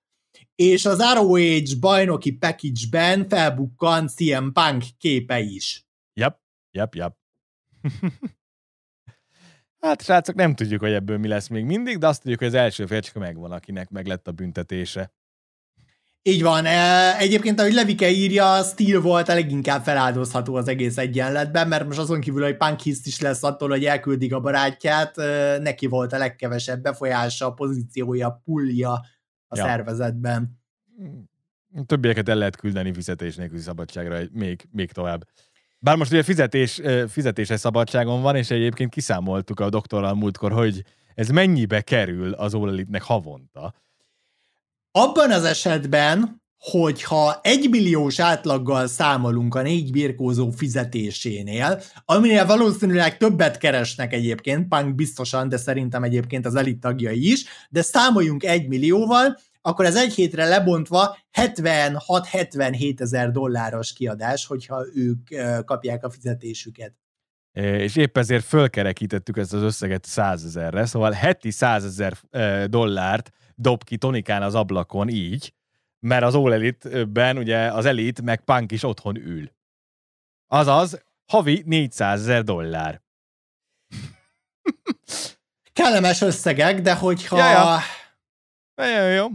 és 0.55 0.85
az 0.85 1.03
ROH 1.13 1.79
bajnoki 1.79 2.31
package-ben 2.31 3.27
felbukkan 3.27 4.07
CM 4.07 4.51
Punk 4.53 4.83
képe 4.97 5.39
is. 5.39 5.85
Yep, 6.13 6.39
yep, 6.71 6.95
yep. 6.95 7.15
hát 9.85 10.01
srácok, 10.03 10.35
nem 10.35 10.55
tudjuk, 10.55 10.81
hogy 10.81 10.91
ebből 10.91 11.17
mi 11.17 11.27
lesz 11.27 11.47
még 11.47 11.65
mindig, 11.65 11.97
de 11.97 12.07
azt 12.07 12.21
tudjuk, 12.21 12.39
hogy 12.39 12.47
az 12.47 12.53
első 12.53 12.85
fércska 12.85 13.19
megvan, 13.19 13.51
akinek 13.51 13.89
meg 13.89 14.05
lett 14.07 14.27
a 14.27 14.31
büntetése. 14.31 15.11
Így 16.27 16.41
van. 16.41 16.65
E, 16.65 17.17
egyébként, 17.17 17.59
ahogy 17.59 17.73
Levike 17.73 18.09
írja, 18.09 18.63
Steel 18.63 19.01
volt 19.01 19.29
a 19.29 19.33
leginkább 19.33 19.83
feláldozható 19.83 20.55
az 20.55 20.67
egész 20.67 20.97
egyenletben, 20.97 21.67
mert 21.67 21.85
most 21.85 21.99
azon 21.99 22.19
kívül, 22.19 22.43
hogy 22.43 22.57
Punk 22.57 22.85
is 22.85 23.19
lesz 23.19 23.43
attól, 23.43 23.69
hogy 23.69 23.85
elküldik 23.85 24.33
a 24.33 24.39
barátját, 24.39 25.17
e, 25.17 25.57
neki 25.57 25.87
volt 25.87 26.13
a 26.13 26.17
legkevesebb 26.17 26.81
befolyása, 26.81 27.51
pozíciója, 27.51 28.41
pulja 28.43 28.91
a 29.47 29.57
ja. 29.57 29.63
szervezetben. 29.63 30.59
Többieket 31.85 32.29
el 32.29 32.35
lehet 32.35 32.55
küldeni 32.55 32.93
fizetés 32.93 33.35
nélküli 33.35 33.61
szabadságra 33.61 34.19
még, 34.31 34.67
még 34.71 34.91
tovább. 34.91 35.27
Bár 35.85 35.95
most 35.95 36.11
ugye 36.11 36.23
fizetés, 36.23 36.81
fizetéses 37.07 37.59
szabadságon 37.59 38.21
van, 38.21 38.35
és 38.35 38.49
egyébként 38.51 38.89
kiszámoltuk 38.89 39.59
a 39.59 39.69
doktorral 39.69 40.13
múltkor, 40.13 40.51
hogy 40.51 40.83
ez 41.15 41.29
mennyibe 41.29 41.81
kerül 41.81 42.33
az 42.33 42.53
All 42.53 42.85
havonta. 42.99 43.73
Abban 44.91 45.31
az 45.31 45.43
esetben, 45.43 46.41
hogyha 46.57 47.39
egy 47.41 47.69
milliós 47.69 48.19
átlaggal 48.19 48.87
számolunk 48.87 49.55
a 49.55 49.61
négy 49.61 49.91
birkózó 49.91 50.49
fizetésénél, 50.49 51.81
aminél 52.05 52.45
valószínűleg 52.45 53.17
többet 53.17 53.57
keresnek 53.57 54.13
egyébként, 54.13 54.67
Punk 54.67 54.95
biztosan, 54.95 55.49
de 55.49 55.57
szerintem 55.57 56.03
egyébként 56.03 56.45
az 56.45 56.55
elit 56.55 56.79
tagjai 56.79 57.31
is, 57.31 57.45
de 57.69 57.81
számoljunk 57.81 58.43
egy 58.43 58.67
millióval, 58.67 59.37
akkor 59.65 59.85
ez 59.85 59.95
egy 59.95 60.13
hétre 60.13 60.47
lebontva 60.47 61.17
76-77 61.33 62.99
ezer 62.99 63.31
dolláros 63.31 63.93
kiadás, 63.93 64.45
hogyha 64.45 64.85
ők 64.93 65.27
kapják 65.65 66.03
a 66.03 66.09
fizetésüket. 66.09 66.93
És 67.51 67.95
épp 67.95 68.17
ezért 68.17 68.45
fölkerekítettük 68.45 69.37
ezt 69.37 69.53
az 69.53 69.61
összeget 69.61 70.05
100 70.05 70.45
ezerre, 70.45 70.85
szóval 70.85 71.11
heti 71.11 71.51
100 71.51 71.85
ezer 71.85 72.17
dollárt 72.69 73.31
dob 73.55 73.83
ki 73.83 73.97
Tonikán 73.97 74.41
az 74.43 74.55
ablakon 74.55 75.09
így, 75.09 75.53
mert 75.99 76.23
az 76.23 76.35
All 76.35 76.53
Elite-ben 76.53 77.37
ugye 77.37 77.71
az 77.71 77.85
Elite 77.85 78.21
meg 78.21 78.43
Punk 78.43 78.71
is 78.71 78.83
otthon 78.83 79.15
ül. 79.15 79.51
Azaz, 80.47 81.03
havi 81.25 81.63
400 81.65 82.19
ezer 82.21 82.43
dollár. 82.43 83.01
Kellemes 85.73 86.21
összegek, 86.21 86.81
de 86.81 86.95
hogyha... 86.95 87.37
Ja, 87.37 87.79
ja. 88.75 89.01
Jó, 89.01 89.07
jó. 89.07 89.27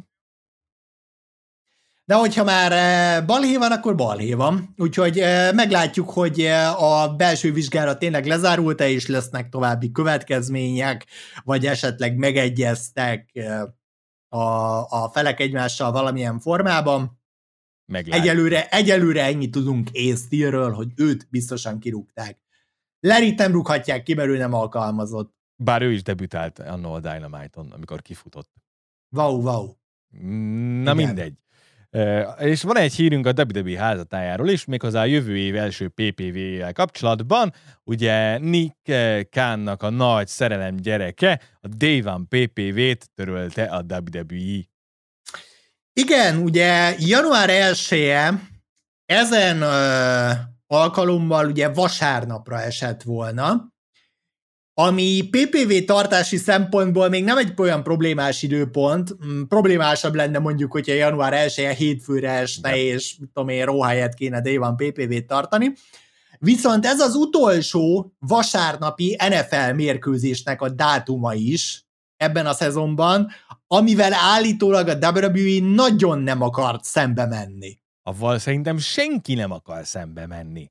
De 2.10 2.16
hogyha 2.16 2.44
már 2.44 2.72
eh, 2.72 3.26
balhé 3.26 3.56
van, 3.56 3.72
akkor 3.72 3.94
balhé 3.94 4.32
van. 4.32 4.74
Úgyhogy 4.76 5.18
eh, 5.18 5.52
meglátjuk, 5.52 6.10
hogy 6.10 6.40
eh, 6.40 6.82
a 6.82 7.14
belső 7.14 7.52
vizsgálat 7.52 7.98
tényleg 7.98 8.26
lezárult-e, 8.26 8.88
és 8.88 9.06
lesznek 9.06 9.48
további 9.48 9.90
következmények, 9.92 11.06
vagy 11.44 11.66
esetleg 11.66 12.16
megegyeztek 12.16 13.30
a, 14.28 14.44
a 15.02 15.10
felek 15.12 15.40
egymással 15.40 15.92
valamilyen 15.92 16.38
formában. 16.38 17.20
Meglát. 17.92 18.20
Egyelőre, 18.20 18.68
egyelőre 18.68 19.24
ennyit 19.24 19.50
tudunk 19.50 19.90
Észtilről, 19.90 20.72
hogy 20.72 20.88
őt 20.96 21.26
biztosan 21.30 21.78
kirúgták. 21.78 22.38
Lerit 23.00 23.38
nem 23.38 23.52
rúghatják 23.52 24.02
ki, 24.02 24.14
mert 24.14 24.28
ő 24.28 24.36
nem 24.36 24.52
alkalmazott. 24.52 25.34
Bár 25.56 25.82
ő 25.82 25.92
is 25.92 26.02
debütált 26.02 26.58
annól 26.58 26.94
a 26.94 27.00
Dynamite-on, 27.00 27.70
amikor 27.70 28.02
kifutott. 28.02 28.50
Wow, 29.16 29.42
wow. 29.42 29.74
Na 30.82 30.92
Igen. 30.92 30.96
mindegy. 30.96 31.38
És 32.38 32.62
van 32.62 32.76
egy 32.76 32.94
hírünk 32.94 33.26
a 33.26 33.32
WWE 33.36 33.78
házatájáról 33.78 34.48
is, 34.48 34.64
méghozzá 34.64 35.00
a 35.00 35.04
jövő 35.04 35.36
év 35.36 35.56
első 35.56 35.88
PPV-jel 35.88 36.72
kapcsolatban. 36.72 37.52
Ugye 37.84 38.38
Nick 38.38 38.76
Kánnak 39.30 39.82
a 39.82 39.90
nagy 39.90 40.26
szerelem 40.26 40.76
gyereke, 40.76 41.40
a 41.60 41.68
Day 41.68 42.02
One 42.04 42.24
PPV-t 42.28 43.10
törölte 43.14 43.64
a 43.64 43.84
WWE. 43.88 44.68
Igen, 45.92 46.36
ugye 46.36 46.94
január 46.98 47.50
1 47.50 47.78
ezen 49.06 49.62
ö, 49.62 50.30
alkalommal 50.66 51.46
ugye 51.46 51.68
vasárnapra 51.68 52.60
esett 52.60 53.02
volna, 53.02 53.72
ami 54.74 55.28
PPV 55.30 55.84
tartási 55.86 56.36
szempontból 56.36 57.08
még 57.08 57.24
nem 57.24 57.38
egy 57.38 57.52
olyan 57.56 57.82
problémás 57.82 58.42
időpont, 58.42 59.16
mm, 59.26 59.42
problémásabb 59.42 60.14
lenne 60.14 60.38
mondjuk, 60.38 60.72
hogyha 60.72 60.92
január 60.92 61.32
1 61.32 61.54
hétfőre 61.76 62.30
esne, 62.30 62.76
és 62.76 63.16
tudom 63.32 63.48
én, 63.48 63.64
róhelyet 63.64 64.14
kéne 64.14 64.40
D1 64.44 64.74
PPV-t 64.76 65.26
tartani. 65.26 65.72
Viszont 66.38 66.86
ez 66.86 67.00
az 67.00 67.14
utolsó 67.14 68.14
vasárnapi 68.18 69.16
NFL 69.28 69.72
mérkőzésnek 69.74 70.62
a 70.62 70.68
dátuma 70.68 71.34
is 71.34 71.84
ebben 72.16 72.46
a 72.46 72.52
szezonban, 72.52 73.30
amivel 73.66 74.12
állítólag 74.12 74.88
a 74.88 74.98
WWE 75.10 75.74
nagyon 75.74 76.18
nem 76.18 76.42
akart 76.42 76.84
szembe 76.84 77.26
menni. 77.26 77.78
Avval 78.02 78.38
szerintem 78.38 78.78
senki 78.78 79.34
nem 79.34 79.50
akar 79.50 79.86
szembe 79.86 80.26
menni. 80.26 80.70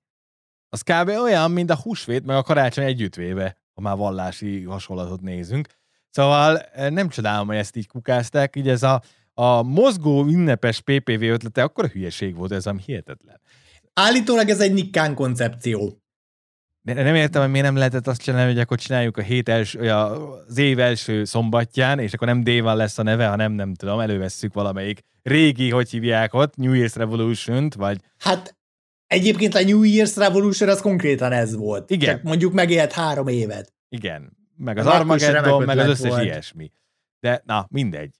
Az 0.69 0.81
kb. 0.81 1.07
olyan, 1.07 1.51
mint 1.51 1.69
a 1.69 1.79
húsvét 1.83 2.25
meg 2.25 2.35
a 2.35 2.43
karácsony 2.43 2.85
együttvéve 2.85 3.58
ha 3.79 3.85
már 3.85 3.97
vallási 3.97 4.63
hasonlatot 4.63 5.21
nézünk. 5.21 5.67
Szóval 6.09 6.57
eh, 6.57 6.89
nem 6.89 7.09
csodálom, 7.09 7.47
hogy 7.47 7.55
ezt 7.55 7.75
így 7.75 7.87
kukázták, 7.87 8.55
így 8.55 8.67
ez 8.67 8.83
a, 8.83 9.01
a 9.33 9.61
mozgó 9.61 10.25
ünnepes 10.25 10.79
PPV 10.79 11.21
ötlete 11.21 11.63
akkor 11.63 11.83
a 11.83 11.87
hülyeség 11.87 12.35
volt, 12.35 12.51
ez 12.51 12.65
ami 12.65 12.81
hihetetlen. 12.85 13.41
Állítólag 13.93 14.49
ez 14.49 14.59
egy 14.59 14.73
Nikkán 14.73 15.15
koncepció. 15.15 16.01
De 16.81 16.93
nem 16.93 17.15
értem, 17.15 17.41
hogy 17.41 17.51
miért 17.51 17.65
nem 17.65 17.75
lehetett 17.75 18.07
azt 18.07 18.21
csinálni, 18.21 18.51
hogy 18.51 18.61
akkor 18.61 18.77
csináljuk 18.77 19.17
a 19.17 19.21
hét 19.21 19.49
első, 19.49 19.79
az 19.79 20.57
év 20.57 20.79
első 20.79 21.23
szombatján, 21.23 21.99
és 21.99 22.13
akkor 22.13 22.27
nem 22.27 22.43
Dévan 22.43 22.75
lesz 22.75 22.97
a 22.97 23.03
neve, 23.03 23.27
hanem 23.27 23.51
nem 23.51 23.73
tudom, 23.73 23.99
elővesszük 23.99 24.53
valamelyik 24.53 24.99
régi, 25.23 25.69
hogy 25.69 25.89
hívják 25.89 26.33
ott, 26.33 26.55
New 26.55 26.73
Year's 26.73 26.93
Revolution-t, 26.95 27.75
vagy... 27.75 28.01
Hát 28.17 28.57
Egyébként 29.09 29.55
a 29.55 29.63
New 29.63 29.81
Year's 29.83 30.13
Revolution 30.15 30.69
az 30.69 30.81
konkrétan 30.81 31.31
ez 31.31 31.55
volt. 31.55 31.89
Igen. 31.89 32.15
Csak 32.15 32.23
mondjuk 32.23 32.53
megélt 32.53 32.91
három 32.91 33.27
évet. 33.27 33.73
Igen. 33.89 34.37
Meg 34.55 34.77
az 34.77 34.85
Armageddon, 34.85 35.63
meg 35.63 35.77
az 35.77 35.87
összes 35.87 36.09
volt. 36.09 36.23
ilyesmi. 36.23 36.71
De 37.19 37.41
na, 37.45 37.67
mindegy. 37.69 38.15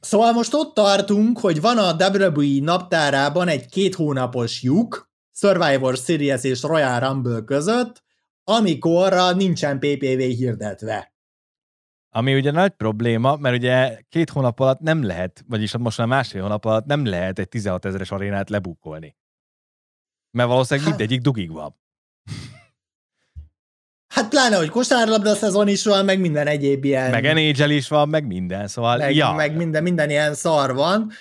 Szóval 0.00 0.32
most 0.32 0.54
ott 0.54 0.74
tartunk, 0.74 1.38
hogy 1.38 1.60
van 1.60 1.78
a 1.78 1.96
WWE 2.08 2.64
naptárában 2.64 3.48
egy 3.48 3.66
két 3.66 3.94
hónapos 3.94 4.62
lyuk, 4.62 5.10
Survivor 5.32 5.96
Series 5.96 6.44
és 6.44 6.62
Royal 6.62 7.00
Rumble 7.00 7.40
között, 7.40 8.02
amikor 8.44 9.34
nincsen 9.36 9.78
PPV 9.78 10.18
hirdetve. 10.18 11.12
Ami 12.10 12.34
ugye 12.34 12.50
nagy 12.50 12.70
probléma, 12.70 13.36
mert 13.36 13.56
ugye 13.56 13.98
két 14.08 14.30
hónap 14.30 14.60
alatt 14.60 14.80
nem 14.80 15.02
lehet, 15.02 15.44
vagyis 15.48 15.76
most 15.76 15.98
már 15.98 16.06
másfél 16.06 16.42
hónap 16.42 16.64
alatt 16.64 16.86
nem 16.86 17.04
lehet 17.04 17.38
egy 17.38 17.48
16 17.48 17.84
ezeres 17.84 18.10
arénát 18.10 18.50
lebukkolni. 18.50 19.16
Mert 20.32 20.48
valószínűleg 20.48 20.88
hát, 20.88 20.98
mindegyik 20.98 21.22
dugig 21.24 21.52
van. 21.52 21.80
Hát 24.14 24.28
pláne, 24.28 24.56
hogy 24.56 24.68
kosárlabda 24.68 25.34
szezon 25.34 25.68
is 25.68 25.84
van, 25.84 26.04
meg 26.04 26.20
minden 26.20 26.46
egyéb 26.46 26.84
ilyen... 26.84 27.10
Meg 27.10 27.34
NHL 27.34 27.70
is 27.70 27.88
van, 27.88 28.08
meg 28.08 28.26
minden, 28.26 28.68
szóval... 28.68 28.96
Meg, 28.96 29.14
ja. 29.14 29.32
meg 29.32 29.56
minden, 29.56 29.82
minden 29.82 30.10
ilyen 30.10 30.34
szar 30.34 30.74
van. 30.74 31.12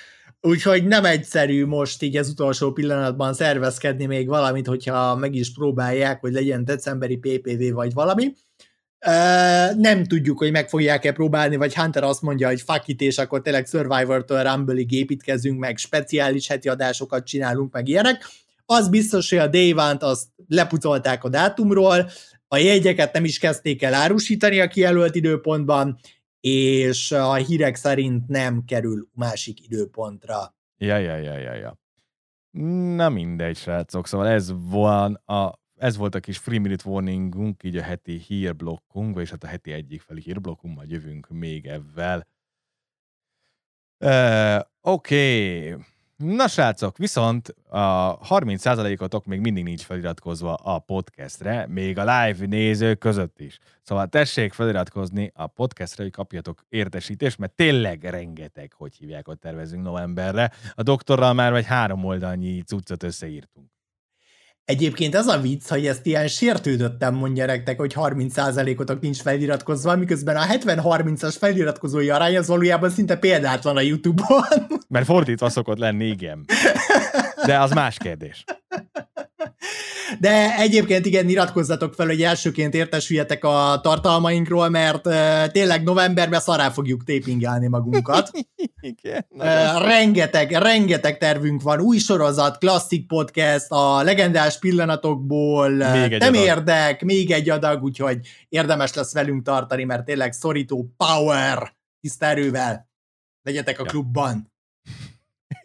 Úgyhogy 0.42 0.88
nem 0.88 1.06
egyszerű 1.06 1.66
most 1.66 2.02
így 2.02 2.18
az 2.18 2.30
utolsó 2.30 2.72
pillanatban 2.72 3.34
szervezkedni 3.34 4.06
még 4.06 4.28
valamit, 4.28 4.68
hogyha 4.68 5.16
meg 5.16 5.36
is 5.36 5.54
próbálják, 5.54 6.20
hogy 6.20 6.32
legyen 6.32 6.66
decemberi 6.66 7.18
PPV 7.18 7.74
vagy 7.74 7.94
valami. 7.94 8.34
Uh, 9.06 9.76
nem 9.78 10.04
tudjuk, 10.04 10.38
hogy 10.38 10.52
meg 10.52 10.70
fogják-e 10.70 11.12
próbálni, 11.12 11.56
vagy 11.56 11.76
Hunter 11.76 12.04
azt 12.04 12.22
mondja, 12.22 12.48
hogy 12.48 12.62
fuck 12.62 12.88
it, 12.88 13.02
és 13.02 13.18
akkor 13.18 13.42
tényleg 13.42 13.66
Survivor-től 13.66 14.44
Rumble-ig 14.44 14.92
építkezünk, 14.92 15.60
meg 15.60 15.78
speciális 15.78 16.48
heti 16.48 16.70
adásokat 16.70 17.26
csinálunk, 17.26 17.74
meg 17.74 17.88
ilyenek. 17.88 18.26
Az 18.74 18.90
biztos, 18.90 19.30
hogy 19.30 19.40
a 19.40 19.48
Dévánt 19.48 20.04
azt 20.04 20.28
lepucolták 20.48 21.24
a 21.24 21.30
dátumról, 21.30 22.10
a 22.48 22.58
jegyeket 22.58 23.14
nem 23.14 23.24
is 23.24 23.40
kezdték 23.40 23.82
el 23.82 23.94
árusítani 23.94 24.60
a 24.60 24.68
kijelölt 24.68 25.16
időpontban, 25.16 26.00
és 26.40 27.12
a 27.12 27.34
hírek 27.34 27.76
szerint 27.76 28.28
nem 28.28 28.64
kerül 28.66 29.08
másik 29.14 29.64
időpontra. 29.64 30.56
Ja, 30.78 30.98
ja, 30.98 31.16
ja, 31.16 31.38
ja, 31.38 31.54
ja. 31.54 31.80
Na 32.96 33.10
mindegy, 33.10 33.58
srácok, 33.58 34.08
szóval 34.08 34.28
ez 34.28 34.52
van 34.70 35.14
a 35.14 35.60
ez 35.76 35.98
volt 35.98 36.16
a 36.16 36.20
kis 36.20 36.38
free 36.38 36.60
minute 36.60 36.90
warningunk, 36.90 37.64
így 37.64 37.78
a 37.78 37.82
heti 37.82 38.18
hírblokkunk, 38.18 39.20
és 39.20 39.30
hát 39.30 39.44
a 39.44 39.48
heti 39.48 39.72
egyik 39.72 40.02
fel 40.02 40.18
hírblokkunk, 40.18 40.76
majd 40.76 40.92
jövünk 40.92 41.30
még 41.30 41.66
ebben. 41.66 42.28
Uh, 44.00 44.60
Oké, 44.82 45.70
okay. 45.72 45.86
Na 46.24 46.48
srácok, 46.48 46.98
viszont 46.98 47.56
a 47.70 48.18
30%-otok 48.18 49.26
még 49.26 49.40
mindig 49.40 49.64
nincs 49.64 49.82
feliratkozva 49.82 50.54
a 50.54 50.80
podcastre, 50.80 51.66
még 51.68 51.98
a 51.98 52.02
live 52.02 52.46
nézők 52.46 52.98
között 52.98 53.40
is. 53.40 53.60
Szóval 53.82 54.08
tessék 54.08 54.54
feliratkozni 54.54 55.32
a 55.36 55.48
podcastre, 55.48 56.04
hogy 56.04 56.12
kapjatok 56.12 56.66
értesítést, 56.70 57.38
mert 57.38 57.54
tényleg 57.54 58.04
rengeteg, 58.04 58.74
hogy 58.78 58.96
hívják, 58.96 59.26
hogy 59.26 59.40
tervezünk 59.40 59.84
novemberre. 59.84 60.52
A 60.76 60.84
doktorral 60.84 61.34
már 61.34 61.52
vagy 61.52 61.66
három 61.66 62.06
oldalnyi 62.06 62.62
cuccot 62.62 63.04
összeírtunk. 63.04 63.61
Egyébként 64.72 65.16
ez 65.16 65.28
a 65.28 65.40
vicc, 65.40 65.70
hogy 65.70 65.88
ezt 65.88 66.06
ilyen 66.06 66.28
sértődöttem 66.28 67.14
mondja 67.16 67.46
nektek, 67.46 67.80
hogy 67.80 67.94
30%-otok 67.96 69.02
nincs 69.02 69.22
feliratkozva, 69.22 69.96
miközben 69.96 70.36
a 70.36 70.46
70-30-as 70.46 71.36
feliratkozói 71.40 72.10
arány 72.10 72.38
az 72.38 72.48
valójában 72.48 72.90
szinte 72.90 73.16
példátlan 73.16 73.78
a 73.78 73.82
YouTube-on. 73.82 74.44
Mert 74.88 75.06
fordítva 75.06 75.50
szokott 75.50 75.78
lenni, 75.78 76.06
igen. 76.06 76.46
De 77.46 77.60
az 77.60 77.72
más 77.72 77.98
kérdés. 77.98 78.44
De 80.20 80.58
egyébként 80.58 81.06
igen, 81.06 81.30
iratkozzatok 81.30 81.94
fel, 81.94 82.08
hogy 82.08 82.22
elsőként 82.22 82.74
értesüljetek 82.74 83.44
a 83.44 83.80
tartalmainkról, 83.84 84.70
mert 84.70 85.08
uh, 85.08 85.48
tényleg 85.48 85.84
novemberben 85.84 86.40
szará 86.40 86.70
fogjuk 86.70 87.04
tépingelni 87.04 87.68
magunkat. 87.68 88.32
igen. 88.82 89.26
Uh, 89.30 89.82
rengeteg, 89.86 90.52
rengeteg 90.52 91.18
tervünk 91.18 91.62
van, 91.62 91.80
új 91.80 91.98
sorozat, 91.98 92.58
klasszik 92.58 93.08
podcast, 93.08 93.66
a 93.70 94.04
legendás 94.04 94.60
pillanatokból, 94.60 95.70
még 95.70 96.18
nem 96.18 96.34
adag. 96.34 96.36
érdek, 96.36 97.04
még 97.04 97.32
egy 97.32 97.50
adag, 97.50 97.84
úgyhogy 97.84 98.20
érdemes 98.50 98.94
lesz 98.94 99.14
velünk 99.14 99.44
tartani, 99.44 99.84
mert 99.84 100.06
tényleg 100.06 100.32
szorító 100.32 100.94
power 100.98 101.76
tiszterővel 102.02 102.90
legyetek 103.42 103.80
a 103.80 103.84
ja. 103.84 103.90
klubban. 103.90 104.51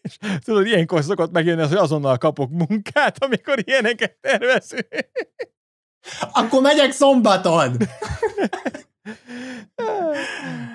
És 0.07 0.18
tudod, 0.44 0.66
ilyenkor 0.66 1.02
szokott 1.02 1.32
megjönni 1.32 1.61
az, 1.61 1.68
hogy 1.68 1.78
azonnal 1.78 2.18
kapok 2.18 2.50
munkát, 2.50 3.24
amikor 3.24 3.59
ilyeneket 3.64 4.16
tervezünk. 4.20 4.88
Akkor 6.32 6.62
megyek 6.62 6.90
szombaton! 6.90 7.76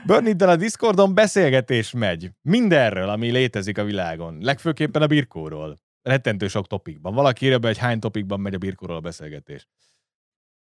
Börniddel 0.05 0.49
a 0.49 0.55
Discordon 0.55 1.13
beszélgetés 1.13 1.91
megy. 1.91 2.29
Mindenről, 2.41 3.09
ami 3.09 3.31
létezik 3.31 3.77
a 3.77 3.83
világon. 3.83 4.37
Legfőképpen 4.41 5.01
a 5.01 5.07
birkóról. 5.07 5.77
Rettentő 6.01 6.47
sok 6.47 6.67
topikban. 6.67 7.13
Valaki 7.13 7.45
írja 7.45 7.59
be, 7.59 7.67
hogy 7.67 7.77
hány 7.77 7.99
topikban 7.99 8.39
megy 8.39 8.53
a 8.53 8.57
birkóról 8.57 8.95
a 8.95 9.01
beszélgetés. 9.01 9.67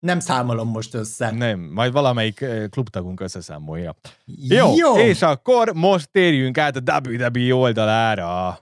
Nem 0.04 0.20
számolom 0.20 0.70
most 0.70 0.94
össze. 0.94 1.32
Nem, 1.32 1.60
majd 1.60 1.92
valamelyik 1.92 2.46
klubtagunk 2.70 3.20
összeszámolja. 3.20 3.96
Jó, 4.26 4.74
Jó, 4.76 4.98
és 4.98 5.22
akkor 5.22 5.72
most 5.74 6.10
térjünk 6.12 6.58
át 6.58 6.76
a 6.76 7.02
WWE 7.04 7.56
oldalára. 7.56 8.60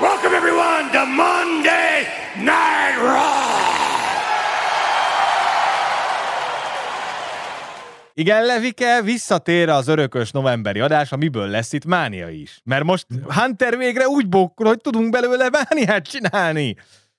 Welcome 0.00 0.36
everyone 0.36 0.90
to 0.92 1.04
Monday 1.04 2.02
Night 2.36 3.00
Raw! 3.02 3.50
Igen, 8.14 8.44
Levike, 8.44 9.02
visszatér 9.02 9.68
az 9.68 9.88
örökös 9.88 10.30
novemberi 10.30 10.80
adás, 10.80 11.12
amiből 11.12 11.46
lesz 11.46 11.72
itt 11.72 11.84
mánia 11.84 12.28
is. 12.28 12.60
Mert 12.64 12.84
most 12.84 13.06
Hunter 13.28 13.76
végre 13.76 14.08
úgy 14.08 14.28
bokkul, 14.28 14.66
hogy 14.66 14.80
tudunk 14.80 15.10
belőle 15.10 15.48
mániát 15.50 16.08
csinálni. 16.08 16.76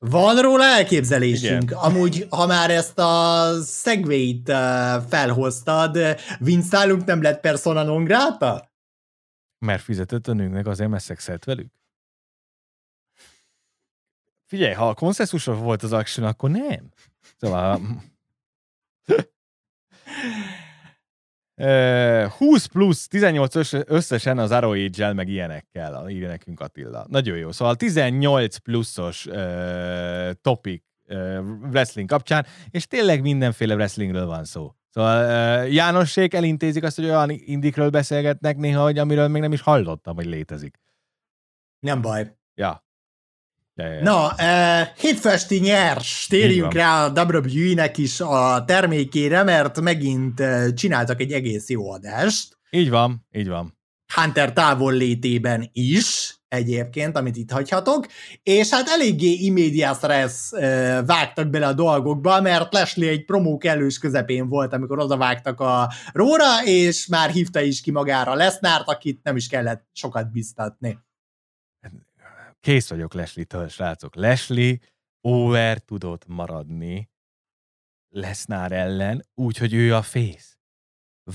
Van 0.10 0.41
róla 0.41 0.64
elképzelésünk. 0.64 1.64
Igen. 1.64 1.78
Amúgy, 1.78 2.28
ha 2.30 2.45
már 2.45 2.72
ezt 2.72 2.99
a 2.99 3.45
segway 3.64 4.41
felhoztad, 5.10 5.97
Vince 6.39 6.78
nálunk 6.78 7.06
nem 7.06 7.22
lett 7.22 7.39
persona 7.39 7.84
non 7.84 8.04
grata? 8.04 8.72
Mert 9.58 9.82
fizetett 9.84 10.28
a 10.28 10.34
nőknek 10.34 10.68
azért, 10.68 10.89
mert 10.89 11.04
szexelt 11.04 11.43
velük? 11.43 11.72
Figyelj, 14.45 14.74
ha 14.74 14.89
a 14.89 14.93
konszenzusos 14.93 15.58
volt 15.58 15.84
az 15.84 15.93
action, 15.93 16.28
akkor 16.28 16.49
nem. 16.49 16.89
Szóval... 17.38 17.82
20 22.38 22.66
plusz 22.66 23.07
18 23.07 23.55
összesen 23.86 24.38
az 24.38 24.51
ROH-gel, 24.51 25.14
meg 25.14 25.28
ilyenekkel, 25.28 26.09
írja 26.09 26.28
nekünk 26.28 26.59
Attila. 26.59 27.05
Nagyon 27.09 27.38
jó. 27.38 27.51
Szóval 27.51 27.76
18 27.76 28.57
pluszos 28.57 29.26
uh, 29.26 30.32
topic 30.41 30.84
uh, 31.07 31.39
wrestling 31.72 32.09
kapcsán, 32.09 32.45
és 32.70 32.88
tényleg 32.88 33.22
mindenféle 33.22 33.74
wrestlingről 33.74 34.26
van 34.26 34.43
szó. 34.43 34.72
Szóval 34.89 35.24
uh, 35.64 35.74
Jánosség 35.74 36.34
elintézik 36.34 36.84
azt, 36.84 36.95
hogy 36.95 37.05
olyan 37.05 37.30
indikről 37.30 37.89
beszélgetnek 37.89 38.57
néha, 38.57 38.84
hogy 38.84 38.97
amiről 38.97 39.28
még 39.28 39.41
nem 39.41 39.53
is 39.53 39.62
hallottam, 39.62 40.16
hogy 40.16 40.26
létezik. 40.26 40.80
Nem 41.80 42.01
baj. 42.01 42.36
Ja. 42.55 42.86
Ja, 43.76 43.88
ja. 43.88 44.01
Na, 44.01 44.26
uh, 44.26 44.88
hétfesti 44.97 45.59
nyers, 45.59 46.28
térjünk 46.30 46.74
rá 46.74 47.05
a 47.05 47.09
WWE-nek 47.09 47.97
is 47.97 48.19
a 48.19 48.63
termékére, 48.65 49.43
mert 49.43 49.82
megint 49.82 50.39
uh, 50.39 50.74
csináltak 50.74 51.19
egy 51.19 51.32
egész 51.32 51.69
jó 51.69 51.91
adást. 51.91 52.57
Így 52.69 52.89
van, 52.89 53.28
így 53.32 53.47
van. 53.47 53.80
Hunter 54.13 54.53
távol 54.53 54.93
létében 54.93 55.69
is, 55.74 56.36
egyébként, 56.47 57.17
amit 57.17 57.36
itt 57.36 57.51
hagyhatok, 57.51 58.07
és 58.43 58.69
hát 58.69 58.88
eléggé 58.88 59.32
immédiás 59.32 59.97
stressz 59.97 60.51
uh, 60.51 60.59
vágtak 61.05 61.49
bele 61.49 61.67
a 61.67 61.74
dolgokba, 61.74 62.41
mert 62.41 62.74
Leslie 62.74 63.09
egy 63.09 63.26
promó 63.26 63.57
kellős 63.57 63.97
közepén 63.97 64.49
volt, 64.49 64.74
amikor 64.74 64.99
odavágtak 64.99 65.59
a 65.59 65.91
Róra, 66.13 66.63
és 66.65 67.07
már 67.07 67.30
hívta 67.30 67.61
is 67.61 67.82
ki 67.82 67.91
magára 67.91 68.34
Lesznárt, 68.34 68.88
akit 68.88 69.24
nem 69.24 69.36
is 69.36 69.47
kellett 69.47 69.86
sokat 69.93 70.32
biztatni 70.32 70.97
kész 72.62 72.89
vagyok 72.89 73.14
Leslie-től, 73.14 73.68
srácok. 73.68 74.16
Leslie 74.16 74.78
over 75.22 75.80
tudott 75.80 76.28
maradni 76.28 77.09
Lesnar 78.09 78.72
ellen, 78.72 79.26
úgyhogy 79.34 79.74
ő 79.74 79.95
a 79.95 80.01
face. 80.01 80.45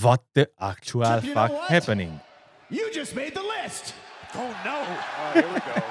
What 0.00 0.22
the 0.32 0.50
actual 0.54 1.20
fuck 1.20 1.34
you 1.34 1.46
know 1.46 1.58
happening? 1.58 2.20
You 2.68 2.88
just 2.92 3.14
made 3.14 3.30
the 3.30 3.40
list! 3.62 3.94
Oh 4.34 4.64
no! 4.64 4.80
Oh, 4.80 5.32
here 5.32 5.46
we 5.46 5.58
go. 5.58 5.80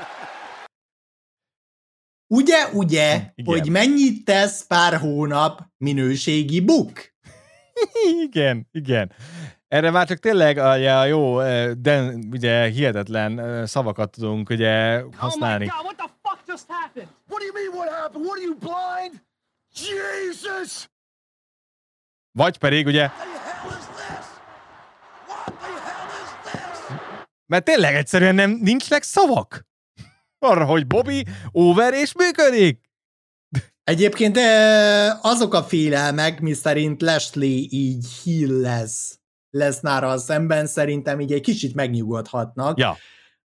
Ugye, 2.37 2.67
ugye, 2.73 3.31
Igen. 3.35 3.53
hogy 3.53 3.69
mennyit 3.69 4.25
tesz 4.25 4.67
pár 4.67 4.97
hónap 4.97 5.61
minőségi 5.77 6.59
buk? 6.59 7.13
igen, 8.25 8.67
igen. 8.71 9.11
Erre 9.75 9.91
már 9.91 10.07
csak 10.07 10.17
tényleg 10.17 10.57
a, 10.57 10.71
a 10.99 11.05
jó, 11.05 11.41
de 11.73 12.13
ugye 12.31 12.65
hihetetlen 12.67 13.65
szavakat 13.65 14.09
tudunk 14.09 14.49
ugye 14.49 15.01
használni. 15.15 15.65
Oh 15.65 15.71
my 15.71 15.81
God, 15.81 15.85
what 15.85 15.95
the 15.95 16.09
fuck 16.23 16.47
just 16.47 16.65
happened? 16.67 17.09
What 17.27 17.39
do 17.39 17.45
you 17.45 17.53
mean 17.53 17.73
what 17.77 17.89
happened? 18.01 18.25
What 18.25 18.37
are 18.37 18.45
you 18.45 18.55
blind? 18.55 19.23
Jesus! 19.73 20.89
Vagy 22.31 22.57
pedig 22.57 22.85
ugye... 22.85 23.09
Mert 27.45 27.63
tényleg 27.63 27.95
egyszerűen 27.95 28.35
nem 28.35 28.51
nincsnek 28.51 29.03
szavak 29.03 29.65
arra, 30.49 30.65
hogy 30.65 30.87
Bobby 30.87 31.25
over 31.51 31.93
és 31.93 32.13
működik. 32.13 32.79
Egyébként 33.83 34.37
azok 35.21 35.53
a 35.53 35.63
félelmek, 35.63 36.41
mi 36.41 36.53
szerint 36.53 37.01
Leslie 37.01 37.65
így 37.69 38.05
heal 38.23 38.59
lesz 38.61 39.19
Lesnárral 39.55 40.17
szemben 40.17 40.65
szerintem 40.67 41.19
így 41.19 41.33
egy 41.33 41.41
kicsit 41.41 41.75
megnyugodhatnak. 41.75 42.79
Ja. 42.79 42.97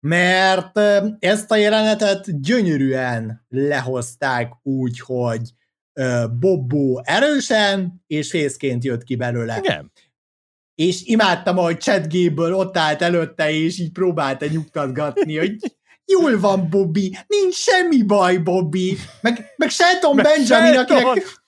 Mert 0.00 0.78
ezt 1.18 1.50
a 1.50 1.56
jelenetet 1.56 2.42
gyönyörűen 2.42 3.46
lehozták 3.48 4.52
úgy, 4.62 5.00
hogy 5.00 5.40
Bobbó 6.38 7.02
erősen 7.04 8.04
és 8.06 8.30
fészként 8.30 8.84
jött 8.84 9.02
ki 9.02 9.16
belőle. 9.16 9.58
Igen. 9.58 9.92
És 10.74 11.02
imádtam, 11.04 11.56
hogy 11.56 11.80
Chad 11.80 12.06
Gable 12.12 12.54
ott 12.54 12.76
állt 12.76 13.02
előtte, 13.02 13.50
és 13.50 13.78
így 13.78 13.92
próbálta 13.92 14.46
nyugtatgatni, 14.46 15.36
hogy 15.36 15.56
jól 16.04 16.40
van, 16.40 16.70
Bobby, 16.70 17.18
nincs 17.26 17.54
semmi 17.54 18.02
baj, 18.02 18.36
Bobby. 18.36 18.96
Meg, 19.20 19.52
meg 19.56 19.70
Shelton 19.70 20.16
Benjamin, 20.16 20.78
akinek... 20.78 21.46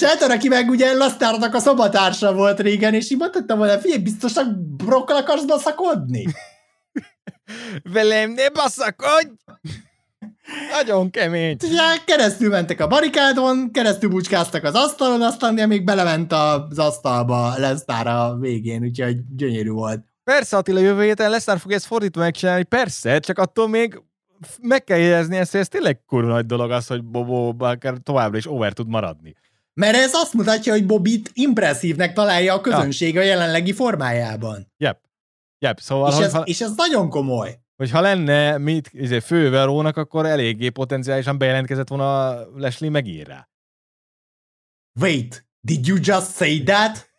Shelton, 0.00 0.30
aki 0.30 0.48
meg 0.48 0.70
ugye 0.70 0.92
Lasztárnak 0.92 1.54
a 1.54 1.58
szobatársa 1.58 2.32
volt 2.32 2.60
régen, 2.60 2.94
és 2.94 3.10
így 3.10 3.18
mondhattam 3.18 3.58
volna, 3.58 3.78
figyelj, 3.78 4.02
biztosan 4.02 4.74
brokkal 4.76 5.16
akarsz 5.16 5.44
baszakodni? 5.44 6.26
Velem 7.92 8.30
ne 8.30 8.48
baszakodj! 8.48 9.30
Nagyon 10.72 11.10
kemény. 11.10 11.56
Ugye 11.64 11.82
keresztül 12.04 12.48
mentek 12.48 12.80
a 12.80 12.86
barikádon, 12.86 13.70
keresztül 13.72 14.10
bucskáztak 14.10 14.64
az 14.64 14.74
asztalon, 14.74 15.22
aztán 15.22 15.68
még 15.68 15.84
belement 15.84 16.32
az 16.32 16.78
asztalba 16.78 17.58
Lesztár 17.58 18.06
a 18.06 18.36
végén, 18.38 18.82
úgyhogy 18.82 19.16
gyönyörű 19.36 19.70
volt. 19.70 20.04
Persze, 20.24 20.56
Attila, 20.56 20.80
jövő 20.80 21.02
héten 21.02 21.30
Lesztár 21.30 21.58
fog 21.58 21.72
ezt 21.72 21.86
fordítva 21.86 22.20
megcsinálni, 22.20 22.64
persze, 22.64 23.18
csak 23.18 23.38
attól 23.38 23.68
még 23.68 24.02
meg 24.60 24.84
kell 24.84 24.98
jegyezni 24.98 25.36
ezt, 25.36 25.50
hogy 25.50 25.60
ez 25.60 25.68
tényleg 25.68 26.04
kurva 26.06 26.30
nagy 26.30 26.46
dolog 26.46 26.70
az, 26.70 26.86
hogy 26.86 27.04
Bobo 27.04 27.54
továbbra 28.02 28.38
is 28.38 28.50
over 28.50 28.72
tud 28.72 28.88
maradni. 28.88 29.34
Mert 29.74 29.96
ez 29.96 30.14
azt 30.14 30.32
mutatja, 30.34 30.72
hogy 30.72 30.86
Bobit 30.86 31.30
impresszívnek 31.34 32.12
találja 32.12 32.54
a 32.54 32.60
közönség 32.60 33.14
ja. 33.14 33.20
a 33.20 33.24
jelenlegi 33.24 33.72
formájában. 33.72 34.72
Yep. 34.76 35.00
Jep, 35.58 35.80
szóval, 35.80 36.12
és, 36.12 36.18
ez, 36.24 36.32
ha, 36.32 36.42
és 36.42 36.60
ez 36.60 36.72
nagyon 36.76 37.08
komoly. 37.08 37.58
hogyha 37.76 38.00
lenne 38.00 38.58
mit 38.58 38.90
izé, 38.92 39.18
főverónak, 39.18 39.96
akkor 39.96 40.26
eléggé 40.26 40.68
potenciálisan 40.68 41.38
bejelentkezett 41.38 41.88
volna 41.88 42.38
Leslie 42.56 42.90
megír 42.90 43.26
rá. 43.26 43.48
Wait, 45.00 45.46
did 45.60 45.86
you 45.86 45.98
just 46.00 46.36
say 46.36 46.62
that? 46.62 47.10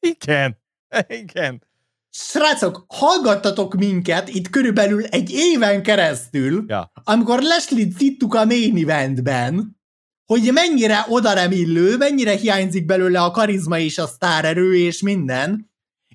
Igen, 0.00 0.58
igen. 1.22 1.66
Srácok, 2.10 2.84
hallgattatok 2.88 3.74
minket 3.74 4.28
itt 4.28 4.50
körülbelül 4.50 5.04
egy 5.04 5.30
éven 5.30 5.82
keresztül, 5.82 6.64
Ja. 6.66 6.92
amikor 7.04 7.42
Leslie-t 7.42 8.22
a 8.28 8.44
main 8.44 8.76
eventben, 8.82 9.77
hogy 10.28 10.50
mennyire 10.52 11.04
oda 11.08 11.34
nem 11.34 11.52
illő, 11.52 11.96
mennyire 11.96 12.36
hiányzik 12.36 12.84
belőle 12.84 13.20
a 13.20 13.30
karizma 13.30 13.78
és 13.78 13.98
a 13.98 14.06
sztárerő 14.06 14.76
és 14.76 15.02
minden, 15.02 15.70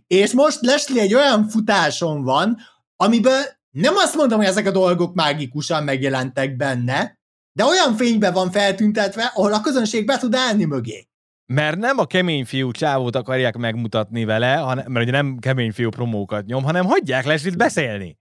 és 0.08 0.32
most 0.32 0.62
Leslie 0.62 1.02
egy 1.02 1.14
olyan 1.14 1.48
futáson 1.48 2.24
van, 2.24 2.58
amiből 2.96 3.42
nem 3.70 3.96
azt 3.96 4.16
mondom, 4.16 4.38
hogy 4.38 4.48
ezek 4.48 4.68
a 4.68 4.72
dolgok 4.72 5.14
mágikusan 5.14 5.84
megjelentek 5.84 6.56
benne, 6.56 7.20
de 7.54 7.66
olyan 7.66 7.96
fényben 7.96 8.34
van 8.34 8.52
feltüntetve, 8.52 9.32
ahol 9.34 9.54
a 9.54 9.62
közönség 9.62 10.06
be 10.06 10.18
tud 10.18 10.36
állni 10.36 10.66
mögé. 10.66 11.08
Mert 11.46 11.78
nem 11.78 11.98
a 11.98 12.06
kemény 12.06 12.46
fiú 12.46 12.72
csávót 12.72 13.16
akarják 13.16 13.58
megmutatni 13.58 14.26
vele, 14.26 14.56
hanem, 14.56 14.92
mert 14.92 15.06
ugye 15.06 15.16
nem 15.16 15.38
kemény 15.40 15.72
fiú 15.72 15.90
promókat 15.90 16.46
nyom, 16.46 16.64
hanem 16.64 16.86
hagyják 16.86 17.26
Leslie-t 17.26 17.58
beszélni. 17.58 18.18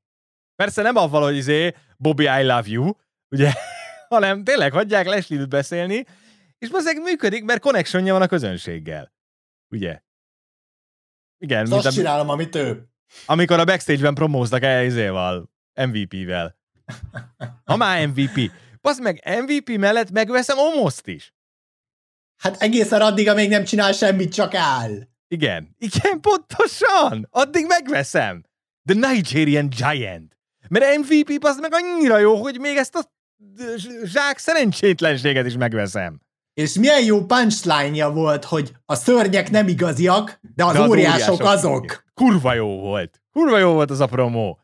Persze 0.57 0.83
nem 0.83 0.97
avval, 0.97 1.23
hogy 1.23 1.37
izé, 1.37 1.75
Bobby, 1.97 2.23
I 2.23 2.43
love 2.43 2.65
you, 2.67 2.91
ugye, 3.31 3.53
hanem 4.13 4.45
tényleg 4.45 4.73
hagyják 4.73 5.07
Leslie-t 5.07 5.49
beszélni, 5.49 6.07
és 6.59 6.69
azért 6.73 7.03
működik, 7.03 7.45
mert 7.45 7.61
connectionja 7.61 8.13
van 8.13 8.23
a 8.23 8.27
közönséggel. 8.27 9.13
Ugye? 9.69 10.01
Igen, 11.39 11.61
Azt 11.63 11.71
mint 11.71 11.85
a, 11.85 11.91
csinálom, 11.93 12.29
amit 12.29 12.55
ő. 12.55 12.89
amikor 13.27 13.59
a 13.59 13.65
backstage-ben 13.65 14.15
promóztak 14.15 14.63
el 14.63 14.85
izéval, 14.85 15.51
MVP-vel. 15.75 16.59
Ha 17.65 17.77
már 17.77 18.07
MVP. 18.07 18.51
Basz 18.81 19.01
meg 19.01 19.41
MVP 19.45 19.77
mellett 19.77 20.11
megveszem 20.11 20.59
Omoszt 20.59 21.07
is. 21.07 21.35
Hát 22.37 22.63
egészen 22.63 23.01
addig, 23.01 23.29
amíg 23.29 23.49
nem 23.49 23.65
csinál 23.65 23.93
semmit, 23.93 24.33
csak 24.33 24.55
áll. 24.55 24.91
Igen, 25.29 25.77
igen, 25.79 26.21
pontosan! 26.21 27.27
Addig 27.31 27.67
megveszem. 27.67 28.45
The 28.85 29.13
Nigerian 29.13 29.69
Giant. 29.69 30.37
Mert 30.69 30.97
MVP 30.99 31.45
az 31.45 31.59
meg 31.59 31.73
annyira 31.75 32.19
jó, 32.19 32.37
hogy 32.43 32.61
még 32.61 32.77
ezt 32.77 32.95
a 32.95 33.12
zsák 34.05 34.39
szerencsétlenséget 34.39 35.47
is 35.47 35.57
megveszem. 35.57 36.21
És 36.55 36.75
milyen 36.75 37.05
jó 37.05 37.25
punchline 37.25 38.07
volt, 38.07 38.45
hogy 38.45 38.73
a 38.87 38.95
szörnyek 38.95 39.51
nem 39.51 39.69
igaziak, 39.69 40.41
de 40.55 40.65
az, 40.65 40.73
De 40.73 40.81
az 40.81 40.89
óriások, 40.89 41.33
óriások 41.33 41.41
azok. 41.41 42.05
Kurva 42.15 42.55
jó 42.55 42.81
volt. 42.81 43.23
Kurva 43.33 43.59
jó 43.59 43.73
volt 43.73 43.91
az 43.91 44.01
a 44.01 44.07
promó. 44.07 44.61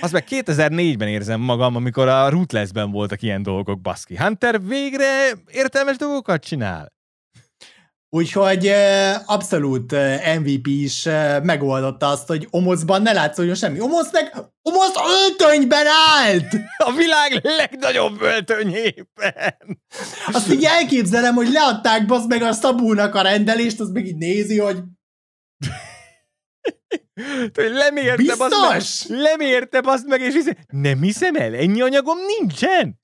Az 0.00 0.12
meg 0.12 0.24
2004-ben 0.28 1.08
érzem 1.08 1.40
magam, 1.40 1.76
amikor 1.76 2.08
a 2.08 2.28
Rootless-ben 2.28 2.90
voltak 2.90 3.22
ilyen 3.22 3.42
dolgok, 3.42 3.80
baszki. 3.80 4.16
Hunter 4.16 4.62
végre 4.62 5.30
értelmes 5.50 5.96
dolgokat 5.96 6.44
csinál. 6.44 6.92
Úgyhogy 8.10 8.72
abszolút 9.26 9.92
MVP 10.40 10.66
is 10.66 11.04
megoldotta 11.42 12.06
azt, 12.06 12.26
hogy 12.26 12.46
Omozban 12.50 13.02
ne 13.02 13.12
látszódjon 13.12 13.54
semmi. 13.54 13.80
Omoz 13.80 14.12
meg, 14.12 14.32
Omoz 14.62 14.92
öltönyben 15.22 15.86
állt! 16.16 16.46
A 16.86 16.92
világ 16.92 17.40
legnagyobb 17.42 18.22
öltönyében. 18.22 19.82
Azt 20.32 20.52
így 20.52 20.64
elképzelem, 20.64 21.34
hogy 21.34 21.48
leadták 21.48 22.06
basz 22.06 22.26
meg 22.26 22.42
a 22.42 22.52
Szabúnak 22.52 23.14
a 23.14 23.22
rendelést, 23.22 23.80
az 23.80 23.90
meg 23.90 24.06
így 24.06 24.16
nézi, 24.16 24.58
hogy 24.58 24.78
Hogy 27.54 27.70
lemérte, 27.70 28.36
bazd 28.36 28.50
Biztos? 28.50 29.06
meg, 29.06 29.18
lemérte, 29.20 29.80
bazd 29.80 30.08
meg, 30.08 30.20
és 30.20 30.34
hiszem, 30.34 30.56
nem 30.68 31.02
hiszem 31.02 31.34
el, 31.34 31.54
ennyi 31.54 31.80
anyagom 31.80 32.18
nincsen. 32.38 33.00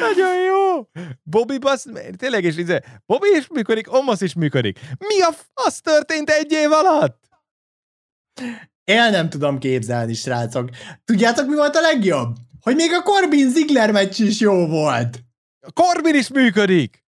Nagyon 0.00 0.42
jó. 0.42 0.88
Bobby 1.22 1.58
basz, 1.58 1.86
tényleg, 2.16 2.44
és 2.44 2.56
izé, 2.56 2.78
Bobby 3.06 3.28
is 3.36 3.46
működik, 3.48 3.92
Omos 3.92 4.20
is 4.20 4.34
működik. 4.34 4.80
Mi 4.98 5.20
a 5.20 5.34
fasz 5.54 5.80
történt 5.80 6.30
egy 6.30 6.52
év 6.52 6.72
alatt? 6.72 7.30
el 8.84 9.10
nem 9.10 9.28
tudom 9.28 9.58
képzelni, 9.58 10.14
srácok. 10.14 10.70
Tudjátok, 11.04 11.46
mi 11.48 11.54
volt 11.54 11.76
a 11.76 11.80
legjobb? 11.80 12.36
Hogy 12.60 12.74
még 12.74 12.92
a 12.92 13.02
Corbin 13.02 13.50
Ziggler 13.50 13.92
meccs 13.92 14.20
is 14.20 14.40
jó 14.40 14.66
volt. 14.66 15.20
A 15.66 15.72
Corbin 15.72 16.14
is 16.14 16.28
működik. 16.28 17.04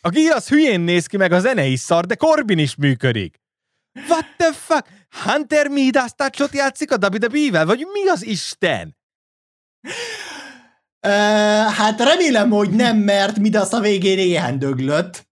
A 0.00 0.08
Gi 0.08 0.28
az 0.28 0.48
hülyén 0.48 0.80
néz 0.80 1.06
ki, 1.06 1.16
meg 1.16 1.32
a 1.32 1.40
zene 1.40 1.64
is 1.64 1.80
szar, 1.80 2.06
de 2.06 2.14
Corbin 2.14 2.58
is 2.58 2.76
működik. 2.76 3.40
What 4.08 4.26
the 4.36 4.52
fuck? 4.52 4.86
Hunter 5.24 5.68
Midas 5.68 6.10
játszik 6.50 6.90
a 6.90 6.96
WWE-vel? 7.00 7.66
Vagy 7.66 7.86
mi 7.92 8.08
az 8.08 8.24
Isten? 8.24 8.96
Hát 11.76 12.00
remélem, 12.00 12.50
hogy 12.50 12.70
nem, 12.70 12.96
mert 12.96 13.38
Midas 13.38 13.70
a 13.70 13.80
végén 13.80 14.18
éhen 14.18 14.58
döglött. 14.58 15.26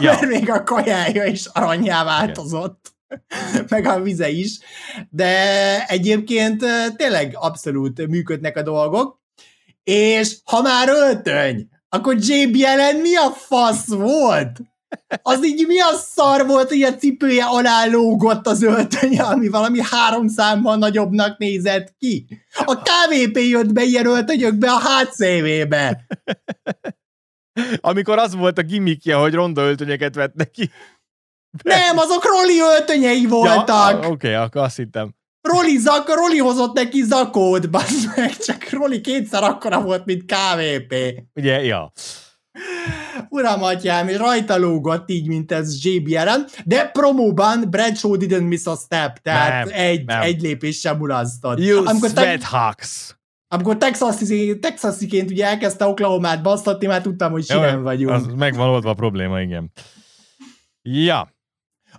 Ja. 0.00 0.12
mert 0.12 0.26
még 0.26 0.50
a 0.50 0.62
kajája 0.62 1.24
is 1.24 1.46
aranyá 1.46 2.04
változott. 2.04 2.94
meg 3.68 3.86
a 3.86 4.00
vize 4.00 4.30
is. 4.30 4.58
De 5.10 5.84
egyébként 5.86 6.64
tényleg 6.96 7.32
abszolút 7.34 8.06
működnek 8.06 8.56
a 8.56 8.62
dolgok. 8.62 9.20
És 9.82 10.36
ha 10.44 10.62
már 10.62 10.88
öltöny, 10.88 11.68
akkor 11.88 12.16
JB 12.18 12.56
ellen 12.64 12.96
mi 12.96 13.16
a 13.16 13.30
fasz 13.30 13.88
volt? 13.88 14.58
Az 15.22 15.44
így 15.44 15.66
mi 15.66 15.80
a 15.80 15.92
szar 15.92 16.46
volt, 16.46 16.68
hogy 16.68 16.82
a 16.82 16.94
cipője 16.94 17.44
alá 17.44 17.86
lógott 17.86 18.46
az 18.46 18.62
öltönye, 18.62 19.22
ami 19.22 19.48
valami 19.48 19.78
három 19.82 20.28
számmal 20.28 20.76
nagyobbnak 20.76 21.38
nézett 21.38 21.94
ki. 21.98 22.26
A 22.64 22.82
KVP 22.82 23.38
jött 23.38 23.72
be 23.72 23.82
ilyen 23.82 24.06
öltönyökbe 24.06 24.70
a 24.70 24.80
HCV-be. 24.80 26.06
Amikor 27.80 28.18
az 28.18 28.34
volt 28.34 28.58
a 28.58 28.62
gimmickje, 28.62 29.14
hogy 29.14 29.34
ronda 29.34 29.62
öltönyeket 29.62 30.14
vett 30.14 30.34
neki. 30.34 30.70
Nem, 31.62 31.98
azok 31.98 32.24
Roli 32.24 32.60
öltönyei 32.60 33.26
voltak. 33.26 33.90
Ja, 33.90 33.96
Oké, 33.96 34.06
okay, 34.06 34.32
akkor 34.32 34.62
azt 34.62 34.76
hittem. 34.76 35.14
Roli, 35.40 35.76
zak, 35.76 36.14
Roli 36.14 36.38
hozott 36.38 36.74
neki 36.74 37.02
zakót, 37.02 37.70
bazd 37.70 38.16
meg, 38.16 38.36
csak 38.36 38.70
Roli 38.70 39.00
kétszer 39.00 39.42
akkora 39.42 39.82
volt, 39.82 40.04
mint 40.04 40.24
KVP. 40.24 40.94
Ugye, 41.34 41.62
ja. 41.62 41.92
Uram, 43.32 43.62
atyám, 43.62 44.08
és 44.08 44.16
rajta 44.16 44.58
lógott 44.58 45.10
így, 45.10 45.26
mint 45.26 45.52
ez 45.52 45.84
JB 45.84 46.12
ellen, 46.14 46.46
de 46.64 46.84
promóban 46.84 47.66
Bradshaw 47.70 48.16
didn't 48.16 48.48
miss 48.48 48.66
a 48.66 48.76
step, 48.76 49.18
tehát 49.18 49.64
Nem, 49.64 49.74
egy, 49.74 50.04
nem. 50.04 50.22
egy 50.22 50.40
lépés 50.40 50.80
sem 50.80 50.96
mulasztott. 50.96 51.58
You 51.58 51.86
amikor, 51.86 52.12
te, 52.12 52.20
sweathawks. 52.20 53.16
amikor 53.48 53.76
Texas, 53.76 54.16
Texasiként 54.60 55.30
ugye 55.30 55.46
elkezdte 55.46 55.86
Oklahomát 55.86 56.42
basztatni, 56.42 56.86
már 56.86 57.02
tudtam, 57.02 57.32
hogy 57.32 57.44
sinem 57.44 57.82
vagyunk. 57.82 58.10
Az 58.10 58.26
megvan 58.36 58.68
oldva 58.68 58.90
a 58.90 58.94
probléma, 58.94 59.40
igen. 59.40 59.72
Ja. 60.82 61.34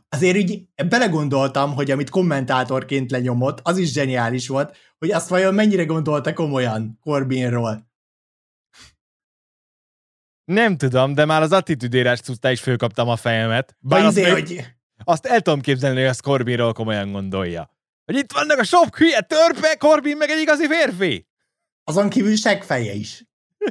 Azért 0.10 0.38
így 0.38 0.68
belegondoltam, 0.90 1.74
hogy 1.74 1.92
amit 1.92 2.10
kommentátorként 2.10 3.12
lenyomott, 3.12 3.60
az 3.64 3.78
is 3.78 3.92
zseniális 3.92 4.48
volt, 4.48 4.78
hogy 4.98 5.12
azt 5.12 5.30
vajon 5.30 5.54
mennyire 5.54 5.86
gondolta 5.86 6.34
komolyan 6.34 7.00
Corbinról. 7.02 7.91
Nem 10.52 10.78
tudom, 10.78 11.14
de 11.14 11.26
már 11.26 11.42
az 11.42 11.52
attitűdérás 11.52 12.20
cuccá 12.20 12.52
is 12.52 12.62
fölkaptam 12.62 13.10
a 13.10 13.16
fejemet. 13.16 13.76
Bár 13.80 14.06
azt, 14.06 14.18
izé, 14.18 14.32
még, 14.32 14.34
hogy 14.34 14.66
azt 15.04 15.26
el 15.26 15.42
tudom 15.42 15.62
képzelni, 15.62 16.00
hogy 16.00 16.06
ezt 16.10 16.22
Corbinról 16.22 16.74
komolyan 16.74 17.12
gondolja. 17.12 17.70
Hogy 18.06 18.16
itt 18.16 18.32
vannak 18.32 18.58
a 18.60 18.64
sok 18.64 18.98
hülye 18.98 19.22
törpe, 19.22 19.76
Corbin 19.76 20.18
meg 20.18 20.30
egy 20.30 20.42
igazi 20.42 20.68
férfi. 20.68 21.28
azon 21.84 22.10
kívül 22.10 22.36
seggfeje 22.36 22.94
is. 22.94 23.24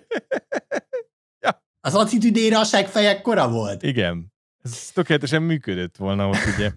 Ja. 1.41 1.63
Az 1.81 1.95
attitűdére 1.95 2.59
a 2.59 2.65
seggfejek 2.65 3.23
kora 3.23 3.49
volt. 3.49 3.83
Igen. 3.83 4.33
Ez 4.63 4.91
tökéletesen 4.95 5.43
működött 5.43 5.97
volna 5.97 6.29
ott, 6.29 6.47
ugye. 6.57 6.71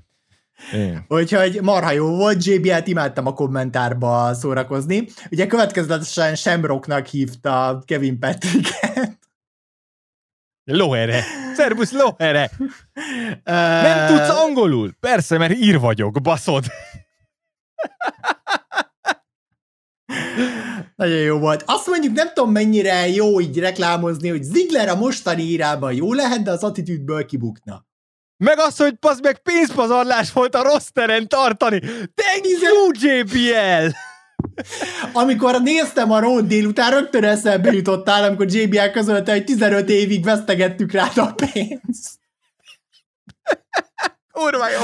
Úgyhogy 1.20 1.62
marha 1.62 1.92
jó 1.92 2.16
volt, 2.16 2.44
JBL-t 2.46 2.88
imádtam 2.88 3.26
a 3.28 3.34
kommentárba 3.34 4.34
szórakozni. 4.34 5.08
Ugye 5.32 5.48
következetesen 5.48 6.36
Shamrocknak 6.36 7.06
hívta 7.06 7.84
Kevin 7.86 8.20
Patricket. 8.20 9.13
Lohere. 10.66 11.24
Szervusz, 11.56 11.92
Lohere. 11.92 12.50
Nem 13.44 13.84
Nem 13.84 14.08
tudsz 14.08 14.40
angolul? 14.40 14.92
Persze, 15.00 15.38
mert 15.38 15.54
ír 15.54 15.80
vagyok, 15.80 16.22
baszod. 16.22 16.66
Nagyon 20.96 21.18
jó 21.18 21.40
volt. 21.40 21.64
Azt 21.66 21.88
mondjuk 21.88 22.14
nem 22.14 22.28
tudom 22.34 22.52
mennyire 22.52 23.08
jó 23.08 23.42
így 23.42 23.60
reklámozni, 23.60 24.30
hogy 24.30 24.44
Ziggler 24.44 24.90
a 24.90 24.96
mostani 24.96 25.42
írában 25.42 25.94
jó 25.94 26.14
lehet, 26.14 26.44
de 26.44 26.52
az 26.52 26.64
attitűdből 26.64 27.26
kibukna. 27.26 27.86
Meg 28.38 28.60
az, 28.60 28.78
hogy 28.78 28.94
pasz 28.94 29.20
meg 29.22 29.42
pénzpazarlás 29.42 30.32
volt 30.32 30.56
a 30.56 30.64
rossz 30.64 30.88
teren 30.88 31.28
tartani. 31.28 31.80
Thank 32.16 32.46
you, 32.62 32.92
JBL! 32.94 33.92
Amikor 35.14 35.62
néztem 35.62 36.12
a 36.12 36.20
Road 36.20 36.48
délután, 36.48 36.92
rögtön 36.92 37.24
eszembe 37.24 37.72
jutottál, 37.72 38.24
amikor 38.24 38.54
JBL 38.54 38.90
közölte, 38.92 39.32
hogy 39.32 39.44
15 39.44 39.90
évig 39.90 40.24
vesztegettük 40.24 40.92
rá 40.92 41.10
a 41.16 41.34
pénzt. 41.34 42.20
Kurva 44.32 44.70
jó. 44.70 44.84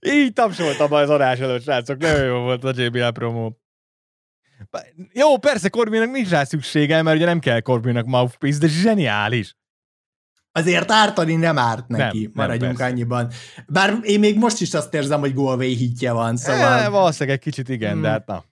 Így 0.00 0.32
tapsoltam 0.32 0.92
az 0.92 1.10
adás 1.10 1.38
előtt, 1.38 1.62
srácok. 1.62 1.98
Nagyon 1.98 2.24
jó 2.24 2.40
volt 2.40 2.64
a 2.64 2.72
JBL 2.76 3.08
promó. 3.08 3.60
Jó, 5.12 5.38
persze 5.38 5.68
Corbinnak 5.68 6.10
nincs 6.10 6.28
rá 6.28 6.44
szüksége, 6.44 7.02
mert 7.02 7.16
ugye 7.16 7.26
nem 7.26 7.38
kell 7.38 7.60
Corbinnak 7.60 8.06
mouthpiece, 8.06 8.58
de 8.58 8.68
zseniális. 8.68 9.56
Azért 10.52 10.90
ártani 10.90 11.34
nem 11.34 11.58
árt 11.58 11.88
neki, 11.88 12.22
nem, 12.22 12.30
maradjunk 12.34 12.78
nem, 12.78 12.90
annyiban. 12.90 13.30
Bár 13.66 13.98
én 14.02 14.18
még 14.18 14.38
most 14.38 14.60
is 14.60 14.74
azt 14.74 14.94
érzem, 14.94 15.20
hogy 15.20 15.34
Golvei 15.34 15.74
hitje 15.74 16.12
van, 16.12 16.36
szóval... 16.36 16.78
E, 16.78 16.88
valószínűleg 16.88 17.38
egy 17.38 17.44
kicsit 17.44 17.68
igen, 17.68 17.92
hmm. 17.92 18.02
de 18.02 18.08
hát 18.08 18.26
na. 18.26 18.44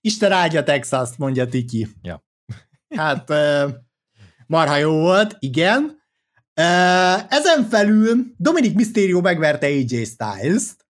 Isten 0.00 0.32
áldja 0.32 0.62
Texas, 0.62 1.08
mondja 1.16 1.48
Tiki. 1.48 1.88
Ja. 2.02 2.24
Hát 2.96 3.32
marha 4.46 4.76
jó 4.76 4.90
volt, 4.90 5.36
igen. 5.38 6.02
Ezen 7.28 7.68
felül 7.68 8.24
Dominic 8.36 8.74
Mysterio 8.74 9.20
megverte 9.20 9.66
AJ 9.66 10.04
Styles-t. 10.04 10.86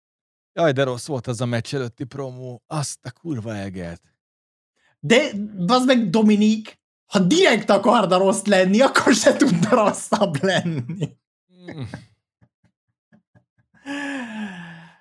Jaj, 0.52 0.72
de 0.72 0.82
rossz 0.82 1.07
volt 1.07 1.26
az 1.26 1.40
a 1.40 1.46
meccs 1.46 1.74
előtti 1.74 2.04
promó. 2.04 2.62
Azt 2.66 2.98
a 3.02 3.11
kurva 3.11 3.57
eget. 3.57 4.02
De, 5.00 5.30
az 5.66 5.84
meg 5.84 6.11
Dominik, 6.11 6.78
ha 7.07 7.18
direkt 7.18 7.70
akarna 7.70 8.18
rossz 8.18 8.44
lenni, 8.44 8.80
akkor 8.80 9.14
se 9.14 9.36
tudna 9.36 9.68
rosszabb 9.70 10.42
lenni. 10.42 11.16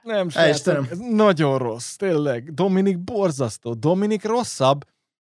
Nem, 0.04 0.30
srácok, 0.30 0.92
ez 0.92 0.98
nagyon 0.98 1.58
rossz, 1.58 1.96
tényleg. 1.96 2.54
Dominik 2.54 3.00
borzasztó. 3.00 3.74
Dominik 3.74 4.24
rosszabb, 4.24 4.86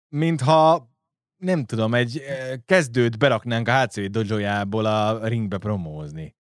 mintha 0.10 0.90
nem 1.38 1.66
tudom, 1.66 1.94
egy 1.94 2.18
eh, 2.18 2.52
kezdőt 2.66 3.18
beraknánk 3.18 3.68
a 3.68 3.82
HCV 3.82 4.02
dojojából 4.02 4.86
a 4.86 5.28
ringbe 5.28 5.58
promózni. 5.58 6.36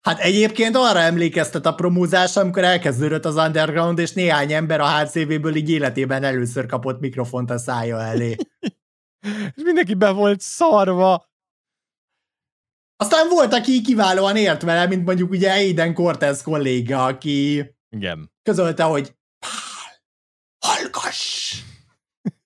Hát 0.00 0.18
egyébként 0.18 0.76
arra 0.76 0.98
emlékeztet 0.98 1.66
a 1.66 1.74
promózás, 1.74 2.36
amikor 2.36 2.64
elkezdődött 2.64 3.24
az 3.24 3.36
underground, 3.36 3.98
és 3.98 4.12
néhány 4.12 4.52
ember 4.52 4.80
a 4.80 4.98
HCV-ből 4.98 5.54
így 5.54 5.70
életében 5.70 6.22
először 6.22 6.66
kapott 6.66 7.00
mikrofont 7.00 7.50
a 7.50 7.58
szája 7.58 8.02
elé. 8.02 8.36
és 9.56 9.62
mindenki 9.62 9.94
be 9.94 10.10
volt 10.10 10.40
szarva. 10.40 11.28
Aztán 12.96 13.28
volt, 13.28 13.52
aki 13.52 13.82
kiválóan 13.82 14.36
ért 14.36 14.62
vele, 14.62 14.86
mint 14.86 15.04
mondjuk 15.04 15.30
ugye 15.30 15.52
Aiden 15.52 15.94
Cortez 15.94 16.42
kolléga, 16.42 17.04
aki 17.04 17.64
Igen. 17.90 18.32
közölte, 18.42 18.82
hogy 18.82 19.16
hallgass! 20.58 21.54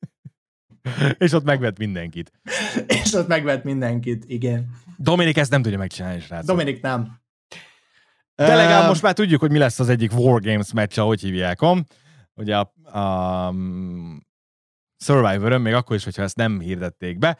és 1.18 1.32
ott 1.32 1.44
megvett 1.44 1.78
mindenkit. 1.78 2.32
és 3.02 3.12
ott 3.12 3.26
megvett 3.26 3.64
mindenkit, 3.64 4.24
igen. 4.26 4.70
Dominik 4.96 5.36
ezt 5.36 5.50
nem 5.50 5.62
tudja 5.62 5.78
megcsinálni, 5.78 6.20
srácok. 6.20 6.46
Dominik 6.46 6.82
nem. 6.82 7.22
De 8.34 8.54
legalább 8.54 8.88
most 8.88 9.02
már 9.02 9.12
tudjuk, 9.12 9.40
hogy 9.40 9.50
mi 9.50 9.58
lesz 9.58 9.78
az 9.78 9.88
egyik 9.88 10.12
Wargames 10.12 10.72
meccs, 10.72 10.98
ahogy 10.98 11.20
hívják. 11.20 11.58
Ugye 12.34 12.56
a, 12.56 12.98
a 12.98 13.54
Survivor-ön, 15.04 15.60
még 15.60 15.72
akkor 15.72 15.96
is, 15.96 16.04
hogyha 16.04 16.22
ezt 16.22 16.36
nem 16.36 16.60
hirdették 16.60 17.18
be, 17.18 17.38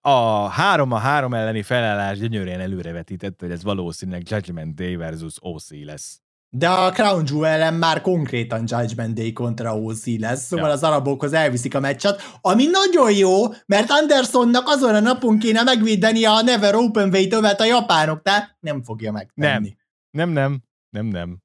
a 0.00 0.48
három 0.48 0.92
a 0.92 0.98
három 0.98 1.34
elleni 1.34 1.62
felállás 1.62 2.18
gyönyörűen 2.18 2.60
előrevetített, 2.60 3.40
hogy 3.40 3.50
ez 3.50 3.62
valószínűleg 3.62 4.30
Judgment 4.30 4.74
Day 4.74 4.96
versus 4.96 5.34
OC 5.40 5.70
lesz. 5.84 6.20
De 6.48 6.68
a 6.68 6.90
Crown 6.90 7.24
Jewel 7.26 7.50
ellen 7.50 7.74
már 7.74 8.00
konkrétan 8.00 8.64
Judgment 8.66 9.14
Day 9.14 9.32
kontra 9.32 9.78
OC 9.78 10.06
lesz, 10.06 10.46
szóval 10.46 10.66
ja. 10.66 10.72
az 10.72 10.82
arabokhoz 10.82 11.32
elviszik 11.32 11.74
a 11.74 11.80
meccset, 11.80 12.22
ami 12.40 12.66
nagyon 12.66 13.12
jó, 13.12 13.48
mert 13.66 13.90
Andersonnak 13.90 14.66
azon 14.66 14.94
a 14.94 15.00
napon 15.00 15.38
kéne 15.38 15.62
megvédeni 15.62 16.24
a 16.24 16.42
Never 16.42 16.74
Open 16.74 17.08
Way 17.08 17.26
övet 17.30 17.60
a 17.60 17.64
japánok, 17.64 18.22
tehát 18.22 18.56
nem 18.60 18.82
fogja 18.82 19.12
megtenni. 19.12 19.76
Nem, 20.10 20.28
nem, 20.28 20.62
nem, 20.90 21.06
nem, 21.06 21.06
nem. 21.06 21.42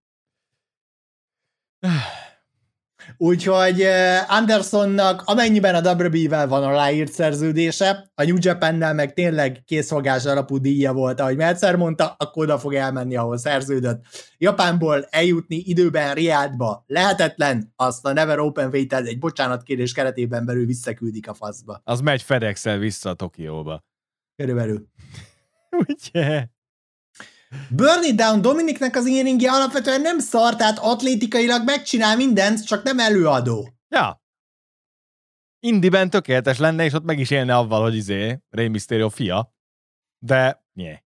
Úgyhogy 3.18 3.82
eh, 3.82 4.34
Andersonnak 4.38 5.22
amennyiben 5.26 5.76
a 5.76 5.94
WWE-vel 5.94 6.48
van 6.48 6.64
a 6.64 6.72
ráírt 6.72 7.12
szerződése, 7.12 8.12
a 8.16 8.24
New 8.24 8.36
Japan-nel 8.40 8.94
meg 8.94 9.14
tényleg 9.14 9.64
készfogás 9.66 10.26
alapú 10.26 10.58
díja 10.58 10.94
volt, 10.94 11.20
ahogy 11.20 11.36
Meltzer 11.36 11.76
mondta, 11.76 12.16
akkor 12.18 12.44
oda 12.44 12.60
fog 12.60 12.74
elmenni, 12.74 13.16
ahol 13.16 13.38
szerződött. 13.38 14.06
Japánból 14.38 15.08
eljutni 15.10 15.56
időben 15.56 16.14
Riádba 16.14 16.84
lehetetlen, 16.88 17.74
azt 17.76 18.06
a 18.06 18.14
Never 18.14 18.40
Open 18.40 18.70
Weight 18.70 18.94
egy 18.94 19.20
bocsánatkérés 19.20 19.94
keretében 19.94 20.46
belül 20.46 20.66
visszaküldik 20.66 21.30
a 21.30 21.34
faszba. 21.34 21.82
Az 21.84 22.00
megy 22.00 22.22
fedex 22.22 22.64
vissza 22.64 23.10
a 23.10 23.14
Tokióba. 23.14 23.84
Körülbelül. 24.36 24.88
Ugye? 25.88 26.48
Burn 27.70 28.04
It 28.04 28.16
Down 28.16 28.42
Dominiknek 28.42 28.96
az 28.96 29.08
éringje 29.08 29.52
alapvetően 29.52 30.02
nem 30.02 30.20
szar, 30.20 30.56
tehát 30.56 30.80
atlétikailag 30.80 31.64
megcsinál 31.64 32.16
mindent, 32.16 32.66
csak 32.66 32.84
nem 32.84 33.00
előadó. 33.00 33.70
Ja. 33.88 34.22
Indiben 35.60 36.10
tökéletes 36.10 36.58
lenne, 36.58 36.84
és 36.84 36.94
ott 36.94 37.04
meg 37.04 37.20
is 37.20 37.30
élne 37.30 37.56
avval, 37.56 37.82
hogy 37.82 37.96
izé, 37.96 38.40
Rey 38.50 38.68
Mysterio 38.68 39.10
fia. 39.10 39.56
De, 40.20 40.66
nye. 40.74 41.04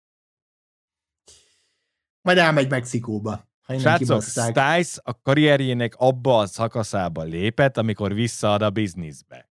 Majd 2.22 2.38
elmegy 2.38 2.68
Mexikóba. 2.68 3.44
Srácok, 3.78 4.22
Stice 4.22 5.00
a 5.02 5.20
karrierjének 5.22 5.94
abba 5.96 6.38
a 6.38 6.46
szakaszába 6.46 7.22
lépett, 7.22 7.76
amikor 7.76 8.14
visszaad 8.14 8.62
a 8.62 8.70
bizniszbe. 8.70 9.45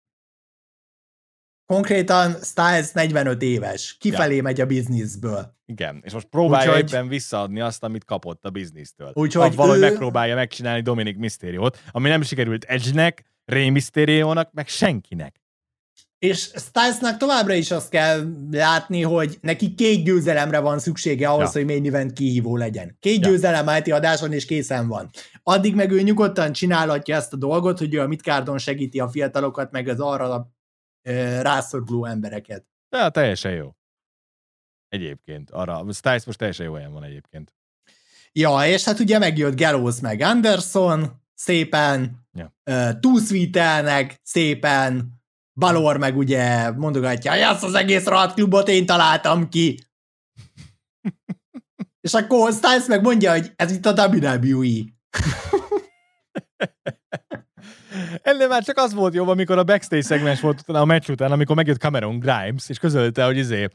Konkrétan 1.66 2.36
Styles 2.42 2.92
45 2.92 3.42
éves, 3.42 3.96
kifelé 4.00 4.36
ja. 4.36 4.42
megy 4.42 4.60
a 4.60 4.66
bizniszből. 4.66 5.54
Igen, 5.66 6.00
és 6.04 6.12
most 6.12 6.26
próbálja 6.26 6.70
úgyhogy, 6.70 6.92
éppen 6.92 7.08
visszaadni 7.08 7.60
azt, 7.60 7.82
amit 7.82 8.04
kapott 8.04 8.44
a 8.44 8.50
biznisztől. 8.50 9.10
Úgyhogy 9.14 9.46
Avval, 9.46 9.68
ő... 9.68 9.70
hogy 9.70 9.80
megpróbálja 9.80 10.34
megcsinálni 10.34 10.82
Dominic 10.82 11.18
Mysterio-t, 11.18 11.82
ami 11.90 12.08
nem 12.08 12.22
sikerült 12.22 12.64
Edge-nek, 12.64 13.24
Rey 13.44 13.70
Mysterio-nak, 13.70 14.52
meg 14.52 14.68
senkinek. 14.68 15.42
És 16.18 16.50
Stylesnak 16.54 17.16
továbbra 17.16 17.54
is 17.54 17.70
azt 17.70 17.88
kell 17.88 18.26
látni, 18.50 19.02
hogy 19.02 19.38
neki 19.40 19.74
két 19.74 20.04
győzelemre 20.04 20.58
van 20.58 20.78
szüksége 20.78 21.28
ahhoz, 21.28 21.54
ja. 21.54 21.60
hogy 21.60 21.64
main 21.64 21.86
event 21.86 22.12
kihívó 22.12 22.56
legyen. 22.56 22.96
Két 23.00 23.24
ja. 23.24 23.28
győzelem 23.28 23.68
állti 23.68 23.90
adáson, 23.90 24.32
és 24.32 24.44
készen 24.44 24.88
van. 24.88 25.10
Addig 25.42 25.74
meg 25.74 25.90
ő 25.90 26.02
nyugodtan 26.02 26.52
csinálhatja 26.52 27.16
ezt 27.16 27.32
a 27.32 27.36
dolgot, 27.36 27.78
hogy 27.78 27.94
ő 27.94 28.00
a 28.00 28.06
Midcardon 28.06 28.58
segíti 28.58 29.00
a 29.00 29.08
fiatalokat, 29.08 29.70
meg 29.70 29.88
az 29.88 30.00
arra 30.00 30.53
rászoruló 31.42 32.04
embereket. 32.04 32.66
Ja, 32.90 33.08
teljesen 33.08 33.52
jó. 33.52 33.74
Egyébként, 34.88 35.50
arra, 35.50 35.92
Stiles 35.92 36.24
most 36.24 36.38
teljesen 36.38 36.66
jó 36.66 36.74
helyen 36.74 36.92
van 36.92 37.04
egyébként. 37.04 37.52
Ja, 38.32 38.66
és 38.66 38.84
hát 38.84 38.98
ugye 38.98 39.18
megjött 39.18 39.58
Gallows 39.58 40.00
meg 40.00 40.20
Anderson, 40.20 41.22
szépen, 41.34 42.26
ja. 42.32 42.54
uh, 42.70 43.00
túlszvítelnek, 43.00 44.20
szépen, 44.22 45.22
Balor 45.54 45.96
meg 45.96 46.16
ugye 46.16 46.70
mondogatja, 46.70 47.30
hogy 47.30 47.40
azt 47.40 47.62
az 47.62 47.74
egész 47.74 48.04
rohadt 48.04 48.34
klubot 48.34 48.68
én 48.68 48.86
találtam 48.86 49.48
ki. 49.48 49.78
és 52.06 52.14
akkor 52.14 52.52
Stiles 52.52 52.86
meg 52.86 53.02
mondja, 53.02 53.30
hogy 53.30 53.52
ez 53.56 53.72
itt 53.72 53.86
a 53.86 54.08
WWE. 54.08 54.78
Ennél 58.22 58.48
már 58.48 58.64
csak 58.64 58.78
az 58.78 58.94
volt 58.94 59.14
jobb, 59.14 59.28
amikor 59.28 59.58
a 59.58 59.64
backstage 59.64 60.02
szegmens 60.02 60.40
volt 60.40 60.62
a 60.66 60.84
meccs 60.84 61.08
után, 61.08 61.32
amikor 61.32 61.56
megjött 61.56 61.80
Cameron 61.80 62.18
Grimes, 62.18 62.68
és 62.68 62.78
közölte, 62.78 63.24
hogy 63.24 63.36
izé, 63.36 63.68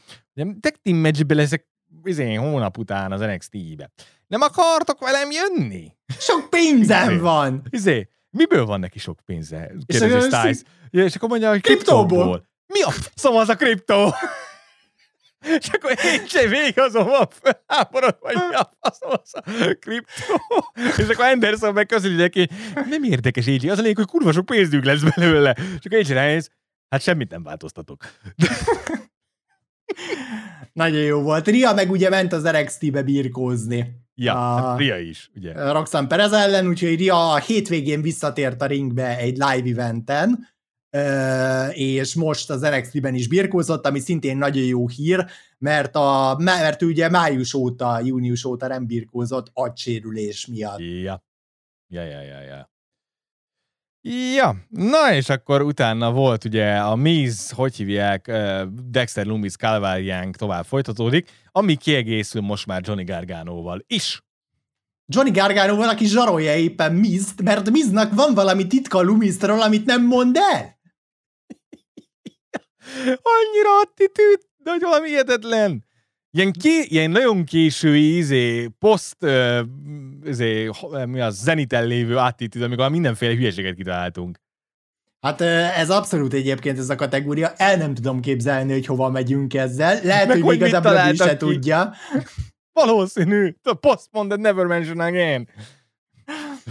tech 0.60 0.78
team 0.82 0.98
matchbe 0.98 1.34
leszek 1.34 1.68
izé, 2.04 2.34
hónap 2.34 2.78
után 2.78 3.12
az 3.12 3.20
NXT-be. 3.20 3.92
Nem 4.28 4.42
akartok 4.42 5.00
velem 5.00 5.30
jönni? 5.32 5.96
Sok 6.20 6.50
pénzem 6.50 7.10
izé, 7.10 7.20
van! 7.20 7.62
Izé, 7.70 8.10
miből 8.30 8.66
van 8.66 8.80
neki 8.80 9.00
sok 9.00 9.20
pénze? 9.26 9.72
Kérdezi 9.86 10.20
Styles. 10.20 10.62
És 10.90 11.16
akkor 11.16 11.30
mondja, 11.30 11.50
hogy 11.50 11.62
kriptóból. 11.62 12.48
Mi 12.68 12.82
a 12.82 12.92
szóval 13.16 13.42
az 13.42 13.50
a 13.50 13.56
kriptó? 13.56 14.14
És 15.60 15.70
akkor 15.70 15.92
én 16.06 16.28
sem 16.28 16.50
végig 16.50 16.80
azon 16.80 17.06
van 17.06 17.28
felháborod, 17.30 18.18
vagy 18.20 18.36
mi 18.50 18.56
a 18.56 18.78
faszom 18.80 19.10
az 19.24 19.34
a 19.34 19.42
kriptó. 19.80 20.42
És 20.98 21.08
akkor 21.08 21.26
Anderson 21.26 21.74
meg 21.74 21.86
közöli 21.86 22.16
neki, 22.16 22.50
nem 22.90 23.04
érdekes 23.04 23.48
így, 23.48 23.68
az 23.68 23.78
a 23.78 23.82
lényeg, 23.82 23.98
hogy 23.98 24.06
kurva 24.06 24.32
sok 24.32 24.46
pénzünk 24.46 24.84
lesz 24.84 25.02
belőle. 25.16 25.56
És 25.58 25.86
akkor 25.86 25.98
én 25.98 26.04
sem 26.04 26.40
hát 26.90 27.02
semmit 27.02 27.32
nem 27.32 27.44
változtatok. 27.44 28.04
Nagyon 30.74 31.02
jó 31.02 31.22
volt. 31.22 31.48
Ria 31.48 31.74
meg 31.74 31.92
ugye 31.92 32.10
ment 32.10 32.34
az 32.34 32.44
NXT-be 32.44 33.02
birkózni. 33.02 34.08
Ja, 34.16 34.56
a, 34.56 34.62
hát 34.62 34.78
Ria 34.78 34.98
is, 34.98 35.32
ugye. 35.36 35.72
Roxanne 35.72 36.08
Perez 36.08 36.32
ellen, 36.32 36.68
úgyhogy 36.68 36.96
Ria 36.96 37.32
a 37.32 37.38
hétvégén 37.38 38.02
visszatért 38.02 38.62
a 38.62 38.66
ringbe 38.66 39.18
egy 39.18 39.38
live 39.38 39.70
eventen, 39.70 40.48
és 41.74 42.16
most 42.16 42.50
az 42.50 42.62
NXT-ben 42.62 43.14
is 43.16 43.28
birkózott, 43.28 43.86
ami 43.86 44.00
szintén 44.00 44.38
nagyon 44.38 44.64
jó 44.64 44.88
hír, 44.88 45.26
mert, 45.58 45.96
a, 45.96 46.36
mert 46.40 46.82
ugye 46.82 47.10
május 47.10 47.54
óta, 47.54 48.00
június 48.04 48.46
óta 48.46 48.68
nem 48.68 48.86
birkózott 48.86 49.48
agysérülés 49.54 50.48
miatt. 50.48 50.80
Ja. 50.80 51.24
Ja, 51.92 52.04
ja, 52.04 52.22
ja, 52.22 52.42
ja. 52.42 52.70
Ja, 54.36 54.56
na 54.70 55.14
és 55.14 55.30
akkor 55.30 55.62
utána 55.62 56.12
volt 56.12 56.46
ugye 56.46 56.78
a 56.78 56.96
Miz, 56.96 57.50
hogy 57.50 57.76
hívják, 57.76 58.32
Dexter 58.84 59.26
Lumis 59.26 59.56
Calváriánk 59.56 60.36
tovább 60.36 60.66
folytatódik, 60.66 61.30
ami 61.52 61.76
kiegészül 61.76 62.42
most 62.42 62.66
már 62.66 62.82
Johnny 62.86 63.04
Garganoval 63.04 63.84
is. 63.88 64.24
Johnny 65.06 65.32
Gargano 65.32 65.76
valaki 65.76 66.06
zsarolja 66.06 66.56
éppen 66.56 66.94
Mizt, 66.94 67.42
mert 67.42 67.70
Miznak 67.70 68.14
van 68.14 68.34
valami 68.34 68.68
titka 68.68 68.98
a 68.98 69.02
Lumisról, 69.02 69.62
amit 69.62 69.86
nem 69.86 70.06
mond 70.06 70.38
el. 70.54 70.79
Annyira 73.06 73.80
attitűd, 73.82 74.40
de 74.58 74.72
hogy 74.72 74.82
valami 74.82 75.08
hihetetlen. 75.08 75.86
Ilyen, 76.32 76.52
ké, 76.52 76.82
ilyen 76.82 77.12
nagyon 77.12 77.44
késői 77.44 78.18
izé, 78.18 78.68
poszt, 78.80 79.24
uh, 79.24 79.60
izé, 80.24 80.70
mi 81.06 81.20
az, 81.20 81.42
zeniten 81.42 81.86
lévő 81.86 82.18
attitűd, 82.18 82.62
amikor 82.62 82.90
mindenféle 82.90 83.34
hülyeséget 83.34 83.76
kitaláltunk. 83.76 84.40
Hát 85.22 85.42
ez 85.42 85.90
abszolút 85.90 86.34
egyébként 86.34 86.78
ez 86.78 86.90
a 86.90 86.96
kategória. 86.96 87.54
El 87.54 87.78
nem 87.78 87.94
tudom 87.94 88.20
képzelni, 88.20 88.72
hogy 88.72 88.86
hova 88.86 89.10
megyünk 89.10 89.54
ezzel. 89.54 90.00
Lehet, 90.04 90.28
Meg 90.28 90.42
hogy 90.42 90.60
még 90.60 90.74
az 90.74 90.86
a 90.86 91.14
se 91.16 91.38
tudja. 91.38 91.94
Valószínű. 92.74 93.56
The 93.62 93.74
postpone 93.74 94.28
that 94.28 94.40
never 94.40 94.66
mention 94.66 95.00
again. 95.00 95.50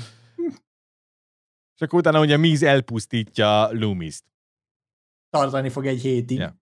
És 1.74 1.84
akkor 1.84 1.98
utána 1.98 2.20
ugye 2.20 2.36
Miz 2.36 2.62
elpusztítja 2.62 3.68
Loomis-t. 3.72 4.24
Tartani 5.30 5.68
fog 5.68 5.86
egy 5.86 6.00
hétig. 6.00 6.38
Yeah. 6.38 6.52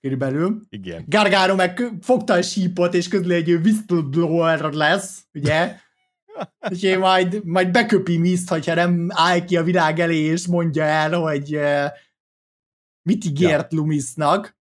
Körülbelül. 0.00 0.60
Igen. 0.68 1.04
Gargano 1.06 1.54
meg 1.54 1.92
fogta 2.00 2.32
a 2.32 2.42
sípot, 2.42 2.94
és 2.94 3.08
közül 3.08 3.32
egy 3.32 3.52
whistleblower 3.52 4.72
lesz, 4.72 5.26
ugye? 5.34 5.76
Úgyhogy 6.70 6.98
majd, 6.98 7.44
majd 7.44 7.70
beköpi 7.70 8.18
Mizt, 8.18 8.48
hogyha 8.48 8.74
nem 8.74 9.08
áll 9.08 9.44
ki 9.44 9.56
a 9.56 9.62
virág 9.62 9.98
elé, 9.98 10.16
és 10.16 10.46
mondja 10.46 10.82
el, 10.82 11.12
hogy 11.12 11.56
uh, 11.56 11.86
mit 13.02 13.24
ígért 13.24 13.72
ja. 13.72 13.78
Lumisnak. 13.78 14.56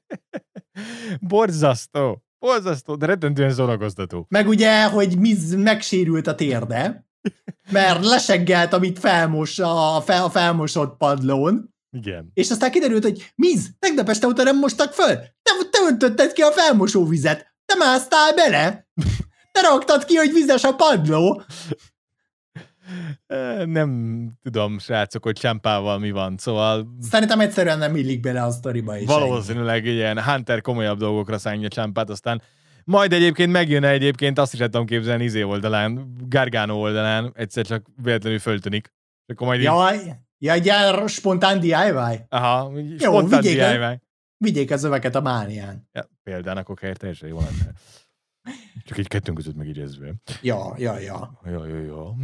Borzasztó. 1.20 2.24
Borzasztó, 2.38 2.96
de 2.96 3.06
rettentően 3.06 3.50
zorakoztató. 3.50 4.26
Meg 4.28 4.48
ugye, 4.48 4.84
hogy 4.88 5.18
Miz 5.18 5.54
megsérült 5.54 6.26
a 6.26 6.34
térde, 6.34 7.06
mert 7.70 8.04
leseggelt, 8.04 8.72
amit 8.72 8.98
felmos 8.98 9.58
a, 9.58 10.00
fel, 10.04 10.24
a 10.24 10.30
felmosott 10.30 10.96
padlón. 10.96 11.74
Igen. 11.96 12.30
És 12.34 12.50
aztán 12.50 12.70
kiderült, 12.70 13.02
hogy 13.02 13.32
Miz, 13.34 13.70
tegnap 13.78 14.08
este 14.08 14.26
óta 14.26 14.42
nem 14.42 14.58
mostak 14.58 14.92
föl. 14.92 15.16
Te, 15.16 15.50
te 15.70 15.78
öntötted 15.88 16.32
ki 16.32 16.42
a 16.42 16.50
felmosóvizet. 16.50 17.54
Te 17.64 17.74
másztál 17.78 18.34
bele. 18.34 18.88
Te 19.52 19.60
raktad 19.60 20.04
ki, 20.04 20.14
hogy 20.14 20.32
vizes 20.32 20.64
a 20.64 20.74
padló. 20.74 21.42
Nem 23.64 24.30
tudom, 24.42 24.78
srácok, 24.78 25.22
hogy 25.22 25.38
csámpával 25.38 25.98
mi 25.98 26.10
van, 26.10 26.36
szóval... 26.38 26.96
Szerintem 27.00 27.40
egyszerűen 27.40 27.78
nem 27.78 27.96
illik 27.96 28.20
bele 28.20 28.42
a 28.42 28.50
sztoriba 28.50 28.98
is. 28.98 29.06
Valószínűleg 29.06 29.86
ennyi. 29.86 29.94
ilyen 29.94 30.22
Hunter 30.22 30.60
komolyabb 30.60 30.98
dolgokra 30.98 31.38
szánja 31.38 31.68
csámpát, 31.68 32.10
aztán 32.10 32.42
majd 32.84 33.12
egyébként 33.12 33.52
megjön 33.52 33.84
egyébként, 33.84 34.38
azt 34.38 34.52
is 34.52 34.58
tudom 34.58 34.86
képzelni 34.86 35.24
izé 35.24 35.42
oldalán, 35.42 36.14
Gargano 36.28 36.74
oldalán, 36.74 37.32
egyszer 37.34 37.66
csak 37.66 37.86
véletlenül 38.02 38.38
föltűnik. 38.38 38.92
akkor 39.26 39.46
majd 39.46 39.62
Jaj, 39.62 39.96
így... 39.96 40.12
ja, 40.38 40.52
egy 40.52 40.64
ilyen 40.64 41.08
spontán 41.08 41.60
DIY? 41.60 41.72
Aha, 42.28 42.70
spontán 42.98 42.98
Jó, 42.98 43.20
vigyék 43.26 43.56
DIY. 43.56 43.82
A, 43.82 44.00
vigyék 44.36 44.70
az 44.70 44.84
öveket 44.84 45.14
a 45.14 45.20
mánián. 45.20 45.88
Ja, 45.92 46.08
például 46.22 46.58
akkor 46.58 46.76
kell 46.76 46.94
teljesen 46.94 47.28
jó 47.28 47.38
lenne. 47.38 47.72
Csak 48.84 48.98
így 48.98 49.08
kettőnk 49.08 49.36
között 49.36 49.54
megígyezve. 49.54 50.14
Ja, 50.42 50.74
ja, 50.78 50.98
ja. 50.98 51.40
Ja, 51.44 51.66
ja, 51.66 51.80
ja. 51.80 52.14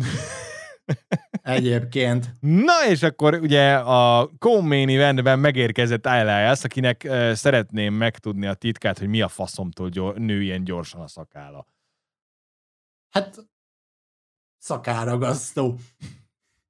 Egyébként. 1.42 2.34
Na 2.40 2.86
és 2.88 3.02
akkor 3.02 3.34
ugye 3.34 3.74
a 3.74 4.30
Comain 4.38 4.88
eventben 4.88 5.38
megérkezett 5.38 6.06
Elias, 6.06 6.64
akinek 6.64 7.02
uh, 7.06 7.32
szeretném 7.32 7.94
megtudni 7.94 8.46
a 8.46 8.54
titkát, 8.54 8.98
hogy 8.98 9.08
mi 9.08 9.20
a 9.20 9.28
faszomtól 9.28 9.88
gyor- 9.88 10.18
nő 10.18 10.42
ilyen 10.42 10.64
gyorsan 10.64 11.00
a 11.00 11.08
szakála. 11.08 11.66
Hát 13.10 13.46
szakáragasztó. 14.58 15.78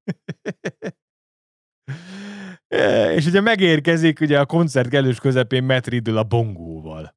és 3.17 3.27
ugye 3.27 3.41
megérkezik 3.41 4.21
ugye 4.21 4.41
a 4.41 4.47
koncert 4.47 4.89
kellős 4.89 5.19
közepén 5.19 5.65
Matt 5.65 5.87
Riddle 5.87 6.19
a 6.19 6.23
bongóval. 6.23 7.15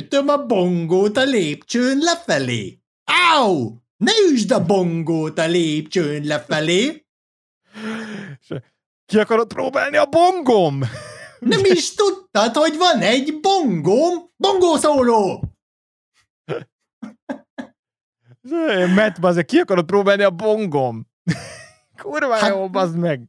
Ütöm 0.00 0.28
a 0.28 0.46
bongót 0.46 1.16
a 1.16 1.24
lépcsőn 1.24 1.98
lefelé. 1.98 2.78
Áú! 3.04 3.82
Ne 3.96 4.12
üsd 4.32 4.50
a 4.50 4.64
bongót 4.64 5.38
a 5.38 5.46
lépcsőn 5.46 6.24
lefelé. 6.24 7.06
Ki 9.06 9.18
akarod 9.18 9.48
próbálni 9.48 9.96
a 9.96 10.06
bongom? 10.06 10.80
Nem 11.38 11.60
is 11.64 11.94
tudtad, 11.94 12.54
hogy 12.54 12.76
van 12.76 13.00
egy 13.00 13.40
bongóm? 13.40 14.30
Bongó 14.36 14.76
szóló! 14.76 15.42
Matt, 18.96 19.20
bazd, 19.20 19.44
ki 19.44 19.58
akarod 19.58 19.84
próbálni 19.84 20.22
a 20.22 20.30
bongom? 20.30 21.06
Kurva 22.04 22.34
hát, 22.34 22.50
jó, 22.50 22.68
bazd 22.68 22.96
meg! 22.98 23.28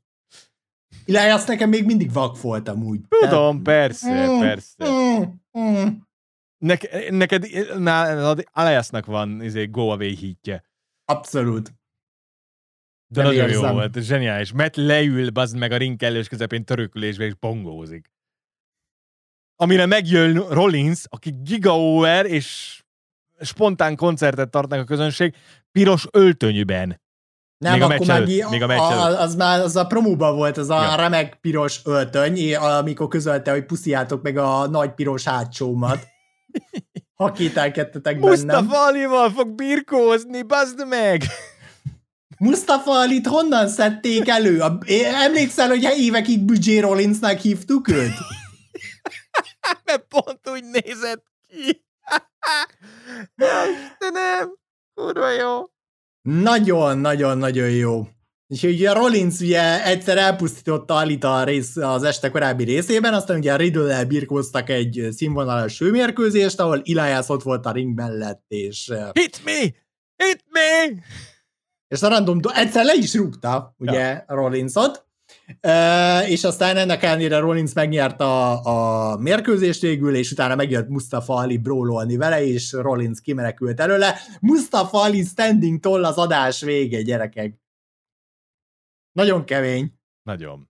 Elias 1.06 1.46
nekem 1.46 1.70
még 1.70 1.86
mindig 1.86 2.12
vak 2.12 2.42
volt 2.42 2.68
amúgy. 2.68 3.02
Tudom, 3.20 3.64
persze, 3.64 4.28
mm, 4.28 4.40
persze. 4.40 4.90
Mm, 4.90 5.24
mm. 5.60 5.88
Nek, 6.58 7.10
neked, 7.10 7.48
nálad 7.78 8.44
Aliasnak 8.52 9.06
van 9.06 9.42
izé, 9.42 9.66
go 9.66 9.90
away 9.90 10.16
hitje. 10.16 10.64
Abszolút. 11.06 11.74
De 13.08 13.22
Nem 13.22 13.32
nagyon 13.32 13.50
érzem. 13.50 13.64
jó 13.64 13.74
volt, 13.74 14.02
zseniális. 14.02 14.52
Mert 14.52 14.76
leül, 14.76 15.30
bazd 15.30 15.58
meg 15.58 15.72
a 15.72 15.78
ring 15.78 15.98
kellős 15.98 16.28
közepén 16.28 16.66
törökülésbe, 16.66 17.26
és 17.26 17.34
bongózik. 17.34 18.12
Amire 19.56 19.86
megjön 19.86 20.50
Rollins, 20.50 21.04
aki 21.10 21.34
gigaover, 21.44 22.26
és 22.26 22.80
spontán 23.40 23.96
koncertet 23.96 24.50
tartnak 24.50 24.80
a 24.80 24.84
közönség, 24.84 25.36
piros 25.72 26.08
öltönyben. 26.12 27.04
Nem, 27.58 27.74
még 27.74 27.82
a 27.82 27.86
akkor 27.86 28.06
meg, 28.06 28.16
előtt, 28.16 28.50
még 28.50 28.62
a 28.62 28.68
meccs 28.68 28.80
a, 28.80 29.22
az 29.22 29.36
már 29.36 29.60
az 29.60 29.76
a 29.76 29.86
promóban 29.86 30.36
volt, 30.36 30.58
az 30.58 30.70
a 30.70 30.82
ja. 30.82 30.96
remek 30.96 31.38
piros 31.42 31.82
öltöny, 31.84 32.56
amikor 32.56 33.08
közölte, 33.08 33.52
hogy 33.52 33.66
pusziátok 33.66 34.22
meg 34.22 34.38
a 34.38 34.68
nagy 34.68 34.94
piros 34.94 35.24
hátsómat. 35.24 36.00
Ha 37.16 37.32
kételkedtetek 37.32 38.20
bennem. 38.20 38.30
Mustafa 38.30 38.86
Alival 38.86 39.30
fog 39.30 39.56
birkózni, 39.56 40.44
bazd 40.44 40.88
meg! 40.88 41.24
Mustafa 42.38 42.92
Alit 42.92 43.28
honnan 43.28 43.68
szedték 43.68 44.28
elő? 44.28 44.60
A, 44.60 44.78
emlékszel, 45.24 45.68
hogy 45.68 45.94
évekig 45.98 46.46
Büdzsé 46.46 46.80
Rollinsnak 46.80 47.40
hívtuk 47.40 47.88
őt? 47.88 48.14
Mert 49.86 50.06
pont 50.08 50.50
úgy 50.50 50.64
nézett 50.64 51.24
ki. 51.48 51.86
Istenem, 53.84 54.58
kurva 54.94 55.30
jó. 55.30 55.64
Nagyon-nagyon-nagyon 56.26 57.70
jó. 57.70 58.08
És 58.48 58.64
ugye 58.64 58.94
Rollins 58.94 59.40
ugye 59.40 59.86
egyszer 59.86 60.18
elpusztította 60.18 60.96
Alita 60.96 61.36
a 61.36 61.44
rész, 61.44 61.76
az 61.76 62.04
este 62.04 62.30
korábbi 62.30 62.64
részében, 62.64 63.14
aztán 63.14 63.38
ugye 63.38 63.56
riddle 63.56 64.06
birkóztak 64.06 64.70
egy 64.70 65.08
színvonalas 65.12 65.78
főmérkőzést, 65.78 66.60
ahol 66.60 66.82
Elias 66.86 67.30
ott 67.30 67.44
volt 67.44 67.66
a 67.66 67.72
ring 67.72 67.96
mellett, 67.96 68.44
és... 68.48 68.94
Hit 69.12 69.42
me! 69.44 69.60
Hit 70.26 70.44
me! 70.50 71.02
És 71.88 72.02
a 72.02 72.08
random, 72.08 72.40
egyszer 72.54 72.86
le 72.86 72.94
is 72.94 73.14
rúgta, 73.14 73.76
ugye, 73.78 74.00
ja. 74.00 74.24
Rollinsot, 74.28 75.05
és 76.28 76.44
aztán 76.44 76.78
ennek 76.78 77.04
ellenére 77.04 77.40
Rollins 77.40 77.74
megnyerte 77.74 78.24
a, 78.24 78.64
a 79.12 79.18
mérkőzést 79.18 79.82
végül, 79.82 80.16
és 80.16 80.32
utána 80.32 80.56
megjött 80.56 80.88
Mustafa 80.88 81.34
Ali 81.34 81.58
brólolni 81.58 82.18
vele, 82.18 82.46
és 82.46 82.72
Rollins 82.72 83.22
kimenekült 83.22 83.80
előle. 83.80 84.16
Mustafa 84.42 85.02
Ali 85.02 85.24
standing 85.24 85.80
toll 85.80 86.06
az 86.06 86.18
adás 86.18 86.62
vége, 86.62 87.02
gyerekek. 87.02 87.60
Nagyon 89.12 89.46
kemény. 89.46 89.94
Nagyon. 90.24 90.70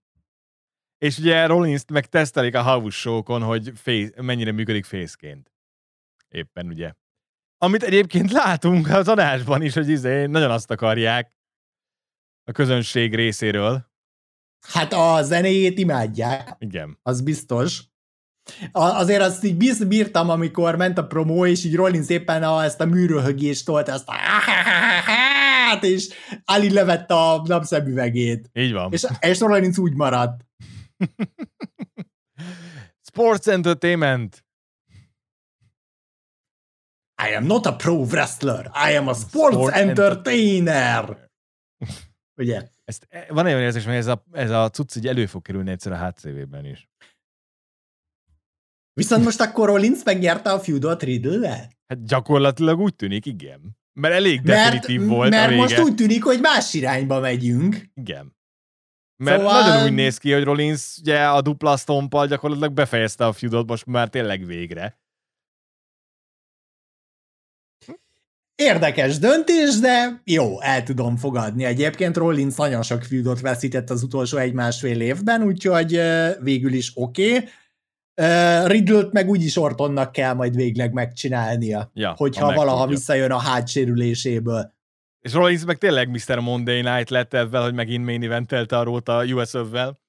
És 0.98 1.18
ugye 1.18 1.46
Rollins-t 1.46 1.92
meg 1.92 2.06
tesztelik 2.06 2.56
a 2.56 2.64
house 2.64 2.98
show 2.98 3.24
hogy 3.24 3.72
face, 3.76 4.22
mennyire 4.22 4.52
működik 4.52 4.86
fészként. 4.86 5.52
Éppen 6.28 6.68
ugye. 6.68 6.92
Amit 7.58 7.84
egyébként 7.84 8.32
látunk 8.32 8.90
az 8.90 9.08
adásban 9.08 9.62
is, 9.62 9.74
hogy 9.74 9.90
izé 9.90 10.26
nagyon 10.26 10.52
azt 10.52 10.72
akarják 10.72 11.32
a 12.44 12.52
közönség 12.52 13.16
részéről. 13.16 13.94
Hát 14.68 14.94
a 14.94 15.24
zenéjét 15.24 15.80
imádják. 15.80 16.56
Igen. 16.60 17.00
Az 17.02 17.22
biztos. 17.22 17.84
A, 18.72 18.82
azért 18.82 19.22
azt 19.22 19.44
így 19.44 19.88
bírtam, 19.88 20.30
amikor 20.30 20.76
ment 20.76 20.98
a 20.98 21.08
promó, 21.08 21.46
és 21.46 21.64
így 21.64 21.76
Rollins 21.76 22.10
éppen 22.10 22.44
a, 22.44 22.64
ezt 22.64 22.82
a 22.82 22.86
műrőhögést 22.86 23.66
tolt, 23.66 23.90
ezt 23.90 24.08
a 24.08 24.14
át, 25.70 25.84
és 25.84 26.10
Ali 26.46 26.72
levette 26.72 27.14
a 27.14 27.42
napszemüvegét. 27.46 28.50
Így 28.54 28.74
van. 28.74 28.92
És, 28.92 29.06
és 29.20 29.40
Rollins 29.40 29.78
úgy 29.78 29.94
maradt. 29.94 30.46
Sports 33.12 33.48
Entertainment. 33.48 34.46
I 37.30 37.34
am 37.34 37.46
not 37.46 37.66
a 37.66 37.76
pro 37.76 37.94
wrestler. 37.94 38.72
I 38.90 38.96
am 38.96 39.08
a 39.08 39.14
sports, 39.14 39.56
sports 39.56 39.76
entertainer. 39.76 41.30
Ugye? 42.42 42.68
Ezt, 42.86 43.08
e, 43.10 43.26
van 43.30 43.46
egy 43.46 43.54
olyan 43.54 43.66
érzés, 43.66 43.86
hogy 43.86 43.94
ez 43.94 44.08
a, 44.08 44.26
ez 44.32 44.50
a 44.50 44.70
cucc 44.70 44.96
így 44.96 45.08
elő 45.08 45.26
fog 45.26 45.42
kerülni 45.42 45.72
egyszer 45.72 45.92
a 45.92 46.08
HCV-ben 46.08 46.66
is. 46.66 46.90
Viszont 48.94 49.24
most 49.24 49.40
akkor 49.42 49.68
Rollins 49.68 50.04
megnyerte 50.04 50.52
a 50.52 50.60
feudot 50.60 51.04
riddle 51.04 51.70
Hát 51.88 52.06
gyakorlatilag 52.06 52.80
úgy 52.80 52.96
tűnik, 52.96 53.26
igen. 53.26 53.78
Mert 53.94 54.14
elég 54.14 54.42
definitív 54.42 55.00
mert, 55.00 55.12
volt 55.12 55.30
Mert 55.30 55.46
a 55.46 55.50
vége. 55.50 55.62
most 55.62 55.80
úgy 55.80 55.96
tűnik, 55.96 56.24
hogy 56.24 56.40
más 56.40 56.74
irányba 56.74 57.20
megyünk. 57.20 57.90
Igen. 57.94 58.36
Mert 59.24 59.38
Szóval- 59.38 59.54
szóval... 59.54 59.70
nagyon 59.70 59.88
úgy 59.88 59.96
néz 59.96 60.18
ki, 60.18 60.32
hogy 60.32 60.44
Rollins 60.44 60.98
ugye 61.02 61.28
a 61.28 61.42
dupla 61.42 61.78
stompal 61.78 62.28
gyakorlatilag 62.28 62.74
befejezte 62.74 63.26
a 63.26 63.34
feudot 63.34 63.68
most 63.68 63.86
már 63.86 64.10
tényleg 64.10 64.46
végre. 64.46 65.00
Érdekes 68.56 69.20
döntés, 69.20 69.80
de 69.80 70.22
jó, 70.24 70.62
el 70.62 70.84
tudom 70.84 71.18
fogadni. 71.18 71.64
Egyébként 71.64 72.18
Rollins 72.18 72.56
nagyon 72.56 72.82
sok 72.84 73.04
feudot 73.04 73.42
veszített 73.42 73.90
az 73.90 74.04
utolsó 74.04 74.38
egy-másfél 74.38 75.02
évben, 75.02 75.44
úgyhogy 75.44 76.02
végül 76.40 76.74
is 76.74 76.92
oké. 76.96 77.36
Okay. 77.36 77.50
Riddle-t 78.68 79.12
meg 79.12 79.30
úgyis 79.30 79.58
Ortonnak 79.58 80.12
kell 80.12 80.34
majd 80.34 80.56
végleg 80.56 80.94
megcsinálnia, 80.94 81.92
Ja, 81.94 82.14
hogyha 82.18 82.46
ha 82.46 82.54
valaha 82.54 82.76
megtudja. 82.78 82.98
visszajön 82.98 83.32
a 83.32 83.38
hátsérüléséből. 83.38 84.74
És 85.22 85.34
Rollins 85.34 85.66
meg 85.66 85.78
tényleg 85.78 86.10
Mr. 86.10 86.40
Monday 86.40 86.82
Night 86.82 87.10
lett 87.10 87.34
ebben, 87.34 87.62
hogy 87.62 87.74
megint 87.74 88.06
main 88.06 88.24
eventelte 88.24 88.78
a 88.78 88.84
róta 88.84 89.18
a 89.18 89.24
USF-vel. 89.24 90.00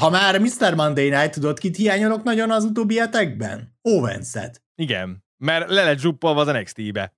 Ha 0.00 0.10
már 0.10 0.40
Mr. 0.40 0.74
Monday 0.74 1.08
Night 1.08 1.30
tudod, 1.30 1.58
kit 1.58 1.76
hiányolok 1.76 2.22
nagyon 2.22 2.50
az 2.50 2.64
utóbbi 2.64 2.98
hetekben? 2.98 3.78
Owenset. 3.82 4.62
Igen, 4.74 5.24
mert 5.36 5.70
le 5.70 5.84
lett 5.84 5.98
zsuppolva 5.98 6.40
az 6.40 6.46
NXT-be. 6.46 7.14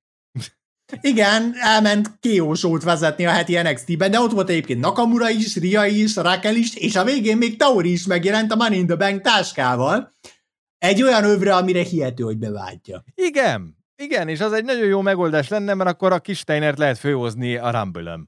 Igen, 1.00 1.54
elment 1.60 2.10
sót 2.54 2.82
vezetni 2.82 3.26
a 3.26 3.30
heti 3.30 3.56
NXT-ben, 3.56 4.10
de 4.10 4.20
ott 4.20 4.32
volt 4.32 4.48
egyébként 4.48 4.80
Nakamura 4.80 5.30
is, 5.30 5.56
Ria 5.56 5.84
is, 5.84 6.16
Raquel 6.16 6.56
is, 6.56 6.76
és 6.76 6.96
a 6.96 7.04
végén 7.04 7.36
még 7.36 7.56
Tauri 7.56 7.92
is 7.92 8.06
megjelent 8.06 8.52
a 8.52 8.56
Money 8.56 8.78
in 8.78 8.86
the 8.86 8.96
Bank 8.96 9.20
táskával. 9.20 10.14
Egy 10.78 11.02
olyan 11.02 11.24
övre, 11.24 11.54
amire 11.54 11.82
hihető, 11.82 12.24
hogy 12.24 12.38
bevágyja. 12.38 13.04
Igen, 13.14 13.76
igen, 13.96 14.28
és 14.28 14.40
az 14.40 14.52
egy 14.52 14.64
nagyon 14.64 14.86
jó 14.86 15.00
megoldás 15.00 15.48
lenne, 15.48 15.74
mert 15.74 15.90
akkor 15.90 16.12
a 16.12 16.18
kis 16.18 16.38
Steinert 16.38 16.78
lehet 16.78 16.98
főhozni 16.98 17.56
a 17.56 17.70
rumble 17.70 18.20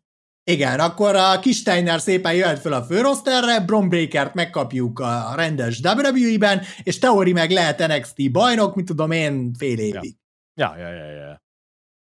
Igen, 0.45 0.81
akkor 0.81 1.17
a 1.17 1.39
kis 1.39 1.57
Steiner 1.57 2.01
szépen 2.01 2.35
jöhet 2.35 2.59
fel 2.59 2.73
a 2.73 2.83
főroszterre, 2.83 3.61
Bron 3.61 3.89
Breakert 3.89 4.35
megkapjuk 4.35 4.99
a 4.99 5.33
rendes 5.37 5.81
WWE-ben, 5.81 6.63
és 6.83 6.99
Tauri 6.99 7.33
meg 7.33 7.51
lehet 7.51 7.87
NXT 7.87 8.31
bajnok, 8.31 8.75
mit 8.75 8.85
tudom 8.85 9.11
én, 9.11 9.55
fél 9.59 9.79
évig. 9.79 10.17
Ja, 10.55 10.75
ja, 10.79 10.89
ja, 10.89 11.11
ja. 11.11 11.45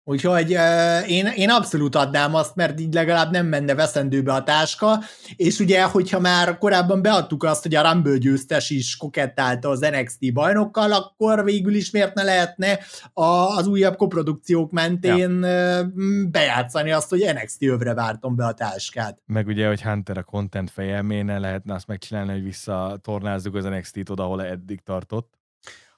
Úgyhogy 0.08 0.54
uh, 0.54 1.10
én, 1.10 1.26
én 1.26 1.50
abszolút 1.50 1.94
adnám 1.94 2.34
azt, 2.34 2.54
mert 2.54 2.80
így 2.80 2.94
legalább 2.94 3.30
nem 3.30 3.46
menne 3.46 3.74
veszendőbe 3.74 4.32
a 4.32 4.42
táska, 4.42 5.00
és 5.36 5.58
ugye, 5.58 5.82
hogyha 5.82 6.20
már 6.20 6.58
korábban 6.58 7.02
beadtuk 7.02 7.44
azt, 7.44 7.62
hogy 7.62 7.74
a 7.74 7.92
Rumble 7.92 8.18
győztes 8.18 8.70
is 8.70 8.96
kokettálta 8.96 9.68
az 9.68 9.80
NXT 9.80 10.32
bajnokkal, 10.32 10.92
akkor 10.92 11.44
végül 11.44 11.74
is 11.74 11.90
miért 11.90 12.14
ne 12.14 12.22
lehetne 12.22 12.78
a, 13.12 13.24
az 13.24 13.66
újabb 13.66 13.96
koprodukciók 13.96 14.70
mentén 14.70 15.42
ja. 15.42 15.86
bejátszani 16.30 16.90
azt, 16.90 17.08
hogy 17.08 17.30
NXT 17.34 17.62
övre 17.62 17.94
vártam 17.94 18.36
be 18.36 18.44
a 18.44 18.54
táskát. 18.54 19.18
Meg 19.26 19.46
ugye, 19.46 19.66
hogy 19.68 19.82
Hunter 19.82 20.18
a 20.18 20.22
content 20.22 20.70
feje, 20.70 21.02
miért 21.02 21.26
ne 21.26 21.38
lehetne 21.38 21.74
azt 21.74 21.86
megcsinálni, 21.86 22.32
hogy 22.32 22.42
visszatornázzuk 22.42 23.54
az 23.54 23.64
NXT-t 23.64 24.10
oda, 24.10 24.22
ahol 24.22 24.44
eddig 24.44 24.80
tartott. 24.80 25.34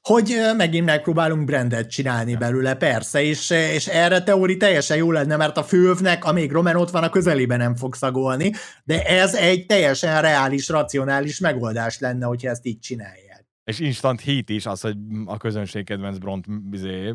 Hogy 0.09 0.37
megint 0.57 0.85
megpróbálunk 0.85 1.45
brandet 1.45 1.91
csinálni 1.91 2.37
belőle, 2.37 2.75
persze, 2.75 3.23
és, 3.23 3.51
és 3.51 3.87
erre 3.87 4.23
teóri 4.23 4.57
teljesen 4.57 4.97
jó 4.97 5.11
lenne, 5.11 5.37
mert 5.37 5.57
a 5.57 5.63
fővnek, 5.63 6.25
amíg 6.25 6.53
Roman 6.53 6.77
ott 6.77 6.91
van, 6.91 7.03
a 7.03 7.11
közelében 7.11 7.59
nem 7.59 7.75
fog 7.75 7.95
szagolni, 7.95 8.53
de 8.85 9.05
ez 9.05 9.35
egy 9.35 9.67
teljesen 9.67 10.21
reális, 10.21 10.69
racionális 10.69 11.39
megoldás 11.39 11.99
lenne, 11.99 12.27
hogyha 12.27 12.51
ezt 12.51 12.67
így 12.67 12.79
csinálják. 12.79 13.47
És 13.65 13.79
instant 13.79 14.21
hit 14.21 14.49
is 14.49 14.67
az, 14.67 14.81
hogy 14.81 14.97
a 15.25 15.37
közönség 15.37 15.85
kedvenc 15.85 16.19
Bront 16.19 16.47
izé, 16.71 17.15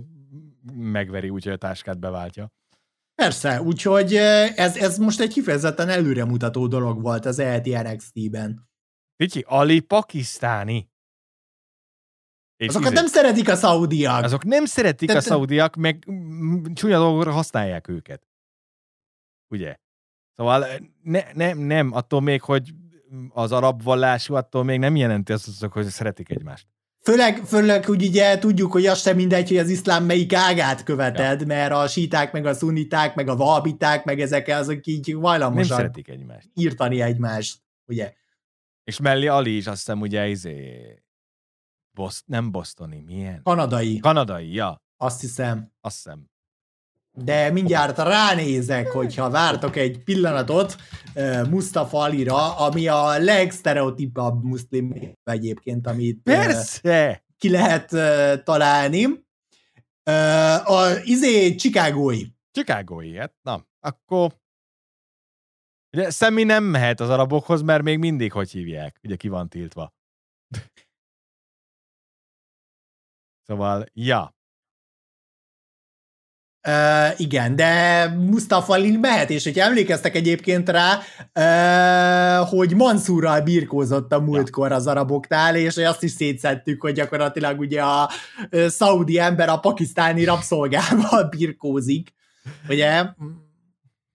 megveri, 0.73 1.29
úgyhogy 1.29 1.53
a 1.53 1.57
táskát 1.57 1.99
beváltja. 1.99 2.51
Persze, 3.15 3.61
úgyhogy 3.61 4.15
ez, 4.55 4.77
ez 4.77 4.97
most 4.97 5.19
egy 5.19 5.33
kifejezetten 5.33 5.89
előremutató 5.89 6.67
dolog 6.67 7.01
volt 7.01 7.25
az 7.25 7.39
ELT 7.39 7.65
NXT-ben. 7.65 8.69
Ficsi, 9.15 9.43
Ali 9.47 9.79
pakisztáni. 9.79 10.91
És 12.63 12.69
Azokat 12.69 12.91
izé, 12.91 13.01
nem 13.01 13.11
szeretik 13.11 13.49
a 13.49 13.55
szaudiak. 13.55 14.23
Azok 14.23 14.43
nem 14.43 14.65
szeretik 14.65 15.09
Te, 15.09 15.17
a 15.17 15.21
szaudiak, 15.21 15.75
meg 15.75 16.07
csúnya 16.73 16.97
dolgokra 16.97 17.31
használják 17.31 17.87
őket. 17.87 18.21
Ugye? 19.47 19.75
Szóval 20.35 20.65
ne, 21.03 21.21
ne, 21.33 21.53
nem, 21.53 21.93
attól 21.93 22.21
még, 22.21 22.41
hogy 22.41 22.73
az 23.29 23.51
arab 23.51 23.83
vallású, 23.83 24.33
attól 24.35 24.63
még 24.63 24.79
nem 24.79 24.95
jelenti 24.95 25.31
azt, 25.31 25.65
hogy 25.65 25.85
szeretik 25.85 26.29
egymást. 26.29 26.67
Főleg, 27.01 27.37
főleg, 27.45 27.85
hogy 27.85 28.03
ugye 28.03 28.39
tudjuk, 28.39 28.71
hogy 28.71 28.85
az 28.85 29.01
sem 29.01 29.15
mindegy, 29.15 29.47
hogy 29.47 29.57
az 29.57 29.69
iszlám 29.69 30.05
melyik 30.05 30.33
ágát 30.33 30.83
követed, 30.83 31.39
ja. 31.39 31.45
mert 31.47 31.71
a 31.71 31.87
síták, 31.87 32.31
meg 32.31 32.45
a 32.45 32.53
szuniták, 32.53 33.15
meg 33.15 33.27
a 33.27 33.35
valbiták, 33.35 34.03
meg 34.03 34.19
ezek 34.19 34.47
azok 34.47 34.85
így 34.85 35.15
vajlamosak. 35.15 35.67
Nem 35.67 35.77
szeretik 35.77 36.07
egymást. 36.07 36.49
Írtani 36.53 37.01
egymást, 37.01 37.59
ugye? 37.85 38.13
És 38.83 38.99
mellé 38.99 39.27
Ali 39.27 39.55
is 39.55 39.67
azt 39.67 39.77
hiszem, 39.77 40.01
ugye, 40.01 40.27
izé, 40.27 40.81
Bost, 41.93 42.23
nem 42.25 42.51
bosztoni, 42.51 42.99
milyen? 42.99 43.41
Kanadai. 43.43 43.99
Kanadai, 43.99 44.53
ja. 44.53 44.81
Azt 44.97 45.21
hiszem. 45.21 45.71
Azt 45.81 45.95
hiszem. 45.95 46.31
De 47.15 47.51
mindjárt 47.51 47.97
ránézek, 47.97 48.91
hogyha 48.91 49.29
vártok 49.29 49.75
egy 49.75 50.03
pillanatot 50.03 50.75
Mustafa 51.49 51.97
Alira, 51.99 52.57
ami 52.57 52.87
a 52.87 53.17
legsztereotipabb 53.17 54.43
muszlim 54.43 55.15
egyébként, 55.23 55.87
amit 55.87 56.21
Persze! 56.23 57.23
Ki 57.37 57.49
lehet 57.49 57.87
találni. 58.43 59.05
A 60.63 60.87
izé 61.03 61.55
Chicagói. 61.55 62.23
Chicagói, 62.51 63.17
hát 63.17 63.33
na, 63.41 63.65
akkor 63.79 64.41
Ugye 65.93 66.09
Szemi 66.09 66.43
nem 66.43 66.63
mehet 66.63 66.99
az 66.99 67.09
arabokhoz, 67.09 67.61
mert 67.61 67.83
még 67.83 67.97
mindig 67.97 68.31
hogy 68.31 68.51
hívják, 68.51 68.99
ugye 69.03 69.15
ki 69.15 69.27
van 69.27 69.49
tiltva. 69.49 69.93
Szóval, 73.53 73.85
ja. 73.93 74.35
Uh, 76.67 77.19
igen, 77.19 77.55
de 77.55 78.07
Mustafa 78.07 78.73
Ali 78.73 78.97
mehet, 78.97 79.29
és 79.29 79.43
hogyha 79.43 79.65
emlékeztek 79.65 80.15
egyébként 80.15 80.69
rá, 80.69 80.99
uh, 82.39 82.47
hogy 82.49 82.75
Mansurral 82.75 83.41
birkózott 83.41 84.13
a 84.13 84.19
múltkor 84.19 84.71
az 84.71 84.87
araboknál, 84.87 85.55
és 85.55 85.77
azt 85.77 86.03
is 86.03 86.11
szétszettük, 86.11 86.81
hogy 86.81 86.93
gyakorlatilag 86.93 87.59
ugye 87.59 87.81
a 87.81 88.09
uh, 88.51 88.67
szaudi 88.67 89.19
ember 89.19 89.49
a 89.49 89.57
pakisztáni 89.57 90.23
rabszolgával 90.23 91.23
birkózik, 91.37 92.13
ugye? 92.69 93.05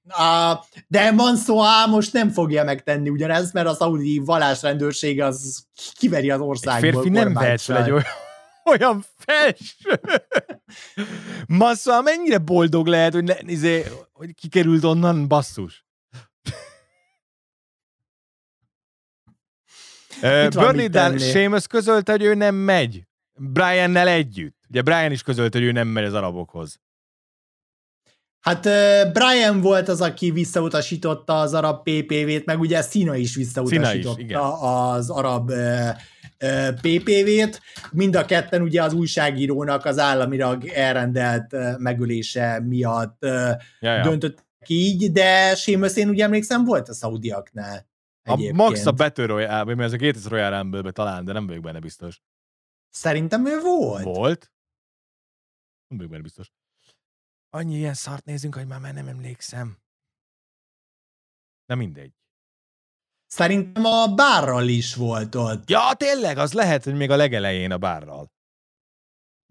Uh, 0.04 0.64
de 0.86 1.10
Mansoa 1.10 1.86
most 1.86 2.12
nem 2.12 2.30
fogja 2.30 2.64
megtenni 2.64 3.08
ugyanezt, 3.08 3.52
mert 3.52 3.66
a 3.66 3.74
szaudi 3.74 4.18
vallásrendőrség 4.24 5.20
az 5.20 5.64
kiveri 5.98 6.30
az 6.30 6.40
országból. 6.40 6.88
Egy 6.88 6.94
férfi 6.94 7.08
nem 7.08 7.32
vehet 7.32 7.60
fel 7.60 7.82
egy 7.82 7.90
olyan 7.90 8.26
olyan 8.68 9.04
felső. 9.16 10.00
Massza, 11.46 12.00
mennyire 12.02 12.38
boldog 12.38 12.86
lehet, 12.86 13.12
hogy, 13.12 13.24
ne, 13.24 13.34
izé, 13.40 13.84
hogy 14.12 14.34
kikerült 14.34 14.84
onnan 14.84 15.28
basszus. 15.28 15.86
Bernie 20.20 21.18
Seamus 21.18 21.66
közölte, 21.66 22.12
hogy 22.12 22.22
ő 22.22 22.34
nem 22.34 22.54
megy. 22.54 23.02
Brian-nel 23.34 24.08
együtt. 24.08 24.56
Ugye 24.68 24.82
Brian 24.82 25.12
is 25.12 25.22
közölte, 25.22 25.58
hogy 25.58 25.66
ő 25.66 25.72
nem 25.72 25.88
megy 25.88 26.04
az 26.04 26.14
arabokhoz. 26.14 26.80
Hát 28.40 28.62
Brian 29.12 29.60
volt 29.60 29.88
az, 29.88 30.00
aki 30.00 30.30
visszautasította 30.30 31.40
az 31.40 31.54
arab 31.54 31.82
PPV-t, 31.82 32.44
meg 32.44 32.60
ugye 32.60 32.82
Szina 32.82 33.16
is 33.16 33.34
visszautasította 33.34 34.14
Szina 34.14 34.28
is, 34.28 34.36
az 34.60 35.10
arab 35.10 35.52
PPV-t. 36.80 37.60
Mind 37.92 38.16
a 38.16 38.24
ketten 38.24 38.62
ugye 38.62 38.82
az 38.82 38.92
újságírónak 38.92 39.84
az 39.84 39.98
államilag 39.98 40.66
elrendelt 40.66 41.78
megölése 41.78 42.60
miatt 42.60 43.16
ja, 43.24 43.56
ja. 43.80 44.02
döntött 44.02 44.46
így, 44.66 45.12
de 45.12 45.54
Sémösz 45.54 45.96
én 45.96 46.08
ugye 46.08 46.24
emlékszem 46.24 46.64
volt 46.64 46.88
a 46.88 46.94
szaudiaknál. 46.94 47.86
Egyébként. 48.22 48.60
A 48.60 48.62
Max 48.62 48.86
a 48.86 48.92
Battle 48.92 49.26
Royale, 49.26 49.64
mert 49.64 49.80
ez 49.80 49.92
a 49.92 49.96
2000 49.96 50.30
Royale 50.30 50.60
rumble 50.60 50.90
talán, 50.90 51.24
de 51.24 51.32
nem 51.32 51.46
vagyok 51.46 51.62
benne 51.62 51.80
biztos. 51.80 52.20
Szerintem 52.88 53.46
ő 53.46 53.60
volt. 53.60 54.04
Volt? 54.04 54.52
Nem 55.86 55.96
vagyok 55.96 56.10
benne 56.10 56.22
biztos. 56.22 56.52
Annyi 57.50 57.76
ilyen 57.76 57.94
szart 57.94 58.24
nézünk, 58.24 58.54
hogy 58.54 58.66
már, 58.66 58.80
már 58.80 58.94
nem 58.94 59.08
emlékszem. 59.08 59.78
De 61.66 61.74
mindegy. 61.74 62.12
Szerintem 63.28 63.84
a 63.84 64.06
bárral 64.06 64.68
is 64.68 64.94
volt 64.94 65.34
ott. 65.34 65.70
Ja, 65.70 65.94
tényleg, 65.96 66.38
az 66.38 66.52
lehet, 66.52 66.84
hogy 66.84 66.94
még 66.94 67.10
a 67.10 67.16
legelején 67.16 67.72
a 67.72 67.78
bárral. 67.78 68.30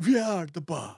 We 0.05 0.25
are 0.25 0.45
the 0.51 0.61
bar. 0.65 0.97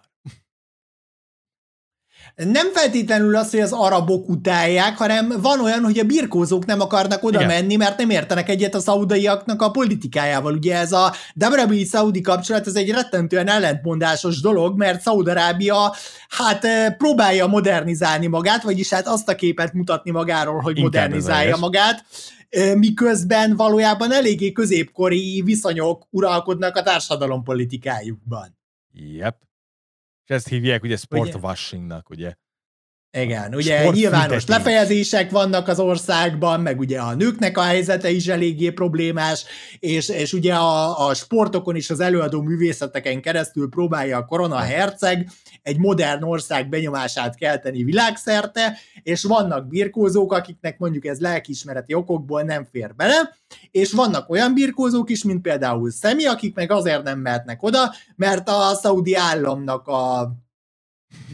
Nem 2.35 2.71
feltétlenül 2.73 3.35
az, 3.35 3.51
hogy 3.51 3.59
az 3.59 3.71
arabok 3.71 4.29
utálják, 4.29 4.97
hanem 4.97 5.33
van 5.41 5.61
olyan, 5.61 5.83
hogy 5.83 5.99
a 5.99 6.03
birkózók 6.03 6.65
nem 6.65 6.81
akarnak 6.81 7.23
oda 7.23 7.37
Igen. 7.37 7.47
menni, 7.47 7.75
mert 7.75 7.97
nem 7.97 8.09
értenek 8.09 8.49
egyet 8.49 8.75
a 8.75 8.79
szaudaiaknak 8.79 9.61
a 9.61 9.71
politikájával. 9.71 10.53
Ugye 10.53 10.77
ez 10.77 10.91
a 10.91 11.13
WWE-Saudi 11.35 12.21
kapcsolat, 12.21 12.67
ez 12.67 12.75
egy 12.75 12.89
rettentően 12.89 13.47
ellentmondásos 13.47 14.41
dolog, 14.41 14.77
mert 14.77 15.01
Szaudarábia 15.01 15.95
hát 16.29 16.67
próbálja 16.97 17.47
modernizálni 17.47 18.27
magát, 18.27 18.63
vagyis 18.63 18.89
hát 18.89 19.07
azt 19.07 19.29
a 19.29 19.35
képet 19.35 19.73
mutatni 19.73 20.11
magáról, 20.11 20.59
hogy 20.59 20.77
Inkább 20.77 20.93
modernizálja 20.93 21.57
magát 21.57 22.05
miközben 22.75 23.55
valójában 23.55 24.11
eléggé 24.11 24.51
középkori 24.51 25.41
viszonyok 25.41 26.07
uralkodnak 26.09 26.75
a 26.75 26.83
társadalompolitikájukban. 26.83 28.57
Yep. 28.91 29.37
És 30.23 30.35
ezt 30.35 30.47
hívják 30.47 30.83
ugye 30.83 30.95
sportwashingnak, 30.95 32.09
ugye? 32.09 32.33
Igen, 33.11 33.55
ugye 33.55 33.79
Sport 33.79 33.95
nyilvános 33.95 34.45
lefejezések 34.45 35.31
vannak 35.31 35.67
az 35.67 35.79
országban, 35.79 36.61
meg 36.61 36.79
ugye 36.79 36.99
a 36.99 37.13
nőknek 37.13 37.57
a 37.57 37.61
helyzete 37.61 38.09
is 38.09 38.27
eléggé 38.27 38.69
problémás, 38.69 39.45
és, 39.79 40.09
és 40.09 40.33
ugye 40.33 40.53
a, 40.53 41.07
a 41.07 41.13
sportokon 41.13 41.75
is 41.75 41.89
az 41.89 41.99
előadó 41.99 42.41
művészeteken 42.41 43.21
keresztül 43.21 43.69
próbálja 43.69 44.17
a 44.17 44.25
korona 44.25 44.57
herceg 44.57 45.29
egy 45.61 45.77
modern 45.77 46.23
ország 46.23 46.69
benyomását 46.69 47.35
kelteni 47.35 47.83
világszerte, 47.83 48.77
és 49.03 49.23
vannak 49.23 49.67
birkózók, 49.67 50.33
akiknek 50.33 50.77
mondjuk 50.77 51.05
ez 51.05 51.19
lelkiismereti 51.19 51.93
okokból 51.93 52.41
nem 52.41 52.67
fér 52.71 52.95
bele, 52.95 53.35
és 53.71 53.91
vannak 53.91 54.29
olyan 54.29 54.53
birkózók 54.53 55.09
is, 55.09 55.23
mint 55.23 55.41
például 55.41 55.91
Szemi, 55.91 56.25
akik 56.25 56.55
meg 56.55 56.71
azért 56.71 57.03
nem 57.03 57.19
mehetnek 57.19 57.63
oda, 57.63 57.93
mert 58.15 58.49
a 58.49 58.75
szaudi 58.81 59.15
államnak 59.15 59.87
a 59.87 60.31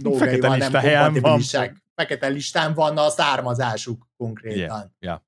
dolgaival 0.02 0.58
nem 0.58 0.72
kompatibilisek. 0.72 1.70
Van. 1.70 1.84
Fekete 1.96 2.28
listán 2.28 2.74
van 2.74 2.98
a 2.98 3.10
származásuk 3.10 4.08
konkrétan. 4.18 4.58
Yeah. 4.58 4.90
Yeah. 5.00 5.22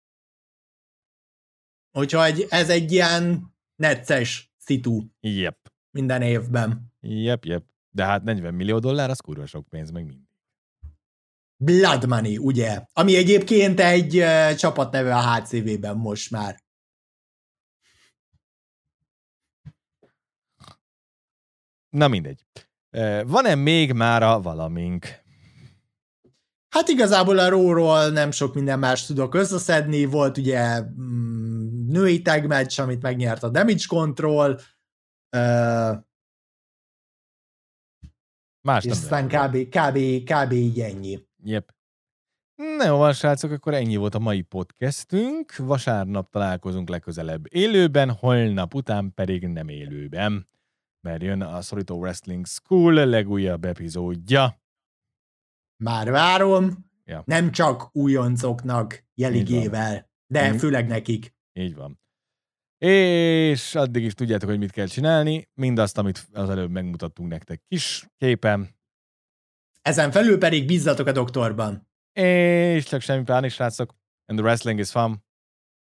Úgyhogy 1.91 2.45
ez 2.49 2.69
egy 2.69 2.91
ilyen 2.91 3.53
necces 3.75 4.53
szitu. 4.57 5.03
Yep. 5.19 5.71
Minden 5.91 6.21
évben. 6.21 6.93
Yep, 7.01 7.45
yep. 7.45 7.65
De 7.89 8.05
hát 8.05 8.23
40 8.23 8.53
millió 8.53 8.79
dollár, 8.79 9.09
az 9.09 9.19
kurva 9.19 9.45
sok 9.45 9.67
pénz, 9.67 9.91
meg 9.91 10.05
mind. 10.05 10.21
Blood 11.59 12.07
Money, 12.07 12.37
ugye? 12.37 12.81
Ami 12.93 13.15
egyébként 13.15 13.79
egy 13.79 14.17
uh, 14.17 14.55
csapatneve 14.55 15.15
a 15.15 15.35
HCV-ben 15.35 15.97
most 15.97 16.31
már. 16.31 16.65
Na 21.89 22.07
mindegy. 22.07 22.45
Van-e 23.25 23.55
még 23.55 23.93
mára 23.93 24.41
valamink? 24.41 25.05
Hát 26.69 26.87
igazából 26.87 27.39
a 27.39 27.49
róról 27.49 28.09
nem 28.09 28.31
sok 28.31 28.53
minden 28.53 28.79
más 28.79 29.05
tudok 29.05 29.35
összeszedni. 29.35 30.05
Volt 30.05 30.37
ugye 30.37 30.81
mm, 30.81 31.87
női 31.87 32.21
tag 32.21 32.45
match, 32.45 32.79
amit 32.79 33.01
megnyert 33.01 33.43
a 33.43 33.49
Damage 33.49 33.83
Control. 33.87 34.59
Uh, 35.37 35.97
más 38.61 38.83
és 38.83 38.91
aztán 38.91 39.27
kb, 39.27 39.69
kb, 39.69 39.97
kb. 40.23 40.51
így 40.51 40.79
ennyi. 40.79 41.25
Yep. 41.43 41.75
Na 42.55 42.85
jó 42.85 43.11
srácok, 43.11 43.51
akkor 43.51 43.73
ennyi 43.73 43.95
volt 43.95 44.15
a 44.15 44.19
mai 44.19 44.41
podcastünk. 44.41 45.55
Vasárnap 45.55 46.29
találkozunk 46.31 46.89
legközelebb 46.89 47.45
élőben, 47.49 48.11
holnap 48.11 48.73
után 48.73 49.13
pedig 49.13 49.47
nem 49.47 49.69
élőben 49.69 50.47
mert 51.07 51.21
jön 51.21 51.41
a 51.41 51.61
Szorító 51.61 51.97
Wrestling 51.99 52.45
School 52.45 52.93
legújabb 52.93 53.65
epizódja. 53.65 54.61
Már 55.83 56.11
várom, 56.11 56.85
ja. 57.05 57.23
nem 57.25 57.51
csak 57.51 57.95
újoncoknak 57.95 59.03
jeligével, 59.13 60.09
de 60.25 60.53
mm. 60.53 60.55
főleg 60.55 60.87
nekik. 60.87 61.35
Így 61.53 61.75
van. 61.75 61.99
És 62.77 63.75
addig 63.75 64.03
is 64.03 64.13
tudjátok, 64.13 64.49
hogy 64.49 64.57
mit 64.57 64.71
kell 64.71 64.85
csinálni, 64.85 65.49
mindazt, 65.53 65.97
amit 65.97 66.27
az 66.33 66.49
előbb 66.49 66.71
megmutattunk 66.71 67.29
nektek 67.29 67.61
kis 67.67 68.07
képen. 68.17 68.75
Ezen 69.81 70.11
felül 70.11 70.37
pedig 70.37 70.67
bízzatok 70.67 71.07
a 71.07 71.11
doktorban. 71.11 71.87
És 72.11 72.85
csak 72.85 73.01
semmi 73.01 73.23
plánik, 73.23 73.51
srácok. 73.51 73.95
And 74.25 74.39
the 74.39 74.47
wrestling 74.47 74.79
is 74.79 74.91
fun. 74.91 75.23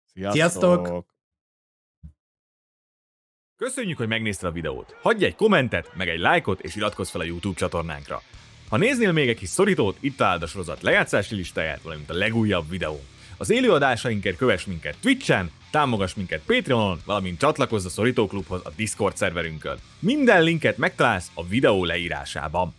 Sziasztok! 0.06 0.34
Sziasztok! 0.34 1.06
Köszönjük, 3.60 3.98
hogy 3.98 4.08
megnézted 4.08 4.50
a 4.50 4.52
videót. 4.52 4.96
Hagyj 5.02 5.26
egy 5.26 5.36
kommentet, 5.36 5.92
meg 5.96 6.08
egy 6.08 6.20
lájkot, 6.20 6.60
és 6.60 6.76
iratkozz 6.76 7.10
fel 7.10 7.22
a 7.22 7.24
YouTube 7.24 7.58
csatornánkra. 7.58 8.22
Ha 8.70 8.78
néznél 8.78 9.12
még 9.12 9.30
egy 9.30 9.38
kis 9.38 9.50
szorítót, 9.50 9.98
itt 10.00 10.18
találd 10.18 10.44
a 10.44 10.48
sorozat 10.48 10.82
lejátszási 10.82 11.36
listáját, 11.36 11.82
valamint 11.82 12.10
a 12.10 12.14
legújabb 12.14 12.70
videó. 12.70 13.00
Az 13.38 13.50
élőadásainkért 13.50 14.38
kövess 14.38 14.66
minket 14.66 14.98
Twitch-en, 15.02 15.52
támogass 15.72 16.14
minket 16.14 16.42
Patreonon, 16.46 17.00
valamint 17.06 17.40
csatlakozz 17.40 17.86
a 17.86 17.90
Szorító 17.90 18.28
Klubhoz 18.28 18.62
a 18.64 18.72
Discord 18.76 19.16
szerverünkön. 19.16 19.78
Minden 20.00 20.44
linket 20.44 20.78
megtalálsz 20.78 21.32
a 21.34 21.48
videó 21.48 21.86
leírásában. 21.86 22.76